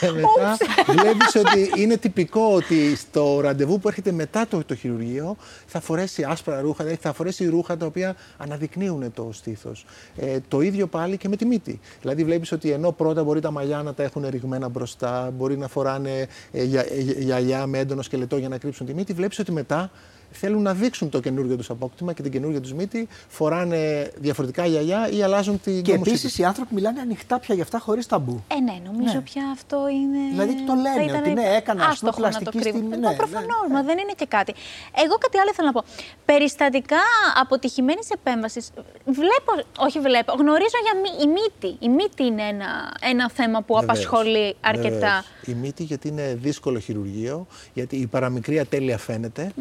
και 0.00 0.10
μετά 0.10 0.56
βλέπεις 0.86 1.34
ότι 1.34 1.82
είναι 1.82 1.96
τυπικό 1.96 2.54
ότι 2.54 2.96
στο 2.96 3.40
ραντεβού 3.40 3.80
που 3.80 3.88
έρχεται 3.88 4.12
μετά 4.12 4.46
το, 4.46 4.64
το 4.64 4.74
χειρουργείο 4.74 5.36
θα 5.66 5.80
φορέσει 5.80 6.24
άσπρα 6.24 6.60
ρούχα, 6.60 6.84
δηλαδή 6.84 7.02
θα 7.02 7.12
φορέσει 7.12 7.48
ρούχα 7.48 7.76
τα 7.76 7.86
οποία 7.86 8.16
αναδεικνύουν 8.36 9.12
το 9.12 9.28
στήθος. 9.32 9.84
Ε, 10.16 10.38
το 10.48 10.60
ίδιο 10.60 10.86
πάλι 10.86 11.16
και 11.16 11.28
με 11.28 11.36
τη 11.36 11.44
μύτη. 11.44 11.80
Δηλαδή 12.00 12.24
βλέπεις 12.24 12.52
ότι 12.52 12.70
ενώ 12.70 12.92
πρώτα 12.92 13.24
μπορεί 13.24 13.40
τα 13.40 13.50
μαλλιά 13.50 13.82
να 13.82 13.94
τα 13.94 14.02
έχουν 14.02 14.26
ρηγμένα 14.28 14.68
μπροστά, 14.68 15.30
μπορεί 15.36 15.56
να 15.56 15.68
φοράνε 15.68 16.26
ε, 16.52 16.62
γυαλιά 17.18 17.66
με 17.66 17.78
έντονο 17.78 18.02
σκελετό 18.02 18.36
για 18.36 18.48
να 18.48 18.58
κρύψουν 18.58 18.86
τη 18.86 18.94
μύτη, 18.94 19.12
βλέπεις 19.12 19.38
ότι 19.38 19.52
μετά 19.52 19.90
θέλουν 20.32 20.62
να 20.62 20.74
δείξουν 20.74 21.08
το 21.08 21.20
καινούργιο 21.20 21.56
τους 21.56 21.70
απόκτημα 21.70 22.12
και 22.12 22.22
την 22.22 22.30
καινούργια 22.30 22.60
τους 22.60 22.72
μύτη, 22.72 23.08
φοράνε 23.28 24.10
διαφορετικά 24.16 24.66
γυαλιά 24.66 25.08
ή 25.10 25.22
αλλάζουν 25.22 25.60
την 25.60 25.82
Και 25.82 25.92
επίσης 25.92 26.38
οι 26.38 26.44
άνθρωποι 26.44 26.74
μιλάνε 26.74 27.00
ανοιχτά 27.00 27.38
πια 27.38 27.54
για 27.54 27.64
αυτά 27.64 27.78
χωρίς 27.78 28.06
ταμπού. 28.06 28.44
Ε, 28.48 28.60
ναι, 28.60 28.80
νομίζω 28.84 29.14
ναι. 29.14 29.20
πια 29.20 29.42
αυτό 29.52 29.88
είναι. 29.88 30.18
Δηλαδή 30.30 30.64
το 30.66 30.74
λένε 30.74 31.18
ότι 31.18 31.32
ναι, 31.32 31.56
έκανα 31.56 31.84
ας 31.84 31.98
πούμε 31.98 32.12
πλαστική 32.16 32.60
στην. 32.60 32.88
Ναι, 32.88 32.96
ναι, 32.96 33.14
Προφανώς, 33.14 33.66
ναι. 33.68 33.74
μα 33.74 33.82
δεν 33.82 33.98
είναι 33.98 34.12
και 34.16 34.26
κάτι. 34.28 34.54
Εγώ 35.04 35.14
κάτι 35.18 35.38
άλλο 35.38 35.50
ήθελα 35.52 35.66
να 35.66 35.80
πω. 35.80 35.84
Περιστατικά 36.24 37.02
αποτυχημένης 37.40 38.10
επέμβασης. 38.10 38.70
Βλέπω, 39.04 39.68
όχι 39.78 40.00
βλέπω, 40.00 40.32
γνωρίζω 40.38 40.78
για 40.82 41.24
η 41.24 41.26
μύτη. 41.26 41.84
Η 41.86 41.88
μύτη 41.88 42.24
είναι 42.24 42.42
ένα, 42.42 42.96
ένα 43.00 43.30
θέμα 43.30 43.62
που 43.62 43.74
Βεβαίως. 43.74 43.90
απασχολεί 43.90 44.56
αρκετά. 44.60 44.90
Βεβαίως. 44.90 45.24
Η 45.46 45.54
μύτη 45.54 45.82
γιατί 45.82 46.08
είναι 46.08 46.38
δύσκολο 46.40 46.78
χειρουργείο, 46.78 47.46
γιατί 47.74 47.96
η 47.96 48.06
παραμικρή 48.06 48.58
ατέλεια 48.58 48.98
φαίνεται 48.98 49.52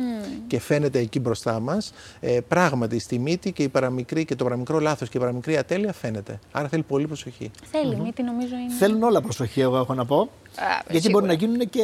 και 0.48 0.60
φαίνεται 0.62 1.00
εκεί 1.00 1.20
μπροστά 1.20 1.60
μας. 1.60 1.94
Ε, 2.20 2.40
πράγματι, 2.48 3.00
στη 3.00 3.20
μύτη 3.20 3.52
και, 3.52 3.64
η 3.64 3.70
παραμικρή, 3.70 4.26
και 4.26 4.36
το 4.36 4.44
παραμικρό 4.44 4.80
λάθος 4.80 5.10
και 5.10 5.18
η 5.18 5.20
παραμικρή 5.20 5.58
ατέλεια 5.58 5.94
φαίνεται. 5.94 6.40
Άρα 6.52 6.68
θέλει 6.68 6.84
πολύ 6.84 7.08
προσοχή. 7.08 7.52
Θέλει, 7.72 7.96
mm-hmm. 7.98 8.04
μύτη 8.04 8.24
νομίζω 8.24 8.56
είναι. 8.56 8.74
Θέλουν 8.80 9.04
όλα 9.04 9.22
προσοχή, 9.22 9.62
εγώ 9.62 9.78
έχω 9.78 9.94
να 9.94 10.06
πω. 10.06 10.20
Α, 10.20 10.64
γιατί 10.90 11.06
σίγουρα. 11.06 11.12
μπορεί 11.12 11.26
να 11.26 11.46
γίνουν 11.46 11.70
και 11.70 11.84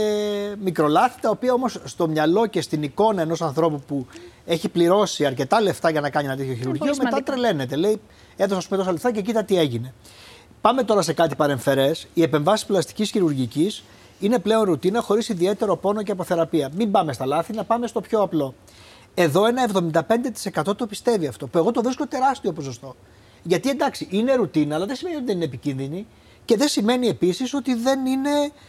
μικρολάθη, 0.64 1.22
τα 1.22 1.30
οποία 1.30 1.54
όμως 1.54 1.80
στο 1.84 2.08
μυαλό 2.08 2.48
και 2.48 2.62
στην 2.62 2.84
εικόνα 2.84 3.22
ενός 3.22 3.42
ανθρώπου 3.42 3.82
που 3.88 4.06
έχει 4.46 4.70
πληρώσει 4.70 5.26
αρκετά 5.26 5.62
λεφτά 5.62 5.90
για 5.90 6.02
να 6.02 6.10
κάνει 6.10 6.28
ένα 6.28 6.36
τέτοιο 6.36 6.54
χειρουργείο, 6.54 6.94
μετά 7.04 7.24
τρελαίνεται. 7.24 7.76
Λέει, 7.76 8.02
έδωσα 8.36 8.62
σου 8.62 8.70
τόσα 8.70 8.92
λεφτά 8.92 9.12
και 9.12 9.22
κοίτα 9.22 9.44
τι 9.44 9.58
έγινε. 9.58 9.94
Πάμε 10.62 10.84
τώρα 10.84 11.02
σε 11.02 11.14
κάτι 11.14 11.36
παρεμφερές. 11.36 12.08
Οι 12.14 12.22
επεμβάσεις 12.22 12.66
πλαστικής 12.66 13.10
χειρουργικής 13.10 13.84
είναι 14.20 14.40
πλέον 14.40 14.64
ρουτίνα 14.64 15.02
χωρίς 15.02 15.30
ιδιαίτερο 15.30 15.78
πόνο 15.78 16.04
και 16.04 16.12
αποθεραπεία. 16.12 16.70
Μην 16.76 16.92
πάμε 16.92 17.14
στα 17.14 17.26
λάθη, 17.26 17.54
να 17.54 17.64
πάμε 17.64 17.88
στο 17.88 18.02
πιο 18.02 18.22
απλό. 18.22 18.54
Εδώ 19.14 19.46
ένα 19.46 19.70
75% 20.64 20.78
το 20.78 20.86
πιστεύει 20.86 21.28
αυτό, 21.28 21.48
που 21.48 21.58
εγώ 21.58 21.72
το 21.72 21.82
βρίσκω 21.82 22.08
τεράστιο 22.08 22.52
ποσοστό. 22.52 22.96
Γιατί 23.44 23.70
εντάξει, 23.70 24.08
είναι 24.12 24.36
ρουτίνα, 24.36 24.76
αλλά 24.76 24.86
δεν 24.86 24.96
σημαίνει 24.96 25.16
ότι 25.16 25.26
δεν 25.26 25.36
είναι 25.36 25.46
επικίνδυνη 25.46 26.08
και 26.46 26.58
δεν 26.58 26.68
σημαίνει 26.68 27.08
επίσης 27.08 27.54
ότι, 27.54 27.74
δεν 27.74 28.00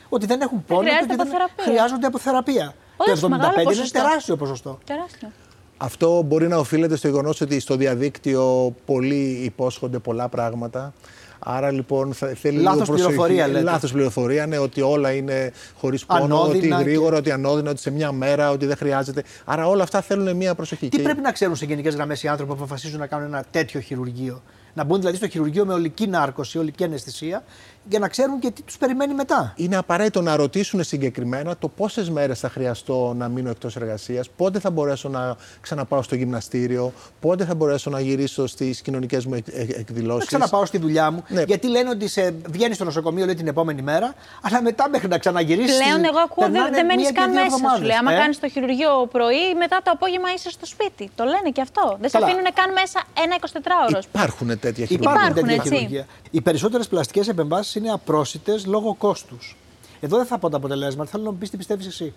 ότι 0.08 0.26
δεν 0.26 0.40
έχουν 0.40 0.64
πόνο 0.64 0.88
και 0.88 0.98
ότι 1.02 1.16
δεν 1.16 1.28
χρειάζονται 1.56 2.06
αποθεραπεία. 2.06 2.74
το 2.96 3.12
75% 3.12 3.74
είναι 3.74 3.88
τεράστιο 3.92 4.36
ποσοστό. 4.36 4.78
Τεράστιο. 4.84 5.28
Αυτό 5.76 6.22
μπορεί 6.22 6.48
να 6.48 6.56
οφείλεται 6.56 6.96
στο 6.96 7.08
γεγονός 7.08 7.40
ότι 7.40 7.60
στο 7.60 7.76
διαδίκτυο 7.76 8.74
πολλοί 8.86 9.40
υπόσχονται 9.44 9.98
πολλά 9.98 10.28
πράγματα. 10.28 10.92
Άρα 11.38 11.70
λοιπόν 11.70 12.12
θα, 12.12 12.26
θέλει 12.26 12.58
Λάθος 12.60 12.88
λίγο 12.88 12.94
πληροφορία 12.94 13.46
λέτε. 13.46 13.60
Λάθος 13.62 13.92
πληροφορία, 13.92 14.46
ναι, 14.46 14.58
ότι 14.58 14.80
όλα 14.80 15.12
είναι 15.12 15.52
χωρίς 15.74 16.06
πόνο, 16.06 16.42
ότι 16.42 16.68
γρήγορα, 16.68 17.16
ότι 17.16 17.30
ανώδυνα, 17.30 17.70
ότι 17.70 17.80
σε 17.80 17.90
μια 17.90 18.12
μέρα, 18.12 18.50
ότι 18.50 18.66
δεν 18.66 18.76
χρειάζεται. 18.76 19.22
Άρα 19.44 19.68
όλα 19.68 19.82
αυτά 19.82 20.00
θέλουν 20.00 20.36
μια 20.36 20.54
προσοχή. 20.54 20.88
Τι 20.88 20.96
και... 20.96 21.02
πρέπει 21.02 21.20
να 21.20 21.32
ξέρουν 21.32 21.56
σε 21.56 21.64
γενικές 21.64 21.94
γραμμές 21.94 22.22
οι 22.22 22.28
άνθρωποι 22.28 22.50
που 22.52 22.58
αποφασίζουν 22.58 22.98
να 22.98 23.06
κάνουν 23.06 23.26
ένα 23.26 23.44
τέτοιο 23.50 23.80
χειρουργείο; 23.80 24.42
Να 24.74 24.84
μπουν 24.84 24.98
δηλαδή 24.98 25.16
στο 25.16 25.28
χειρουργείο 25.28 25.66
με 25.66 25.72
ολική 25.72 26.06
νάρκωση, 26.06 26.58
ολική 26.58 26.84
αναισθησία 26.84 27.44
για 27.88 27.98
να 27.98 28.08
ξέρουν 28.08 28.38
και 28.38 28.50
τι 28.50 28.62
τους 28.62 28.76
περιμένει 28.76 29.14
μετά. 29.14 29.52
Είναι 29.56 29.76
απαραίτητο 29.76 30.22
να 30.22 30.36
ρωτήσουν 30.36 30.84
συγκεκριμένα 30.84 31.56
το 31.56 31.68
πόσες 31.68 32.10
μέρες 32.10 32.40
θα 32.40 32.48
χρειαστώ 32.48 33.14
να 33.16 33.28
μείνω 33.28 33.50
εκτός 33.50 33.76
εργασίας, 33.76 34.28
πότε 34.36 34.58
θα 34.58 34.70
μπορέσω 34.70 35.08
να 35.08 35.36
ξαναπάω 35.60 36.02
στο 36.02 36.14
γυμναστήριο, 36.14 36.92
πότε 37.20 37.44
θα 37.44 37.54
μπορέσω 37.54 37.90
να 37.90 38.00
γυρίσω 38.00 38.46
στις 38.46 38.80
κοινωνικές 38.80 39.26
μου 39.26 39.34
εκδηλώσεις. 39.78 40.32
Να 40.32 40.38
ξαναπάω 40.38 40.64
στη 40.64 40.78
δουλειά 40.78 41.10
μου. 41.10 41.24
Ναι. 41.28 41.42
Γιατί 41.42 41.68
λένε 41.68 41.88
ότι 41.88 42.08
σε 42.08 42.34
βγαίνει 42.48 42.74
στο 42.74 42.84
νοσοκομείο 42.84 43.24
λέει, 43.24 43.34
την 43.34 43.46
επόμενη 43.46 43.82
μέρα, 43.82 44.14
αλλά 44.42 44.62
μετά 44.62 44.88
μέχρι 44.88 45.08
να 45.08 45.18
ξαναγυρίσεις. 45.18 45.78
Πλέον, 45.78 46.04
εγώ 46.04 46.18
ακούω 46.18 46.48
δεν 46.50 46.72
δε 46.72 46.82
μένεις 46.82 47.12
καν 47.12 47.30
μέσα. 47.30 47.56
Σου 47.76 47.82
λέει. 47.82 47.96
Άμα 47.96 48.12
ε; 48.12 48.16
κάνεις 48.16 48.40
το 48.40 48.48
χειρουργείο 48.48 49.08
πρωί, 49.12 49.54
μετά 49.58 49.80
το 49.84 49.90
απόγευμα 49.90 50.28
είσαι 50.34 50.50
στο 50.50 50.66
σπίτι. 50.66 51.10
Το 51.14 51.24
λένε 51.24 51.50
και 51.52 51.60
αυτό. 51.60 51.96
Δεν 52.00 52.10
σε 52.10 52.16
αφήνουν 52.16 52.46
καν 52.54 52.72
μέσα 52.72 53.02
ένα 53.24 53.36
24ωρο. 53.40 54.00
Υπάρχουν 54.04 54.58
τέτοια 54.60 54.86
χειρουργία. 54.86 56.06
Οι 56.30 56.40
περισσότερες 56.40 56.88
πλαστικές 56.88 57.28
επεμβάσεις 57.28 57.74
είναι 57.78 57.90
απρόσιτες 57.90 58.66
λόγω 58.66 58.94
κόστους. 58.94 59.56
Εδώ 60.00 60.16
δεν 60.16 60.26
θα 60.26 60.38
πω 60.38 60.48
τα 60.48 60.56
αποτελέσματα. 60.56 61.10
Θέλω 61.10 61.24
να 61.24 61.30
μου 61.30 61.36
πεις 61.38 61.50
τι 61.50 61.56
πιστεύεις 61.56 61.86
εσύ. 61.86 62.14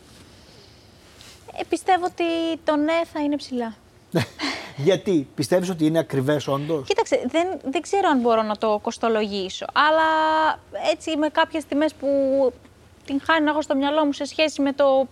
Ε, 1.57 1.63
πιστεύω 1.69 2.05
ότι 2.05 2.23
το 2.63 2.75
ναι 2.75 3.01
θα 3.13 3.19
είναι 3.19 3.35
ψηλά. 3.35 3.75
Γιατί, 4.77 5.27
πιστεύεις 5.35 5.69
ότι 5.69 5.85
είναι 5.85 5.99
ακριβές 5.99 6.47
όντως; 6.47 6.87
Κοίταξε, 6.87 7.25
δεν, 7.27 7.59
δεν 7.63 7.81
ξέρω 7.81 8.09
αν 8.09 8.19
μπορώ 8.19 8.41
να 8.41 8.57
το 8.57 8.79
κοστολογήσω. 8.81 9.65
Αλλά 9.73 10.09
έτσι 10.91 11.17
με 11.17 11.29
κάποιες 11.29 11.65
τιμές 11.65 11.93
που 11.93 12.07
την 13.05 13.21
χάνει 13.23 13.49
εγώ 13.49 13.61
στο 13.61 13.75
μυαλό 13.75 14.05
μου 14.05 14.13
σε 14.13 14.25
σχέση 14.25 14.61
με 14.61 14.73
το 14.73 15.07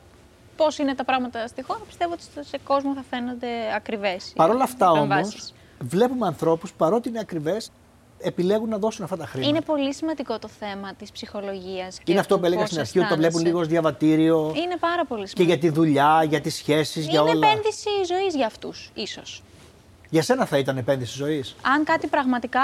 πώς 0.55 0.77
είναι 0.77 0.95
τα 0.95 1.03
πράγματα 1.03 1.47
στη 1.47 1.61
χώρα, 1.63 1.79
πιστεύω 1.87 2.13
ότι 2.13 2.47
σε 2.47 2.57
κόσμο 2.63 2.93
θα 2.93 3.03
φαίνονται 3.09 3.47
ακριβές. 3.75 4.33
Παρ' 4.35 4.49
όλα 4.49 4.63
αυτά 4.63 4.91
όμως, 4.91 5.53
βλέπουμε 5.79 6.27
ανθρώπους 6.27 6.73
παρότι 6.73 7.09
είναι 7.09 7.19
ακριβές, 7.19 7.71
επιλέγουν 8.21 8.69
να 8.69 8.77
δώσουν 8.77 9.03
αυτά 9.03 9.17
τα 9.17 9.25
χρήματα. 9.25 9.49
Είναι 9.49 9.61
πολύ 9.61 9.93
σημαντικό 9.93 10.39
το 10.39 10.47
θέμα 10.47 10.93
της 10.93 11.11
ψυχολογίας. 11.11 11.97
Είναι 12.05 12.19
αυτό 12.19 12.39
που 12.39 12.45
έλεγα 12.45 12.65
στην 12.65 12.79
αρχή, 12.79 12.99
ότι 12.99 13.07
το 13.07 13.15
βλέπουν 13.15 13.41
λίγο 13.41 13.59
ως 13.59 13.67
διαβατήριο. 13.67 14.53
Είναι 14.55 14.77
πάρα 14.79 15.05
πολύ 15.05 15.27
σημαντικό. 15.27 15.37
Και 15.37 15.43
για 15.43 15.57
τη 15.57 15.69
δουλειά, 15.69 16.23
για 16.23 16.41
τις 16.41 16.55
σχέσεις, 16.55 17.07
για 17.07 17.21
όλα. 17.21 17.31
Είναι 17.31 17.47
επένδυση 17.47 17.89
ζωής 18.07 18.35
για 18.35 18.45
αυτούς, 18.45 18.91
ίσως. 18.93 19.43
Για 20.09 20.21
σένα 20.21 20.45
θα 20.45 20.57
ήταν 20.57 20.77
επένδυση 20.77 21.17
ζωής. 21.17 21.55
Αν 21.61 21.83
κάτι 21.83 22.07
πραγματικά 22.07 22.59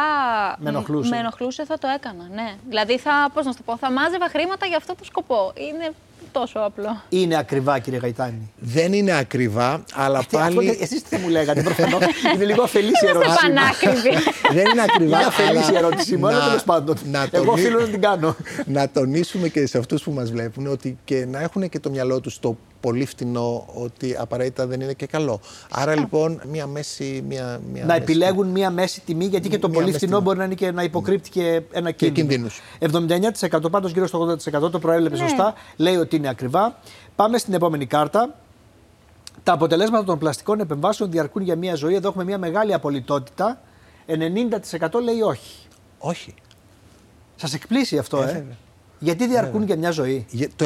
με 0.58 0.69
ενοχλούσε. 0.69 1.10
με 1.10 1.17
ενοχλούσε, 1.17 1.65
θα 1.65 1.77
το 1.77 1.88
έκανα. 1.95 2.27
Ναι. 2.34 2.55
Δηλαδή, 2.69 2.99
θα, 2.99 3.29
πώς 3.34 3.45
να 3.45 3.53
το 3.53 3.60
πω, 3.65 3.77
θα 3.77 3.91
μάζευα 3.91 4.29
χρήματα 4.29 4.65
για 4.65 4.77
αυτό 4.77 4.95
το 4.95 5.03
σκοπό. 5.03 5.53
Είναι 5.55 5.93
τόσο 6.31 6.60
απλό. 6.60 7.01
Είναι 7.10 7.38
ακριβά, 7.38 7.79
κύριε 7.79 7.99
Γαϊτάνη. 7.99 8.51
Δεν 8.58 8.93
είναι 8.93 9.17
ακριβά, 9.17 9.84
αλλά 9.93 10.23
πάλι. 10.31 10.77
Εσείς 10.81 11.03
τι 11.03 11.15
θα 11.15 11.21
μου 11.21 11.29
λέγατε 11.29 11.62
προφανώς; 11.63 12.01
είναι 12.34 12.45
λίγο 12.45 12.63
αφελής 12.63 13.01
η 13.01 13.08
ερώτηση. 13.08 13.51
Δεν 14.51 14.65
είναι 14.71 14.81
ακριβά. 14.81 15.17
Είναι 15.17 15.25
αφελής 15.27 15.69
η 15.69 15.75
ερώτηση 15.75 16.17
μου, 16.17 16.27
αλλά 16.27 16.45
τέλος 16.45 16.63
πάντων. 16.63 16.97
Εγώ 17.31 17.51
οφείλω 17.51 17.79
να 17.79 17.88
την 17.88 18.01
κάνω. 18.01 18.36
Να 18.65 18.89
τονίσουμε 18.89 19.47
και 19.47 19.65
σε 19.65 19.77
αυτούς 19.77 20.03
που 20.03 20.12
μας 20.12 20.31
βλέπουν 20.31 20.67
ότι 20.67 20.97
και 21.05 21.25
να 21.25 21.39
έχουν 21.41 21.69
και 21.69 21.79
το 21.79 21.89
μυαλό 21.89 22.19
τους 22.19 22.34
στο 22.34 22.58
πολύ 22.86 23.06
φτηνό 23.06 23.65
ότι 23.74 24.15
απαραίτητα 24.19 24.67
δεν 24.67 24.82
είναι 24.82 24.93
και 24.93 25.06
καλό. 25.06 25.39
Άρα 25.71 25.95
λοιπόν 25.95 26.41
μια 26.48 26.67
μέση. 26.67 27.24
Μια, 27.28 27.62
μια 27.71 27.82
να 27.82 27.93
μέση... 27.93 28.02
επιλέγουν 28.02 28.48
μια 28.48 28.71
μέση 28.71 29.02
τιμή, 29.02 29.26
γιατί 29.26 29.50
και 29.50 29.60
το 29.60 29.69
πολύ 29.69 29.91
φτηνό 29.91 30.19
μπορεί 30.19 30.38
να, 30.38 30.43
είναι 30.43 30.54
και 30.54 30.71
να 30.71 30.84
υποκρύπτει 30.84 31.30
και 31.30 31.62
ένα 31.71 31.91
κίνδυνο. 31.91 32.48
79% 32.80 33.71
πάντως 33.71 33.91
γύρω 33.91 34.08
στο 34.08 34.38
80% 34.65 34.71
το 34.71 34.80
προέβλεπε 34.80 35.15
ναι. 35.17 35.21
σωστά. 35.21 35.54
Λέει 35.76 35.95
ότι 35.95 36.15
είναι 36.15 36.30
ακριβά. 36.30 36.80
Πάμε 37.15 37.38
στην 37.38 37.54
επόμενη 37.54 37.86
κάρτα. 37.86 38.36
Τα 39.43 39.54
αποτελέσματα 39.54 40.04
των 40.04 40.19
πλαστικών 40.19 40.60
επεμβάσεων 40.60 41.12
διαρκούν 41.12 41.41
για 41.41 41.56
μια 41.56 41.76
ζωή. 41.76 41.95
Εδώ 41.95 42.08
έχουμε 42.08 42.24
μια 42.24 42.38
μεγάλη 42.38 42.74
απολυτότητα. 42.74 43.62
90% 44.08 45.02
λέει 45.04 45.21
όχι. 45.21 45.67
Όχι. 45.98 46.34
Σας 47.36 47.54
εκπλήσει 47.54 47.98
αυτό, 47.98 48.21
ε; 48.21 48.30
ε. 48.30 48.45
Γιατί 48.99 49.27
διαρκούν 49.27 49.63
για 49.63 49.77
μια 49.77 49.91
ζωή. 49.91 50.25
Το 50.55 50.65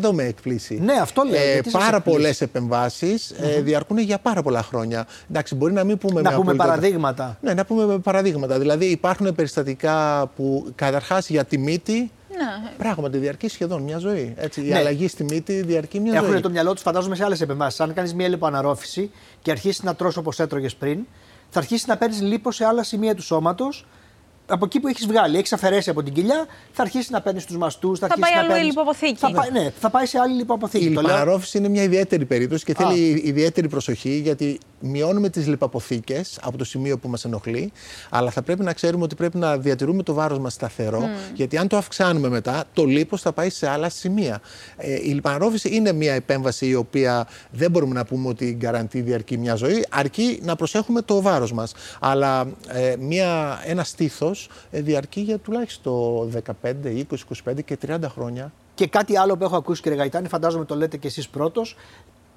90% 0.00 0.10
με 0.12 0.24
εκπλήσει. 0.24 0.80
Ναι, 0.82 0.92
αυτό 0.92 1.22
λέω. 1.22 1.40
Ε, 1.40 1.60
πάρα 1.70 2.00
πολλές 2.00 2.40
επεμβάσεις 2.40 3.30
ε, 3.30 3.60
διαρκούν 3.60 3.98
για 3.98 4.18
πάρα 4.18 4.42
πολλά 4.42 4.62
χρόνια. 4.62 5.06
Εντάξει, 5.30 5.54
μπορεί 5.54 5.72
να 5.72 5.84
μην 5.84 5.98
πούμε. 5.98 6.20
Να 6.20 6.32
πούμε 6.32 6.54
παραδείγματα. 6.54 7.38
Ναι, 7.40 7.54
να 7.54 7.64
πούμε 7.64 7.98
παραδείγματα. 7.98 8.58
Δηλαδή, 8.58 8.84
υπάρχουν 8.84 9.34
περιστατικά 9.34 10.26
που 10.36 10.72
καταρχάς 10.74 11.28
για 11.28 11.44
τη 11.44 11.58
μύτη 11.58 12.10
ναι. 12.38 12.70
Πράγματι 12.78 13.18
διαρκεί 13.18 13.48
σχεδόν 13.48 13.82
μια 13.82 13.98
ζωή. 13.98 14.34
Έτσι, 14.36 14.60
ναι. 14.60 14.66
Η 14.66 14.72
αλλαγή 14.72 15.08
στη 15.08 15.24
μύτη 15.24 15.62
διαρκεί 15.62 16.00
μια 16.00 16.12
Έχουν 16.12 16.24
ζωή. 16.24 16.30
Έχουν 16.30 16.42
το 16.42 16.50
μυαλό 16.50 16.72
τους, 16.72 16.82
φαντάζομαι, 16.82 17.14
σε 17.14 17.24
άλλες 17.24 17.40
επεμβάσεις. 17.40 17.80
Αν 17.80 17.94
κάνεις 17.94 18.14
μια 18.14 18.28
λιποαναρρόφηση 18.28 19.10
και 19.42 19.50
αρχίσεις 19.50 19.82
να 19.82 19.94
τρώσει 19.94 20.18
όπως 20.18 20.40
έτρωγες 20.40 20.74
πριν, 20.74 21.06
θα 21.50 21.58
αρχίσεις 21.58 21.86
να 21.86 21.96
παίρνεις 21.96 22.20
λίπος 22.20 22.54
σε 22.54 22.64
άλλα 22.64 22.82
σημεία 22.82 23.14
του 23.14 23.22
σώματος 23.22 23.86
από 24.48 24.64
εκεί 24.64 24.80
που 24.80 24.88
έχεις 24.88 25.06
βγάλει, 25.06 25.36
έχεις 25.38 25.52
αφαιρέσει 25.52 25.90
από 25.90 26.02
την 26.02 26.12
κοιλιά, 26.12 26.46
θα 26.72 26.82
αρχίσεις 26.82 27.10
να 27.10 27.20
παίρνεις 27.20 27.44
τους 27.44 27.56
μαστούς. 27.56 27.98
Θα, 27.98 28.06
θα 28.06 28.14
πάει 28.18 28.46
να 28.48 28.54
άλλη 28.54 28.64
λιποποθήκη. 28.64 29.16
Θα, 29.18 29.30
πάει, 29.30 29.50
ναι, 29.50 29.70
θα 29.80 29.90
πάει 29.90 30.06
σε 30.06 30.18
άλλη 30.18 30.34
λιποποθήκη. 30.34 30.84
Η 30.84 30.88
λιπαρόφηση 30.88 31.58
είναι 31.58 31.68
μια 31.68 31.82
ιδιαίτερη 31.82 32.24
περίπτωση 32.24 32.64
και 32.64 32.74
θέλει 32.74 33.12
Α. 33.12 33.20
ιδιαίτερη 33.22 33.68
προσοχή 33.68 34.20
γιατί 34.24 34.58
μειώνουμε 34.80 35.28
τις 35.28 35.46
λιπαποθήκες 35.46 36.38
από 36.42 36.58
το 36.58 36.64
σημείο 36.64 36.98
που 36.98 37.08
μας 37.08 37.24
ενοχλεί, 37.24 37.72
αλλά 38.10 38.30
θα 38.30 38.42
πρέπει 38.42 38.62
να 38.62 38.72
ξέρουμε 38.72 39.04
ότι 39.04 39.14
πρέπει 39.14 39.38
να 39.38 39.58
διατηρούμε 39.58 40.02
το 40.02 40.12
βάρος 40.12 40.38
μας 40.38 40.52
σταθερό, 40.52 41.02
γιατί 41.34 41.56
αν 41.56 41.68
το 41.68 41.76
αυξάνουμε 41.76 42.28
μετά, 42.28 42.64
το 42.72 42.84
λίπος 42.84 43.20
θα 43.20 43.32
πάει 43.32 43.50
σε 43.50 43.68
άλλα 43.68 43.88
σημεία. 43.88 44.40
Ε, 44.76 44.94
η 44.94 45.12
λιπαναρρόφηση 45.12 45.74
είναι 45.74 45.92
μια 45.92 46.14
επέμβαση 46.14 46.66
η 46.66 46.74
οποία 46.74 47.28
δεν 47.50 47.70
μπορούμε 47.70 47.94
να 47.94 48.04
πούμε 48.04 48.28
ότι 48.28 48.52
γκαραντεί 48.52 49.00
διαρκεί 49.00 49.38
μια 49.38 49.54
ζωή, 49.54 49.86
αρκεί 49.90 50.40
να 50.42 50.56
προσέχουμε 50.56 51.02
το 51.02 51.22
βάρος 51.22 51.52
μας. 51.52 51.74
Αλλά 52.00 52.46
ε, 52.68 52.94
μια, 52.98 53.60
ένα 53.64 53.84
στήθος 53.84 54.48
ε, 54.70 54.80
διαρκεί 54.80 55.20
για 55.20 55.38
τουλάχιστον 55.38 56.32
15, 56.62 56.72
20, 56.84 57.02
25 57.50 57.64
και 57.64 57.78
30 57.86 57.98
χρόνια. 58.08 58.52
Και 58.74 58.86
κάτι 58.86 59.16
άλλο 59.16 59.36
που 59.36 59.44
έχω 59.44 59.56
ακούσει, 59.56 59.82
κύριε 59.82 59.98
Γαϊτάνη, 59.98 60.28
φαντάζομαι 60.28 60.64
το 60.64 60.76
λέτε 60.76 60.96
και 60.96 61.06
εσείς 61.06 61.28
πρώτος, 61.28 61.76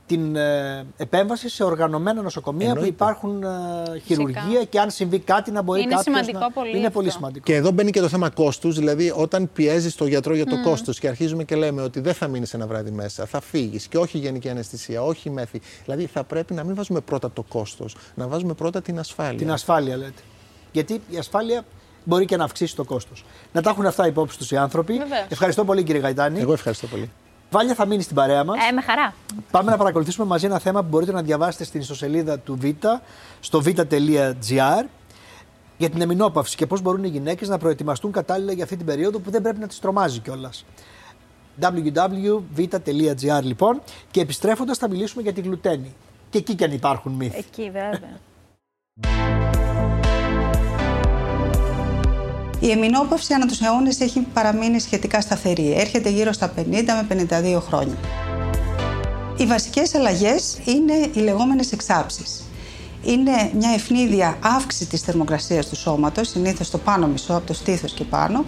την 0.05 0.35
ε, 0.35 0.85
επέμβαση 0.97 1.49
σε 1.49 1.63
οργανωμένα 1.63 2.21
νοσοκομεία 2.21 2.67
Εννοείται. 2.67 2.89
που 2.89 2.93
υπάρχουν 2.93 3.43
ε, 3.43 3.99
χειρουργία 4.05 4.63
και 4.69 4.79
αν 4.79 4.89
συμβεί 4.91 5.19
κάτι 5.19 5.51
να 5.51 5.61
μπορεί 5.61 5.81
είναι 5.81 5.97
σημαντικό 6.01 6.39
να... 6.39 6.51
πολύ 6.51 6.77
Είναι 6.77 6.89
πολύ 6.89 7.09
σημαντικό. 7.09 7.45
Και 7.45 7.55
εδώ 7.55 7.71
μπαίνει 7.71 7.91
και 7.91 7.99
το 7.99 8.07
θέμα 8.07 8.29
κόστους. 8.29 8.75
Δηλαδή, 8.75 9.13
όταν 9.15 9.49
πιέζεις 9.53 9.95
τον 9.95 10.07
γιατρό 10.07 10.35
για 10.35 10.45
το 10.45 10.55
mm. 10.59 10.63
κόστος 10.63 10.99
και 10.99 11.07
αρχίζουμε 11.07 11.43
και 11.43 11.55
λέμε 11.55 11.81
ότι 11.81 11.99
δεν 11.99 12.13
θα 12.13 12.27
μείνει 12.27 12.45
ένα 12.51 12.67
βράδυ 12.67 12.91
μέσα, 12.91 13.25
θα 13.25 13.41
φύγεις 13.41 13.87
και 13.87 13.97
όχι 13.97 14.17
γενική 14.17 14.49
αναισθησία, 14.49 15.03
όχι 15.03 15.29
μέθη. 15.29 15.61
Δηλαδή, 15.83 16.05
θα 16.05 16.23
πρέπει 16.23 16.53
να 16.53 16.63
μην 16.63 16.75
βάζουμε 16.75 16.99
πρώτα 16.99 17.31
το 17.31 17.43
κόστος, 17.47 17.95
να 18.15 18.27
βάζουμε 18.27 18.53
πρώτα 18.53 18.81
την 18.81 18.99
ασφάλεια. 18.99 19.37
Την 19.37 19.51
ασφάλεια, 19.51 19.97
λέτε. 19.97 20.21
Γιατί 20.71 21.01
η 21.09 21.17
ασφάλεια 21.17 21.65
μπορεί 22.03 22.25
και 22.25 22.37
να 22.37 22.43
αυξήσει 22.43 22.75
το 22.75 22.83
κόστος. 22.83 23.25
Να 23.51 23.61
τα 23.61 23.69
έχουν 23.69 23.85
αυτά 23.85 24.07
υπόψη 24.07 24.37
τους 24.37 24.51
οι 24.51 24.57
άνθρωποι. 24.57 24.93
Βεβαίως. 24.93 25.25
Ευχαριστώ 25.29 25.65
πολύ, 25.65 25.83
κύριε 25.83 26.01
Γαϊτάνη. 26.01 26.39
Εγώ 26.39 26.53
ευχαριστώ 26.53 26.87
πολύ. 26.87 27.11
Βάλια 27.51 27.75
θα 27.75 27.85
μείνεις 27.85 28.03
στην 28.03 28.15
παρέα 28.15 28.43
μας. 28.43 28.67
Ε, 28.69 28.71
με 28.71 28.81
χαρά. 28.81 29.13
Πάμε 29.51 29.71
να 29.71 29.77
παρακολουθήσουμε 29.77 30.27
μαζί 30.27 30.45
ένα 30.45 30.59
θέμα 30.59 30.81
που 30.81 30.87
μπορείτε 30.89 31.11
να 31.11 31.21
διαβάσετε 31.21 31.63
στην 31.63 31.79
ιστοσελίδα 31.79 32.39
του 32.39 32.57
Β, 32.61 32.65
στο 33.39 33.61
β.gr, 33.65 34.85
για 35.77 35.89
την 35.89 36.01
εμινόπαυση 36.01 36.55
και 36.55 36.65
πώς 36.65 36.81
μπορούν 36.81 37.03
οι 37.03 37.07
γυναίκες 37.07 37.47
να 37.47 37.57
προετοιμαστούν 37.57 38.11
κατάλληλα 38.11 38.51
για 38.53 38.63
αυτή 38.63 38.75
την 38.75 38.85
περίοδο 38.85 39.19
που 39.19 39.31
δεν 39.31 39.41
πρέπει 39.41 39.59
να 39.59 39.67
τις 39.67 39.79
τρομάζει 39.79 40.19
κιόλας. 40.19 40.65
www.v.gr 41.61 43.41
λοιπόν 43.43 43.81
και 44.11 44.21
επιστρέφοντας 44.21 44.77
θα 44.77 44.89
μιλήσουμε 44.89 45.21
για 45.21 45.33
τη 45.33 45.41
γλουτένη. 45.41 45.95
Και 46.29 46.37
εκεί 46.37 46.55
κι 46.55 46.63
αν 46.63 46.71
υπάρχουν 46.71 47.11
μύθοι. 47.11 47.37
Εκεί 47.37 47.63
βέβαια. 47.63 48.19
Η 52.63 52.71
εμεινόπαυση 52.71 53.33
ανά 53.33 53.45
τους 53.45 53.61
αιώνες 53.61 53.99
έχει 53.99 54.19
παραμείνει 54.33 54.79
σχετικά 54.79 55.21
σταθερή. 55.21 55.73
Έρχεται 55.77 56.09
γύρω 56.09 56.31
στα 56.31 56.53
50 56.57 56.61
με 57.09 57.27
52 57.55 57.61
χρόνια. 57.61 57.95
Οι 59.37 59.45
βασικές 59.45 59.95
αλλαγές 59.95 60.57
είναι 60.65 60.93
οι 61.13 61.19
λεγόμενες 61.19 61.71
εξάψεις. 61.71 62.43
Είναι 63.03 63.51
μια 63.57 63.69
ευνίδια 63.73 64.37
αύξηση 64.39 64.85
της 64.89 65.01
θερμοκρασίας 65.01 65.67
του 65.67 65.75
σώματος, 65.75 66.27
συνήθως 66.29 66.67
στο 66.67 66.77
πάνω 66.77 67.07
μισό, 67.07 67.33
από 67.33 67.47
το 67.47 67.53
στήθος 67.53 67.93
και 67.93 68.03
πάνω, 68.03 68.45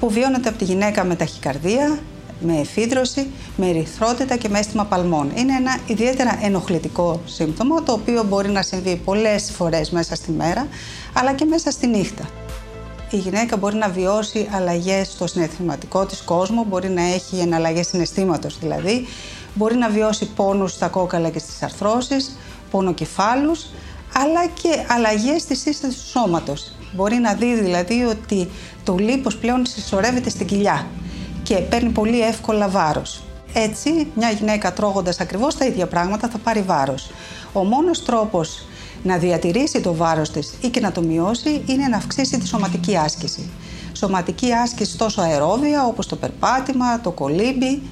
που 0.00 0.10
βιώνεται 0.10 0.48
από 0.48 0.58
τη 0.58 0.64
γυναίκα 0.64 1.04
με 1.04 1.14
ταχυκαρδία, 1.14 1.98
με 2.40 2.60
εφίδρωση, 2.60 3.26
με 3.56 3.68
ερυθρότητα 3.68 4.36
και 4.36 4.48
με 4.48 4.58
αίσθημα 4.58 4.84
παλμών. 4.84 5.30
Είναι 5.34 5.52
ένα 5.52 5.78
ιδιαίτερα 5.86 6.38
ενοχλητικό 6.42 7.20
σύμπτωμα, 7.24 7.82
το 7.82 7.92
οποίο 7.92 8.24
μπορεί 8.24 8.48
να 8.48 8.62
συμβεί 8.62 8.96
πολλές 9.04 9.50
φορές 9.56 9.90
μέσα 9.90 10.14
στη 10.14 10.30
μέρα, 10.30 10.66
αλλά 11.12 11.32
και 11.32 11.44
μέσα 11.44 11.70
στη 11.70 11.86
νύχτα 11.86 12.24
η 13.10 13.16
γυναίκα 13.16 13.56
μπορεί 13.56 13.76
να 13.76 13.88
βιώσει 13.88 14.48
αλλαγές 14.52 15.08
στο 15.08 15.26
συναισθηματικό 15.26 16.06
της 16.06 16.20
κόσμο, 16.20 16.64
μπορεί 16.68 16.88
να 16.88 17.02
έχει 17.02 17.38
εναλλαγές 17.38 17.86
συναισθήματος 17.86 18.58
δηλαδή, 18.58 19.06
μπορεί 19.54 19.76
να 19.76 19.88
βιώσει 19.88 20.26
πόνους 20.26 20.72
στα 20.72 20.88
κόκαλα 20.88 21.28
και 21.28 21.38
στις 21.38 21.62
αρθρώσεις, 21.62 22.36
πόνο 22.70 22.92
κεφάλου, 22.94 23.52
αλλά 24.14 24.46
και 24.46 24.84
αλλαγές 24.88 25.42
στη 25.42 25.56
σύσταση 25.56 25.96
του 25.96 26.06
σώματος. 26.06 26.72
Μπορεί 26.94 27.16
να 27.16 27.34
δει 27.34 27.54
δηλαδή 27.54 28.04
ότι 28.04 28.48
το 28.84 28.96
λίπος 28.96 29.36
πλέον 29.36 29.66
συσσωρεύεται 29.66 30.30
στην 30.30 30.46
κοιλιά 30.46 30.86
και 31.42 31.54
παίρνει 31.54 31.90
πολύ 31.90 32.20
εύκολα 32.20 32.68
βάρος. 32.68 33.22
Έτσι, 33.52 34.06
μια 34.14 34.30
γυναίκα 34.30 34.72
τρώγοντας 34.72 35.20
ακριβώς 35.20 35.56
τα 35.56 35.64
ίδια 35.64 35.86
πράγματα 35.86 36.28
θα 36.28 36.38
πάρει 36.38 36.62
βάρος. 36.62 37.10
Ο 37.52 37.64
μόνος 37.64 38.04
τρόπος 38.04 38.66
να 39.02 39.16
διατηρήσει 39.16 39.80
το 39.80 39.94
βάρος 39.94 40.30
της 40.30 40.54
ή 40.60 40.68
και 40.68 40.80
να 40.80 40.92
το 40.92 41.02
μειώσει 41.02 41.62
είναι 41.66 41.86
να 41.86 41.96
αυξήσει 41.96 42.38
τη 42.38 42.46
σωματική 42.46 42.96
άσκηση. 42.96 43.48
Σωματική 43.92 44.52
άσκηση 44.52 44.98
τόσο 44.98 45.20
αερόβια 45.20 45.84
όπως 45.86 46.06
το 46.06 46.16
περπάτημα, 46.16 47.00
το 47.00 47.10
κολύμπι, 47.10 47.82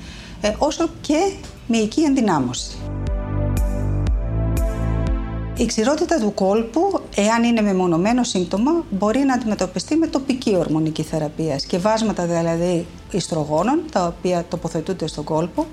ε, 0.40 0.54
όσο 0.58 0.88
και 1.00 1.32
μυϊκή 1.66 2.02
ενδυνάμωση. 2.02 2.76
Η 5.56 5.66
ξηρότητα 5.66 6.20
του 6.20 6.34
κόλπου, 6.34 7.00
εάν 7.14 7.42
είναι 7.42 7.60
μεμονωμένο 7.60 8.22
σύμπτωμα, 8.22 8.84
μπορεί 8.90 9.18
να 9.18 9.34
αντιμετωπιστεί 9.34 9.96
με 9.96 10.06
τοπική 10.06 10.56
ορμονική 10.56 11.02
θεραπεία. 11.02 11.58
Σκευάσματα 11.58 12.26
δηλαδή 12.26 12.86
ιστρογόνων, 13.10 13.80
τα 13.92 14.06
οποία 14.06 14.44
τοποθετούνται 14.48 15.06
στον 15.06 15.24
κόλπο, 15.24 15.66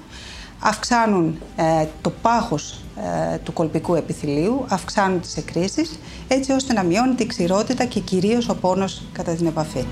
αυξάνουν 0.61 1.39
ε, 1.55 1.85
το 2.01 2.09
πάχος 2.21 2.81
ε, 3.33 3.37
του 3.37 3.53
κολπικού 3.53 3.95
επιθυλίου, 3.95 4.65
αυξάνουν 4.69 5.21
τις 5.21 5.37
εκκρίσεις, 5.37 5.99
έτσι 6.27 6.51
ώστε 6.51 6.73
να 6.73 6.83
μειώνει 6.83 7.15
την 7.15 7.27
ξηρότητα 7.27 7.85
και 7.85 7.99
κυρίως 7.99 8.49
ο 8.49 8.55
πόνος 8.55 9.03
κατά 9.11 9.31
την 9.31 9.45
επαφή. 9.45 9.85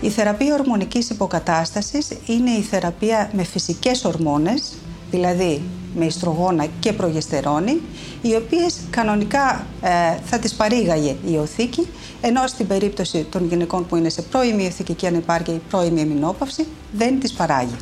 Η 0.00 0.08
θεραπεία 0.10 0.54
ορμονικής 0.54 1.10
υποκατάστασης 1.10 2.08
είναι 2.26 2.50
η 2.50 2.60
θεραπεία 2.60 3.30
με 3.32 3.42
φυσικές 3.42 4.04
ορμόνες, 4.04 4.72
δηλαδή 5.10 5.62
με 5.94 6.04
ιστρογόνα 6.04 6.66
και 6.80 6.92
προγεστερόνη, 6.92 7.80
οι 8.22 8.34
οποίες 8.34 8.80
κανονικά 8.90 9.66
ε, 9.80 9.90
θα 10.24 10.38
τις 10.38 10.54
παρήγαγε 10.54 11.16
η 11.26 11.36
οθήκη, 11.36 11.88
ενώ 12.20 12.46
στην 12.46 12.66
περίπτωση 12.66 13.26
των 13.30 13.48
γυναικών 13.48 13.86
που 13.86 13.96
είναι 13.96 14.08
σε 14.08 14.22
πρώιμη 14.22 14.66
οθηκική 14.66 15.06
ανεπάρκεια 15.06 15.54
ή 15.54 15.60
πρώιμη 15.68 16.00
εμεινόπαυση 16.00 16.66
δεν 16.92 17.20
τις 17.20 17.32
παράγει. 17.32 17.76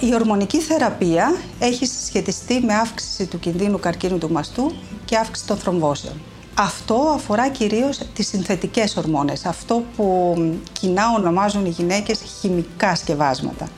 Η 0.00 0.14
ορμονική 0.14 0.58
θεραπεία 0.58 1.34
έχει 1.58 1.86
συσχετιστεί 1.86 2.60
με 2.60 2.74
αύξηση 2.74 3.26
του 3.26 3.38
κινδύνου 3.38 3.80
καρκίνου 3.80 4.18
του 4.18 4.30
μαστού 4.30 4.72
και 5.04 5.16
αύξηση 5.16 5.46
των 5.46 5.56
θρομβώσεων. 5.56 6.14
Αυτό 6.54 7.12
αφορά 7.14 7.48
κυρίως 7.48 8.00
τις 8.14 8.28
συνθετικές 8.28 8.96
ορμόνες, 8.96 9.46
αυτό 9.46 9.84
που 9.96 10.34
κοινά 10.72 11.02
ονομάζουν 11.16 11.66
οι 11.66 11.68
γυναίκες 11.68 12.20
χημικά 12.40 12.94
σκευάσματα. 12.94 13.68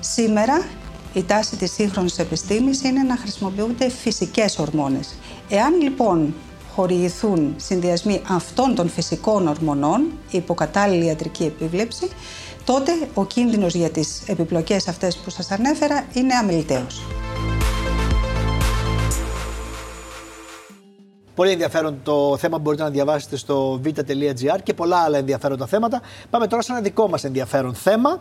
Σήμερα 0.00 0.62
η 1.12 1.22
τάση 1.22 1.56
της 1.56 1.72
σύγχρονης 1.72 2.18
επιστήμης 2.18 2.82
είναι 2.82 3.02
να 3.02 3.16
χρησιμοποιούνται 3.16 3.88
φυσικές 3.88 4.58
ορμόνες. 4.58 5.14
Εάν 5.48 5.80
λοιπόν 5.80 6.34
χορηγηθούν 6.74 7.54
συνδυασμοί 7.56 8.22
αυτών 8.28 8.74
των 8.74 8.88
φυσικών 8.88 9.48
ορμονών 9.48 10.06
υπό 10.30 10.54
κατάλληλη 10.54 11.06
ιατρική 11.06 11.44
επίβλεψη, 11.44 12.08
τότε 12.64 12.92
ο 13.14 13.24
κίνδυνος 13.24 13.74
για 13.74 13.90
τις 13.90 14.22
επιπλοκές 14.26 14.88
αυτές 14.88 15.16
που 15.16 15.30
σας 15.30 15.50
ανέφερα 15.50 16.04
είναι 16.12 16.34
αμεληταίος. 16.34 17.02
Πολύ 21.34 21.50
ενδιαφέρον 21.50 22.00
το 22.02 22.36
θέμα 22.38 22.56
που 22.56 22.62
μπορείτε 22.62 22.82
να 22.82 22.90
διαβάσετε 22.90 23.36
στο 23.36 23.80
vita.gr 23.84 24.58
και 24.62 24.74
πολλά 24.74 24.96
άλλα 24.96 25.18
ενδιαφέροντα 25.18 25.66
θέματα. 25.66 26.00
Πάμε 26.30 26.46
τώρα 26.46 26.62
σε 26.62 26.72
ένα 26.72 26.80
δικό 26.80 27.08
μας 27.08 27.24
ενδιαφέρον 27.24 27.74
θέμα 27.74 28.20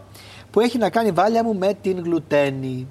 που 0.51 0.59
έχει 0.59 0.77
να 0.77 0.89
κάνει 0.89 1.11
βάλια 1.11 1.43
μου 1.43 1.55
με 1.55 1.73
την 1.81 2.03
γλουτένη. 2.03 2.87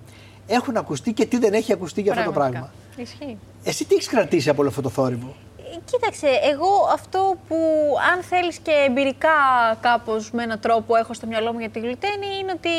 Έχουν 0.46 0.76
ακουστεί 0.76 1.12
και 1.12 1.26
τι 1.26 1.38
δεν 1.38 1.52
έχει 1.52 1.72
ακουστεί 1.72 2.00
για 2.00 2.12
αυτό 2.12 2.24
το 2.24 2.32
πράγμα. 2.32 2.72
Ισχύει. 2.96 3.38
Εσύ 3.64 3.84
τι 3.84 3.94
έχεις 3.94 4.08
κρατήσει 4.08 4.48
από 4.48 4.60
όλο 4.60 4.68
αυτό 4.68 4.82
το 4.82 4.88
θόρυβο; 4.88 5.34
Κοίταξε, 5.84 6.26
εγώ 6.26 6.88
αυτό 6.92 7.36
που 7.48 7.56
αν 8.12 8.22
θέλεις 8.22 8.58
και 8.58 8.70
εμπειρικά 8.86 9.28
κάπως 9.80 10.30
με 10.30 10.42
έναν 10.42 10.60
τρόπο 10.60 10.96
έχω 10.96 11.14
στο 11.14 11.26
μυαλό 11.26 11.52
μου 11.52 11.58
για 11.58 11.68
τη 11.68 11.78
γλουτένη 11.78 12.26
είναι 12.40 12.52
ότι 12.52 12.76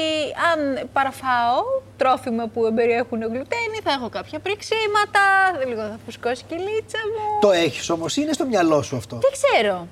αν 0.51 0.87
παραφάω 0.93 1.57
τρόφιμα 1.97 2.47
που 2.47 2.73
περιέχουν 2.75 3.19
γλουτένη 3.19 3.77
θα 3.83 3.91
έχω 3.91 4.09
κάποια 4.09 4.39
πρίξιματα, 4.39 5.23
λίγο 5.67 5.81
θα 5.81 5.99
φουσκώσει 6.05 6.43
και 6.47 6.55
η 6.55 6.57
λίτσα 6.57 6.99
μου. 7.11 7.39
Το 7.41 7.51
έχεις 7.51 7.89
όμως, 7.89 8.15
είναι 8.17 8.33
στο 8.33 8.45
μυαλό 8.45 8.81
σου 8.81 8.95
αυτό. 8.95 9.19
Δεν 9.21 9.31
ξέρω. 9.31 9.87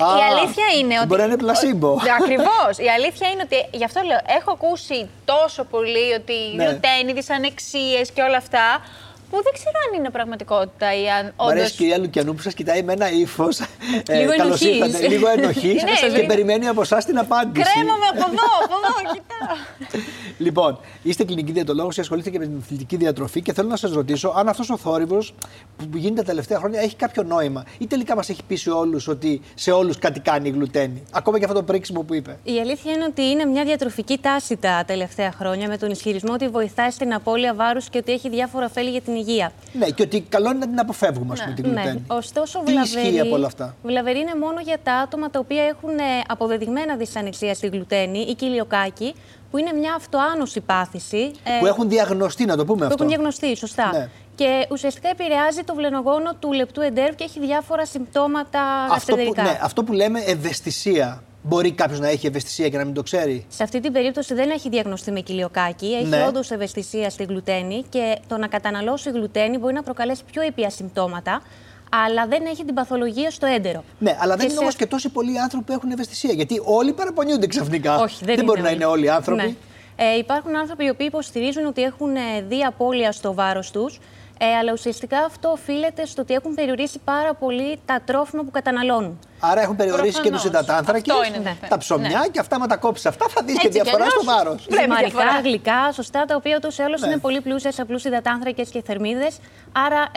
Η 0.00 0.22
αλήθεια 0.30 0.64
είναι 0.78 0.98
ότι. 0.98 1.06
Μπορεί 1.06 1.20
να 1.20 1.26
είναι 1.26 1.36
πλασίμπο. 1.36 1.96
Ακριβώς. 2.20 2.78
Η 2.78 2.88
αλήθεια 2.88 3.28
είναι 3.28 3.42
ότι. 3.44 3.76
Γι' 3.78 3.84
αυτό 3.84 4.00
λέω. 4.00 4.20
Έχω 4.38 4.50
ακούσει 4.50 5.08
τόσο 5.24 5.64
πολύ 5.64 6.12
ότι 6.12 6.34
ναι. 6.54 6.64
γλουτένη, 6.64 7.12
δυσανεξίε 7.12 8.00
και 8.14 8.22
όλα 8.22 8.36
αυτά 8.36 8.80
Που 9.32 9.42
δεν 9.42 9.52
ξέρω 9.52 9.76
αν 9.88 9.98
είναι 9.98 10.10
πραγματικότητα 10.10 11.00
ή 11.02 11.08
αν. 11.10 11.24
Μου 11.38 11.48
αρέσει 11.48 11.76
κυρία 11.76 11.98
Λουκιανού 11.98 12.34
που 12.34 12.42
σας 12.42 12.54
κοιτάει 12.54 12.82
με 12.82 12.92
ένα 12.92 13.10
ύφος. 13.10 13.60
Ε, 14.06 14.24
Καλώς 14.36 14.60
ήρθατε. 14.60 15.08
Λίγο 15.08 15.28
ενοχής 15.28 15.82
ναι, 16.12 16.18
και 16.18 16.26
περιμένει 16.26 16.66
από 16.66 16.80
εσάς 16.80 17.04
την 17.04 17.18
απάντηση. 17.18 17.70
Κρέμομαι 17.72 18.06
από 18.10 18.30
εδώ, 18.30 18.46
από 18.64 18.74
εδώ, 18.80 19.12
κοιτάω. 19.12 20.00
Λοιπόν, 20.38 20.78
είστε 21.02 21.24
κλινική 21.24 21.52
διατολόγο 21.52 21.88
και 21.88 22.00
ασχολείστε 22.00 22.30
και 22.30 22.38
με 22.38 22.46
την 22.46 22.58
αθλητική 22.62 22.96
διατροφή 22.96 23.42
και 23.42 23.52
θέλω 23.52 23.68
να 23.68 23.76
σας 23.76 23.92
ρωτήσω 23.92 24.32
αν 24.36 24.48
αυτός 24.48 24.70
ο 24.70 24.76
θόρυβος 24.76 25.34
που 25.90 25.96
γίνεται 25.96 26.20
τα 26.20 26.26
τελευταία 26.26 26.58
χρόνια 26.58 26.80
έχει 26.80 26.96
κάποιο 26.96 27.22
νόημα 27.22 27.64
ή 27.78 27.86
τελικά 27.86 28.14
μας 28.14 28.28
έχει 28.28 28.42
πείσει 28.46 28.70
όλους 28.70 29.08
ότι 29.08 29.40
σε 29.54 29.70
όλους 29.70 29.98
κάτι 29.98 30.20
κάνει 30.20 30.48
η 30.48 30.52
γλουτένη. 30.52 31.02
Ακόμα 31.12 31.38
και 31.38 31.44
αυτό 31.44 31.56
το 31.56 31.62
πρίξιμο 31.62 32.02
που 32.02 32.14
είπε. 32.14 32.38
Η 32.42 32.60
αλήθεια 32.60 32.92
είναι 32.92 33.04
ότι 33.04 33.22
είναι 33.22 33.44
μια 33.44 33.64
διατροφική 33.64 34.18
τάση 34.18 34.56
τα 34.56 34.84
τελευταία 34.86 35.32
χρόνια 35.32 35.68
με 35.68 35.78
τον 35.78 35.90
ισχυρισμό 35.90 36.32
ότι 36.32 36.48
βοηθάει 36.48 36.90
στην 36.90 37.14
απώλεια 37.14 37.54
βάρους 37.54 37.88
και 37.88 37.98
ότι 37.98 38.12
έχει 38.12 38.28
διάφορα 38.28 38.64
ωφέλη 38.64 38.90
για 38.90 39.00
την 39.00 39.14
υγεία. 39.22 39.52
Ναι, 39.72 39.90
και 39.90 40.02
ότι 40.02 40.20
καλό 40.20 40.50
είναι 40.50 40.58
να 40.58 40.68
την 40.68 40.78
αποφεύγουμε, 40.78 41.32
ας 41.32 41.40
πούμε, 41.40 41.50
ναι. 41.50 41.60
την 41.60 41.64
γλουτένη. 41.64 42.04
Ναι. 42.08 42.16
Ωστόσο, 42.16 42.62
Τι 42.64 42.72
βλαβερή, 42.72 43.20
από 43.20 43.34
όλα 43.34 43.46
αυτά; 43.46 43.76
βλαβερή 43.82 44.18
είναι 44.18 44.34
μόνο 44.40 44.60
για 44.60 44.78
τα 44.82 44.94
άτομα 44.94 45.30
τα 45.30 45.38
οποία 45.38 45.62
έχουν 45.62 45.98
ε, 45.98 46.02
αποδεδειγμένα 46.28 46.96
δυσανεξία 46.96 47.54
στη 47.54 47.66
γλουτένη 47.66 48.18
ή 48.18 48.34
κοιλιοκάκι, 48.34 49.14
που 49.50 49.58
είναι 49.58 49.72
μια 49.72 49.94
αυτοάνωση 49.94 50.60
πάθηση. 50.60 51.30
Ε, 51.44 51.58
που 51.60 51.66
έχουν 51.66 51.88
διαγνωστεί, 51.88 52.44
να 52.44 52.56
το 52.56 52.64
πούμε 52.64 52.78
που 52.78 52.84
αυτό. 52.84 52.96
Που 52.96 53.02
έχουν 53.02 53.14
διαγνωστεί, 53.14 53.56
σωστά. 53.56 53.90
Ναι. 53.92 54.08
Και 54.34 54.66
ουσιαστικά 54.70 55.08
επηρεάζει 55.08 55.62
το 55.62 55.74
βλενογόνο 55.74 56.34
του 56.38 56.52
λεπτού 56.52 56.80
εντέρου 56.80 57.14
και 57.14 57.24
έχει 57.24 57.40
διάφορα 57.40 57.86
συμπτώματα 57.86 58.60
αυτό 58.90 59.16
που, 59.16 59.32
ναι, 59.42 59.58
αυτό 59.62 59.84
που 59.84 59.92
λέμε 59.92 60.20
ευαισθησία. 60.20 61.22
Μπορεί 61.42 61.72
κάποιος 61.72 62.00
να 62.00 62.08
έχει 62.08 62.26
ευαισθησία 62.26 62.68
και 62.68 62.76
να 62.76 62.84
μην 62.84 62.94
το 62.94 63.02
ξέρει; 63.02 63.46
Σε 63.48 63.62
αυτή 63.62 63.80
την 63.80 63.92
περίπτωση 63.92 64.34
δεν 64.34 64.50
έχει 64.50 64.68
διαγνωστεί 64.68 65.10
με 65.10 65.20
κοιλιοκάκι. 65.20 65.86
Έχει 65.86 66.06
ναι. 66.06 66.24
όντως 66.28 66.50
ευαισθησία 66.50 67.10
στη 67.10 67.24
γλουτένη 67.24 67.84
και 67.88 68.18
το 68.28 68.36
να 68.36 68.46
καταναλώσει 68.46 69.10
γλουτένη 69.10 69.58
μπορεί 69.58 69.74
να 69.74 69.82
προκαλέσει 69.82 70.22
πιο 70.32 70.42
ήπια 70.42 70.70
συμπτώματα 70.70 71.42
αλλά 72.06 72.26
δεν 72.26 72.46
έχει 72.46 72.64
την 72.64 72.74
παθολογία 72.74 73.30
στο 73.30 73.46
έντερο. 73.46 73.84
Ναι, 73.98 74.16
αλλά 74.20 74.36
δεν 74.36 74.48
είναι 74.48 74.58
όμως 74.58 74.76
και 74.76 74.86
τόσοι 74.86 75.08
πολλοί 75.08 75.40
άνθρωποι 75.40 75.64
που 75.64 75.72
έχουν 75.72 75.90
ευαισθησία. 75.90 76.32
Γιατί 76.32 76.62
όλοι 76.64 76.92
παραπονιούνται 76.92 77.46
ξαφνικά. 77.46 77.98
Όχι, 77.98 78.24
δεν, 78.24 78.36
δεν 78.36 78.44
μπορεί 78.44 78.60
να 78.60 78.70
είναι 78.70 78.84
όλοι 78.84 79.04
οι 79.04 79.08
άνθρωποι. 79.08 79.42
Ναι. 79.42 79.54
Ε, 79.96 80.16
υπάρχουν 80.18 80.56
άνθρωποι 80.56 80.84
οι 80.84 80.88
οποίοι 80.88 81.06
υποστηρίζουν 81.10 81.66
ότι 81.66 81.82
έχουν 81.82 82.16
ε, 82.16 82.20
δει 82.48 82.62
απώλεια 82.62 83.12
στο 83.12 83.34
βάρος 83.34 83.70
τους. 83.70 83.98
Ε, 84.38 84.46
αλλά 84.46 84.72
ουσιαστικά 84.72 85.18
αυτό 85.18 85.48
οφείλεται 85.48 86.06
στο 86.06 86.22
ότι 86.22 86.34
έχουν 86.34 86.54
περιορίσει 86.54 86.98
πάρα 87.04 87.34
πολύ 87.34 87.78
τα 87.84 88.00
τρόφιμα 88.04 88.42
που 88.42 88.50
καταναλώνουν. 88.50 89.18
Άρα 89.44 89.60
έχουν 89.60 89.76
περιορίσει 89.76 90.20
και 90.20 90.30
τους 90.30 90.44
υδατάνθρακε, 90.44 91.12
τα 91.68 91.78
ψωμιά 91.78 92.18
ναι. 92.18 92.28
και 92.28 92.40
αυτά 92.40 92.58
με 92.60 92.66
τα 92.66 92.76
κόψεις. 92.76 93.06
Αυτά 93.06 93.26
θα 93.28 93.42
δεις 93.44 93.58
και 93.58 93.68
διαφορά 93.68 94.10
στο 94.10 94.24
βάρος. 94.24 94.66
Μαρικά, 94.88 95.40
γλυκά, 95.42 95.92
σωστά, 95.92 96.24
τα 96.24 96.34
οποία 96.34 96.56
ούτως 96.56 96.78
ή 96.78 96.82
άλλως 96.82 97.00
ναι. 97.00 97.06
είναι 97.06 97.16
πολύ 97.16 97.40
πλούσια 97.40 97.72
σε 97.72 97.82
απλούς 97.82 98.04
υδατάνθρακε 98.04 98.62
και 98.62 98.82
θερμίδες. 98.82 99.38
Άρα, 99.72 100.08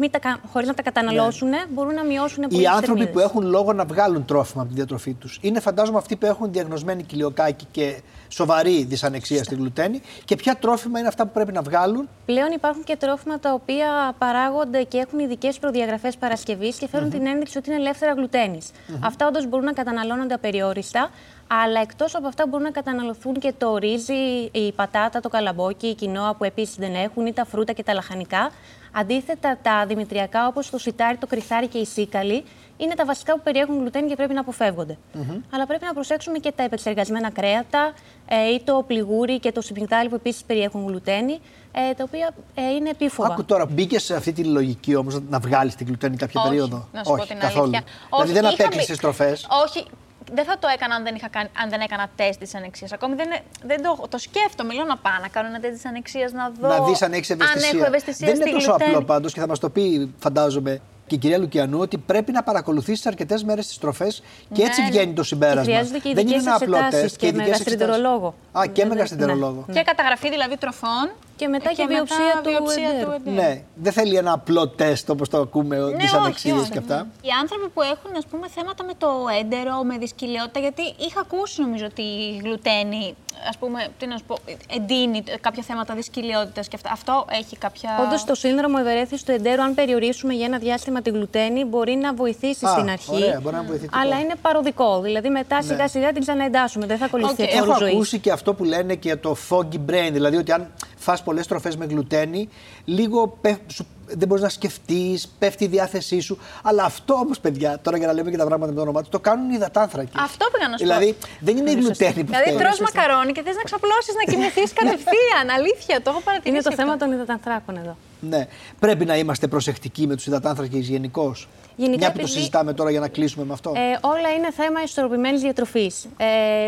ε, 0.00 0.08
τα, 0.08 0.40
χωρίς 0.52 0.68
να 0.68 0.74
τα 0.74 0.82
καταναλώσουν, 0.82 1.48
ναι. 1.48 1.64
μπορούν 1.68 1.94
να 1.94 2.04
μειώσουν 2.04 2.44
πολύ 2.48 2.62
Οι 2.62 2.66
άνθρωποι 2.66 3.06
που 3.06 3.18
έχουν 3.18 3.46
λόγο 3.46 3.72
να 3.72 3.84
βγάλουν 3.84 4.24
τρόφιμα 4.24 4.62
από 4.62 4.70
τη 4.70 4.76
διατροφή 4.76 5.12
τους 5.14 5.38
είναι 5.40 5.60
φαντάζομαι 5.60 5.98
αυτοί 5.98 6.16
που 6.16 6.26
έχουν 6.26 6.52
διαγνωσμένη 6.52 7.02
κοιλιοκάκι 7.02 7.66
και 7.70 8.00
σοβαρή 8.28 8.84
δυσανεξία 8.84 9.44
στη 9.44 9.54
γλουτένη. 9.54 10.00
Και 10.24 10.36
ποια 10.36 10.56
τρόφιμα 10.56 10.98
είναι 10.98 11.08
αυτά 11.08 11.24
που 11.26 11.32
πρέπει 11.32 11.52
να 11.52 11.62
βγάλουν; 11.62 12.08
Πλέον 12.26 12.52
υπάρχουν 12.52 12.84
και 12.84 12.96
τρόφιμα 12.96 13.38
τα 13.38 13.52
οποία 13.52 14.14
παράγονται 14.18 14.82
και 14.82 14.98
έχουν 14.98 15.18
ειδικές 15.18 15.58
προδιαγραφές 15.58 16.16
παρασκευής 16.16 16.76
και 16.76 16.88
φέρουν 16.88 17.10
την 17.10 17.26
ένδειξη 17.26 17.58
ότι 17.58 17.70
είναι 17.70 17.78
ελεύθερα 17.78 18.12
γλουτένης. 18.12 18.70
Mm-hmm. 18.74 18.98
Αυτά 19.00 19.26
όντως 19.26 19.46
μπορούν 19.48 19.64
να 19.64 19.72
καταναλώνονται 19.72 20.34
απεριόριστα, 20.34 21.10
αλλά 21.46 21.80
εκτός 21.80 22.14
από 22.14 22.26
αυτά 22.26 22.46
μπορούν 22.46 22.64
να 22.64 22.70
καταναλωθούν 22.70 23.34
και 23.34 23.52
το 23.58 23.76
ρύζι, 23.76 24.48
η 24.52 24.72
πατάτα, 24.72 25.20
το 25.20 25.28
καλαμπόκι, 25.28 25.86
η 25.86 25.94
κοινόα 25.94 26.34
που 26.34 26.44
επίσης 26.44 26.74
δεν 26.74 26.94
έχουν, 26.94 27.26
ή 27.26 27.32
τα 27.32 27.44
φρούτα 27.44 27.72
και 27.72 27.82
τα 27.82 27.94
λαχανικά. 27.94 28.50
Αντίθετα, 28.92 29.58
τα 29.62 29.86
δημητριακά 29.86 30.46
όπως 30.46 30.70
το 30.70 30.78
σιτάρι, 30.78 31.16
το 31.16 31.26
κρυθάρι 31.26 31.66
και 31.66 31.78
η 31.78 31.84
σίκαλη 31.84 32.44
είναι 32.76 32.94
τα 32.94 33.04
βασικά 33.04 33.34
που 33.34 33.40
περιέχουν 33.42 33.78
γλουτένη 33.78 34.08
και 34.08 34.16
πρέπει 34.16 34.34
να 34.34 34.40
αποφεύγονται. 34.40 34.98
Mm-hmm. 35.14 35.40
Αλλά 35.50 35.66
πρέπει 35.66 35.84
να 35.84 35.92
προσέξουμε 35.92 36.38
και 36.38 36.52
τα 36.52 36.62
επεξεργασμένα 36.62 37.30
κρέατα 37.30 37.92
ε, 38.28 38.54
ή 38.54 38.62
το 38.64 38.84
πληγούρι 38.86 39.38
και 39.38 39.52
το 39.52 39.60
συμπικτάλι 39.60 40.08
που 40.08 40.14
επίσης 40.14 40.44
περιέχουν 40.44 40.86
γλουτένη, 40.86 41.40
ε, 41.72 41.94
τα 41.94 42.04
οποία 42.06 42.34
ε, 42.54 42.74
είναι 42.74 42.90
επίφοβα. 42.90 43.32
Άκου 43.32 43.44
τώρα, 43.44 43.66
μπήκες 43.66 44.02
σε 44.02 44.14
αυτή 44.16 44.32
τη 44.32 44.44
λογική 44.44 44.94
όμως 44.94 45.20
να 45.28 45.38
βγάλεις 45.38 45.74
την 45.74 45.86
γλουτένη 45.86 46.16
κάποια 46.16 46.40
Όχι, 46.40 46.48
περίοδο; 46.48 46.88
Να 46.92 47.04
σου 47.04 47.12
Όχι, 47.12 47.20
πω 47.20 47.28
την 47.28 47.38
καθόλου. 47.38 47.62
Αλήθεια. 47.64 47.84
Δηλαδή 48.10 48.32
δεν 48.32 48.46
απέκλεισες 48.46 48.98
τροφέ. 48.98 49.36
Όχι, 49.64 49.86
δεν 50.32 50.44
θα 50.44 50.58
το 50.58 50.68
έκανα 50.74 50.94
αν 50.94 51.02
δεν, 51.02 51.14
είχα 51.14 51.28
κάνει, 51.28 51.48
αν 51.62 51.70
δεν 51.70 51.80
έκανα 51.80 52.08
τεστ 52.16 52.38
της 52.38 52.54
ανεξίας. 52.54 52.92
Ακόμη 52.92 53.14
δεν, 53.14 53.28
δεν 53.64 53.82
το, 53.82 54.06
το 54.08 54.18
σκέφτομαι. 54.18 54.74
Λέω 54.74 54.84
να 54.84 54.96
πάω 54.96 55.18
να 55.22 55.28
κάνω 55.28 55.48
ένα 55.48 55.60
τεστ 55.60 55.74
της 55.74 55.84
ανεξίας, 55.84 56.32
να 56.32 56.50
δω. 56.60 56.68
Να 56.68 56.84
δεις 56.84 57.02
αν 57.02 57.12
έχεις 57.12 57.30
ευαισθησία. 57.30 57.70
Αν 57.70 57.76
έχω 57.76 57.86
ευαισθησία. 57.86 58.26
Δεν 58.26 58.40
είναι 58.40 58.50
τόσο 58.50 58.72
απλό 58.72 59.02
πάντως 59.02 59.32
και 59.32 59.40
θα 59.40 59.46
μας 59.46 59.58
το 59.58 59.70
πει, 59.70 60.14
φαντάζομαι, 60.18 60.80
και 61.06 61.14
η 61.14 61.18
κυρία 61.18 61.38
Λουκιανού 61.38 61.78
ότι 61.78 61.98
πρέπει 61.98 62.32
να 62.32 62.42
παρακολουθήσει 62.42 63.02
αρκετές 63.06 63.44
μέρες 63.44 63.66
τις 63.66 63.78
τροφέ 63.78 64.12
και 64.52 64.62
έτσι 64.62 64.82
ναι, 64.82 64.88
βγαίνει 64.88 65.12
το 65.12 65.22
συμπέρασμα. 65.22 65.62
Χρειάζεται 65.62 65.98
και 65.98 66.14
Δεν 66.14 66.26
είναι 66.26 66.36
ένα 66.36 66.54
απλό 66.54 66.78
τεστ. 66.90 67.16
Και, 67.16 67.30
και 67.30 67.36
με 67.36 67.44
γαστριντερολόγο. 67.44 68.34
Α, 68.52 68.62
και 68.72 68.84
με 68.84 68.94
γαστριντερολόγο. 68.94 69.64
Και 69.72 69.82
καταγραφή 69.82 70.30
δηλαδή 70.30 70.56
τροφών. 70.56 71.10
Και 71.36 71.48
μετά 71.48 71.68
και, 71.68 71.74
και 71.74 71.86
βιοψία, 71.86 72.40
του, 72.42 72.50
βιοψία 72.50 73.20
του 73.22 73.30
Ναι, 73.30 73.62
δεν 73.74 73.92
θέλει 73.92 74.16
ένα 74.16 74.32
απλό 74.32 74.68
τεστ 74.68 75.10
όπως 75.10 75.28
το 75.28 75.38
ακούμε, 75.38 75.76
ναι, 75.78 75.96
τις 75.96 76.12
ανεξίες 76.12 76.68
και 76.68 76.78
αυτά. 76.78 77.06
Οι 77.22 77.28
άνθρωποι 77.40 77.68
που 77.68 77.82
έχουν 77.82 78.16
ας 78.16 78.26
πούμε, 78.26 78.48
θέματα 78.48 78.84
με 78.84 78.92
το 78.98 79.08
έντερο, 79.40 79.82
με 79.82 79.98
δυσκολιότητα, 79.98 80.60
γιατί 80.60 80.82
είχα 80.82 81.20
ακούσει 81.20 81.60
νομίζω 81.60 81.84
ότι 81.84 82.02
η 82.02 82.40
γλουτένη 82.44 83.14
ας 83.48 83.56
πούμε, 83.58 83.86
τι 83.98 84.06
να 84.06 84.16
σου 84.16 84.24
πω, 84.26 84.36
εντείνει 84.70 85.22
κάποια 85.40 85.62
θέματα 85.62 85.94
δυσκολιότητα 85.94 86.60
και 86.60 86.74
αυτά. 86.74 86.90
Αυτό 86.92 87.26
έχει 87.30 87.56
κάποια. 87.56 87.90
Όντως, 88.06 88.24
το 88.24 88.34
σύνδρομο 88.34 88.76
ευερέθηση 88.80 89.24
του 89.24 89.32
εντέρου, 89.32 89.62
αν 89.62 89.74
περιορίσουμε 89.74 90.34
για 90.34 90.46
ένα 90.46 90.58
διάστημα 90.58 91.02
τη 91.02 91.10
γλουτένη, 91.10 91.64
μπορεί 91.64 91.94
να 91.94 92.14
βοηθήσει 92.14 92.66
Α, 92.66 92.68
στην 92.68 92.90
αρχή. 92.90 93.14
Ωραία, 93.14 93.40
μπορεί 93.40 93.54
να 93.56 93.62
βοηθήσει 93.62 93.90
αλλά 93.92 94.20
είναι 94.20 94.34
παροδικό. 94.42 95.00
Δηλαδή, 95.00 95.28
μετά 95.28 95.56
ναι. 95.56 95.62
σιγά 95.62 95.88
σιγά 95.88 96.12
την 96.12 96.20
ξαναεντάσσουμε. 96.20 96.86
Δεν 96.86 96.98
θα 96.98 97.04
ακολουθεί 97.04 97.44
okay. 97.44 97.56
Έχω 97.56 97.72
ακούσει 97.72 98.18
και 98.18 98.30
αυτό 98.30 98.54
που 98.54 98.64
λένε 98.64 98.94
και 98.94 99.16
το 99.16 99.36
foggy 99.48 99.90
brain. 99.90 100.10
Δηλαδή, 100.12 100.36
ότι 100.36 100.52
αν 100.52 100.72
φας 100.96 101.22
πολλές 101.22 101.46
τροφές 101.46 101.76
με 101.76 101.84
γλουτένη, 101.84 102.48
λίγο 102.84 103.38
σου 103.66 103.86
δεν 104.06 104.28
μπορείς 104.28 104.42
να 104.42 104.48
σκεφτείς, 104.48 105.28
πέφτει 105.38 105.64
η 105.64 105.66
διάθεσή 105.66 106.20
σου. 106.20 106.38
Αλλά 106.62 106.84
αυτό 106.84 107.14
όμως, 107.14 107.40
παιδιά, 107.40 107.78
τώρα 107.82 107.96
για 107.96 108.06
να 108.06 108.12
λέμε 108.12 108.30
και 108.30 108.36
τα 108.36 108.44
πράγματα 108.44 108.70
με 108.70 108.76
το 108.76 108.82
όνομά 108.82 109.02
του, 109.02 109.08
το 109.08 109.20
κάνουν 109.20 109.50
οι 109.50 109.52
υδατάνθρακοι. 109.54 110.10
Αυτό 110.18 110.46
πήγα 110.52 110.68
να 110.68 110.76
σου 110.76 110.84
Δηλαδή 110.84 111.16
δεν 111.40 111.56
είναι 111.56 111.70
η 111.70 111.74
γλουτένη 111.74 112.24
που 112.24 112.32
Δηλαδή 112.32 112.64
τρώ 112.64 112.70
μακαρόνι 112.80 113.32
και 113.32 113.42
θες 113.42 113.54
να 113.56 113.62
ξαπλώσεις 113.62 114.14
να 114.14 114.32
κοιμηθείς 114.32 114.72
κατευθείαν. 114.80 115.50
Αλήθεια, 115.56 116.02
το 116.02 116.10
έχω 116.10 116.20
παρατηρήσει. 116.20 116.54
Είναι 116.54 116.62
το 116.62 116.82
θέμα 116.82 116.96
των 116.96 117.12
υδατανθράκων 117.12 117.76
εδώ. 117.76 117.96
Ναι. 118.20 118.46
Πρέπει 118.78 119.04
να 119.04 119.16
είμαστε 119.16 119.46
προσεκτικοί 119.46 120.06
με 120.06 120.14
τους 120.14 120.26
υδατάνθρακες 120.26 120.88
γενικώ. 120.88 121.34
Γενικά, 121.76 121.98
Μια 121.98 122.12
που 122.12 122.18
το 122.18 122.26
συζητάμε 122.26 122.72
τώρα 122.72 122.90
για 122.90 123.00
να 123.00 123.08
κλείσουμε 123.08 123.44
με 123.44 123.52
αυτό. 123.52 123.72
Ε, 123.76 123.98
όλα 124.00 124.28
είναι 124.36 124.52
θέμα 124.52 124.82
ισορροπημένης 124.82 125.40
διατροφής. 125.40 126.06
Ε, 126.16 126.26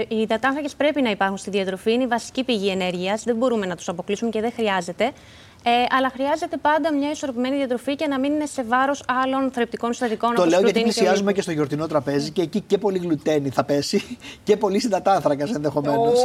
οι 0.09 0.17
υδατάνθρακες 0.17 0.75
πρέπει 0.75 1.03
να 1.03 1.11
υπάρχουν 1.11 1.37
στη 1.39 1.51
διατροφή, 1.51 1.93
είναι 1.93 2.03
η 2.03 2.07
βασική 2.07 2.45
πηγή 2.45 2.69
ενέργειας. 2.69 3.23
Δεν 3.23 3.37
μπορούμε 3.37 3.67
να 3.67 3.77
τους 3.77 3.89
αποκλείσουμε 3.89 4.31
και 4.31 4.41
δεν 4.41 4.53
χρειάζεται. 4.53 5.12
Ε, 5.69 5.71
αλλά 5.97 6.11
χρειάζεται 6.14 6.57
πάντα 6.57 6.93
μια 6.93 7.11
ισορροπημένη 7.11 7.57
διατροφή 7.57 7.97
και 7.97 8.07
να 8.07 8.19
μην 8.19 8.33
είναι 8.33 8.47
σε 8.47 8.62
βάρος 8.62 9.03
άλλων 9.07 9.51
θρεπτικών 9.53 9.93
συστατικών. 9.93 10.35
Το 10.35 10.45
λέω 10.45 10.61
γιατί 10.61 10.83
πλησιάζουμε 10.83 11.31
και, 11.31 11.37
και 11.37 11.43
στο 11.43 11.53
γιορτινό 11.53 11.87
τραπέζι 11.87 12.31
και 12.31 12.43
εκεί 12.43 12.61
και 12.61 12.79
πολύ 12.79 12.99
γλουτένη 12.99 13.51
θα 13.51 13.64
πέσει 13.64 14.19
και 14.45 14.57
πολύ 14.57 14.81
συντατάνθρακα 14.81 15.49
ενδεχομένως. 15.55 16.19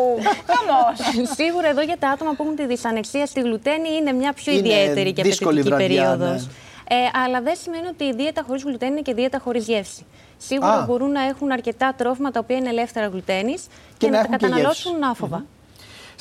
Σίγουρα 1.37 1.67
εδώ 1.69 1.81
για 1.81 1.97
τα 1.99 2.09
άτομα 2.09 2.33
που 2.33 2.43
έχουν 2.43 2.55
τη 2.55 2.65
δυσανεξία 2.65 3.25
στη 3.25 3.41
γλουτένη 3.41 3.89
είναι 3.99 4.11
μια 4.11 4.33
πιο 4.33 4.53
είναι 4.53 4.67
ιδιαίτερη 4.67 5.13
και 5.13 5.21
απαιτητική 5.21 5.69
περίοδος. 5.69 6.45
Ναι. 6.45 6.51
Ε, 6.89 7.19
αλλά 7.25 7.41
δεν 7.41 7.55
σημαίνει 7.61 7.87
ότι 7.87 8.03
η 8.03 8.13
δίαιτα 8.13 8.43
χωρίς 8.47 8.63
γλουτένη 8.63 8.91
είναι 8.91 9.01
και 9.01 9.13
δίαιτα 9.13 9.39
χωρίς 9.39 9.67
γεύση. 9.67 10.05
Σίγουρα 10.37 10.73
Α. 10.73 10.85
μπορούν 10.85 11.11
να 11.11 11.21
έχουν 11.21 11.51
αρκετά 11.51 11.93
τρόφιμα 11.97 12.31
τα 12.31 12.39
οποία 12.39 12.57
είναι 12.57 12.69
ελεύθερα 12.69 13.07
γλουτένης 13.07 13.61
και, 13.97 14.05
και, 14.05 14.09
να, 14.09 14.17
να 14.17 14.23
τα 14.23 14.29
καταναλώσουν 14.37 15.03
άφοβα. 15.03 15.45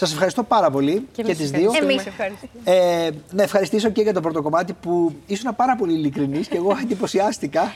Σας 0.00 0.12
ευχαριστώ 0.12 0.42
πάρα 0.42 0.70
πολύ 0.70 1.08
και, 1.12 1.22
και 1.22 1.34
τις 1.34 1.50
δύο. 1.50 1.72
Εμείς 1.82 2.06
ευχαριστούμε. 2.06 2.52
Ε, 2.64 3.10
να 3.30 3.42
ευχαριστήσω 3.42 3.88
και 3.88 4.02
για 4.02 4.12
το 4.12 4.20
πρώτο 4.20 4.42
κομμάτι 4.42 4.72
που 4.72 5.14
ήσουν 5.26 5.56
πάρα 5.56 5.76
πολύ 5.76 5.92
ειλικρινής 5.92 6.48
και 6.48 6.56
εγώ 6.56 6.76
εντυπωσιάστηκα. 6.82 7.72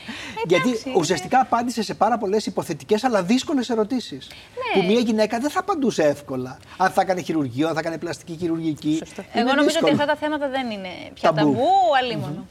γιατί 0.47 0.69
ναι. 0.69 0.93
ουσιαστικά 0.95 1.39
απάντησε 1.39 1.83
σε 1.83 1.93
πάρα 1.93 2.17
πολλές 2.17 2.45
υποθετικές 2.45 3.03
αλλά 3.03 3.23
δύσκολες 3.23 3.69
ερωτήσεις. 3.69 4.27
Ναι. 4.29 4.81
Που 4.81 4.87
μια 4.87 4.99
γυναίκα 4.99 5.39
δεν 5.39 5.49
θα 5.49 5.59
απαντούσε 5.59 6.03
εύκολα. 6.03 6.57
Αν 6.77 6.89
θα 6.91 7.01
έκανε 7.01 7.21
χειρουργείο, 7.21 7.67
αν 7.67 7.73
θα 7.73 7.79
έκανε 7.79 7.97
πλαστική 7.97 8.37
χειρουργική. 8.39 9.01
Εγώ 9.33 9.43
νομίζω 9.43 9.63
δύσκολο. 9.63 9.91
ότι 9.91 10.01
αυτά 10.01 10.05
τα 10.05 10.15
θέματα 10.15 10.49
δεν 10.49 10.69
είναι 10.71 10.89
πια 11.13 11.33
ταμπού, 11.33 11.51
ταμπού 11.51 11.67
αλίμονο. 12.01 12.47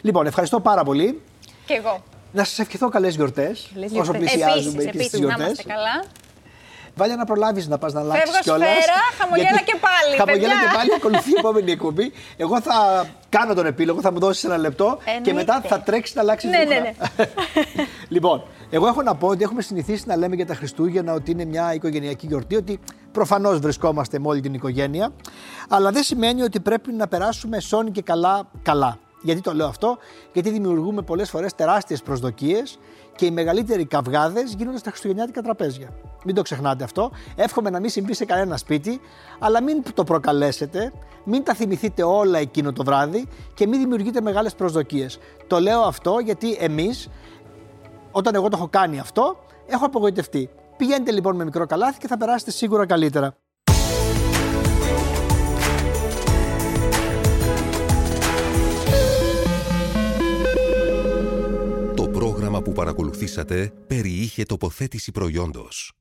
Λοιπόν, 0.00 0.26
ευχαριστώ 0.26 0.60
πάρα 0.60 0.84
πολύ. 0.84 1.20
Και 1.66 1.74
εγώ. 1.74 2.02
Να 2.32 2.44
σας 2.44 2.58
ευχηθώ 2.58 2.88
καλές 2.88 3.14
γιορτές. 3.14 3.70
Όσο 3.98 4.12
πλησιάζουμε 4.12 4.84
και 4.84 5.02
στις 5.02 5.18
γιορτές. 5.18 5.64
καλά. 5.66 6.04
Βάλει 6.98 7.16
να 7.16 7.24
προλάβεις 7.24 7.68
να 7.68 7.78
πας 7.78 7.92
να 7.92 8.00
αλλάξεις 8.00 8.40
κιόλας. 8.40 8.68
Σφαίρα, 8.68 9.00
χαμογέλα 9.18 9.60
και 9.64 9.76
πάλι. 9.80 10.16
Χαμογέλα 10.16 10.52
και 10.52 10.76
πάλι, 10.76 10.94
ακολουθεί 10.96 11.30
η 11.30 11.34
επόμενη 11.38 11.70
εκπομπή. 11.70 12.12
Εγώ 12.36 12.60
θα 12.60 13.06
κάνω 13.28 13.54
τον 13.54 13.66
επίλογο, 13.66 14.00
θα 14.00 14.12
μου 14.12 14.18
δώσεις 14.18 14.44
ένα 14.44 14.56
λεπτό 14.56 14.98
και 15.22 15.32
μετά 15.32 15.60
θα 15.66 15.80
τρέξεις 15.80 16.14
να 16.14 16.20
αλλάξεις 16.20 16.50
ναι, 16.50 16.58
ναι, 16.58 16.78
ναι. 16.78 16.92
λοιπόν, 18.14 18.42
εγώ 18.70 18.86
έχω 18.86 19.02
να 19.02 19.14
πω 19.14 19.26
ότι 19.26 19.42
έχουμε 19.42 19.62
συνηθίσει 19.62 20.04
να 20.06 20.16
λέμε 20.16 20.34
για 20.34 20.46
τα 20.46 20.54
Χριστούγεννα 20.54 21.12
ότι 21.12 21.30
είναι 21.30 21.44
μια 21.44 21.74
οικογενειακή 21.74 22.26
γιορτή, 22.26 22.56
ότι 22.56 22.80
προφανώς 23.12 23.58
βρισκόμαστε 23.58 24.18
με 24.18 24.28
όλη 24.28 24.40
την 24.40 24.54
οικογένεια. 24.54 25.12
Αλλά 25.68 25.90
δεν 25.90 26.02
σημαίνει 26.02 26.42
ότι 26.42 26.60
πρέπει 26.60 26.92
να 26.92 27.08
περάσουμε 27.08 27.60
σώνη 27.60 27.90
και 27.90 28.02
καλά 28.02 28.48
καλά. 28.62 28.98
Γιατί 29.22 29.40
το 29.40 29.54
λέω 29.54 29.66
αυτό, 29.66 29.98
Γιατί 30.32 30.50
δημιουργούμε 30.50 31.02
πολλές 31.02 31.30
φορές 31.30 31.54
τεράστιες 31.54 32.02
προσδοκίες 32.02 32.78
και 33.18 33.26
οι 33.26 33.30
μεγαλύτεροι 33.30 33.84
καυγάδες 33.84 34.54
γίνονται 34.54 34.78
στα 34.78 34.90
χριστουγεννιάτικα 34.90 35.42
τραπέζια. 35.42 35.88
Μην 36.24 36.34
το 36.34 36.42
ξεχνάτε 36.42 36.84
αυτό. 36.84 37.10
Εύχομαι 37.36 37.70
να 37.70 37.80
μην 37.80 37.90
συμβεί 37.90 38.14
σε 38.14 38.24
κανένα 38.24 38.56
σπίτι, 38.56 39.00
αλλά 39.38 39.62
μην 39.62 39.82
το 39.94 40.04
προκαλέσετε, 40.04 40.92
μην 41.24 41.44
τα 41.44 41.54
θυμηθείτε 41.54 42.02
όλα 42.02 42.38
εκείνο 42.38 42.72
το 42.72 42.84
βράδυ 42.84 43.28
και 43.54 43.66
μην 43.66 43.80
δημιουργείτε 43.80 44.20
μεγάλες 44.20 44.54
προσδοκίες. 44.54 45.18
Το 45.46 45.60
λέω 45.60 45.80
αυτό 45.80 46.18
γιατί 46.18 46.56
εμείς, 46.60 47.08
όταν 48.10 48.34
εγώ 48.34 48.48
το 48.48 48.56
έχω 48.56 48.68
κάνει 48.68 48.98
αυτό, 48.98 49.36
έχω 49.66 49.86
απογοητευτεί. 49.86 50.50
Πηγαίνετε 50.76 51.12
λοιπόν 51.12 51.36
με 51.36 51.44
μικρό 51.44 51.66
καλάθι 51.66 51.98
και 51.98 52.06
θα 52.06 52.16
περάσετε 52.16 52.50
σίγουρα 52.50 52.86
καλύτερα. 52.86 53.36
Που 62.68 62.74
παρακολουθήσατε 62.74 63.72
περιείχε 63.86 64.42
τοποθέτηση 64.42 65.12
προϊόντος. 65.12 65.92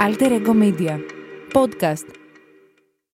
Alter 0.00 0.30
Ego 0.30 0.62
Media. 0.62 0.98
Podcast 1.52 2.21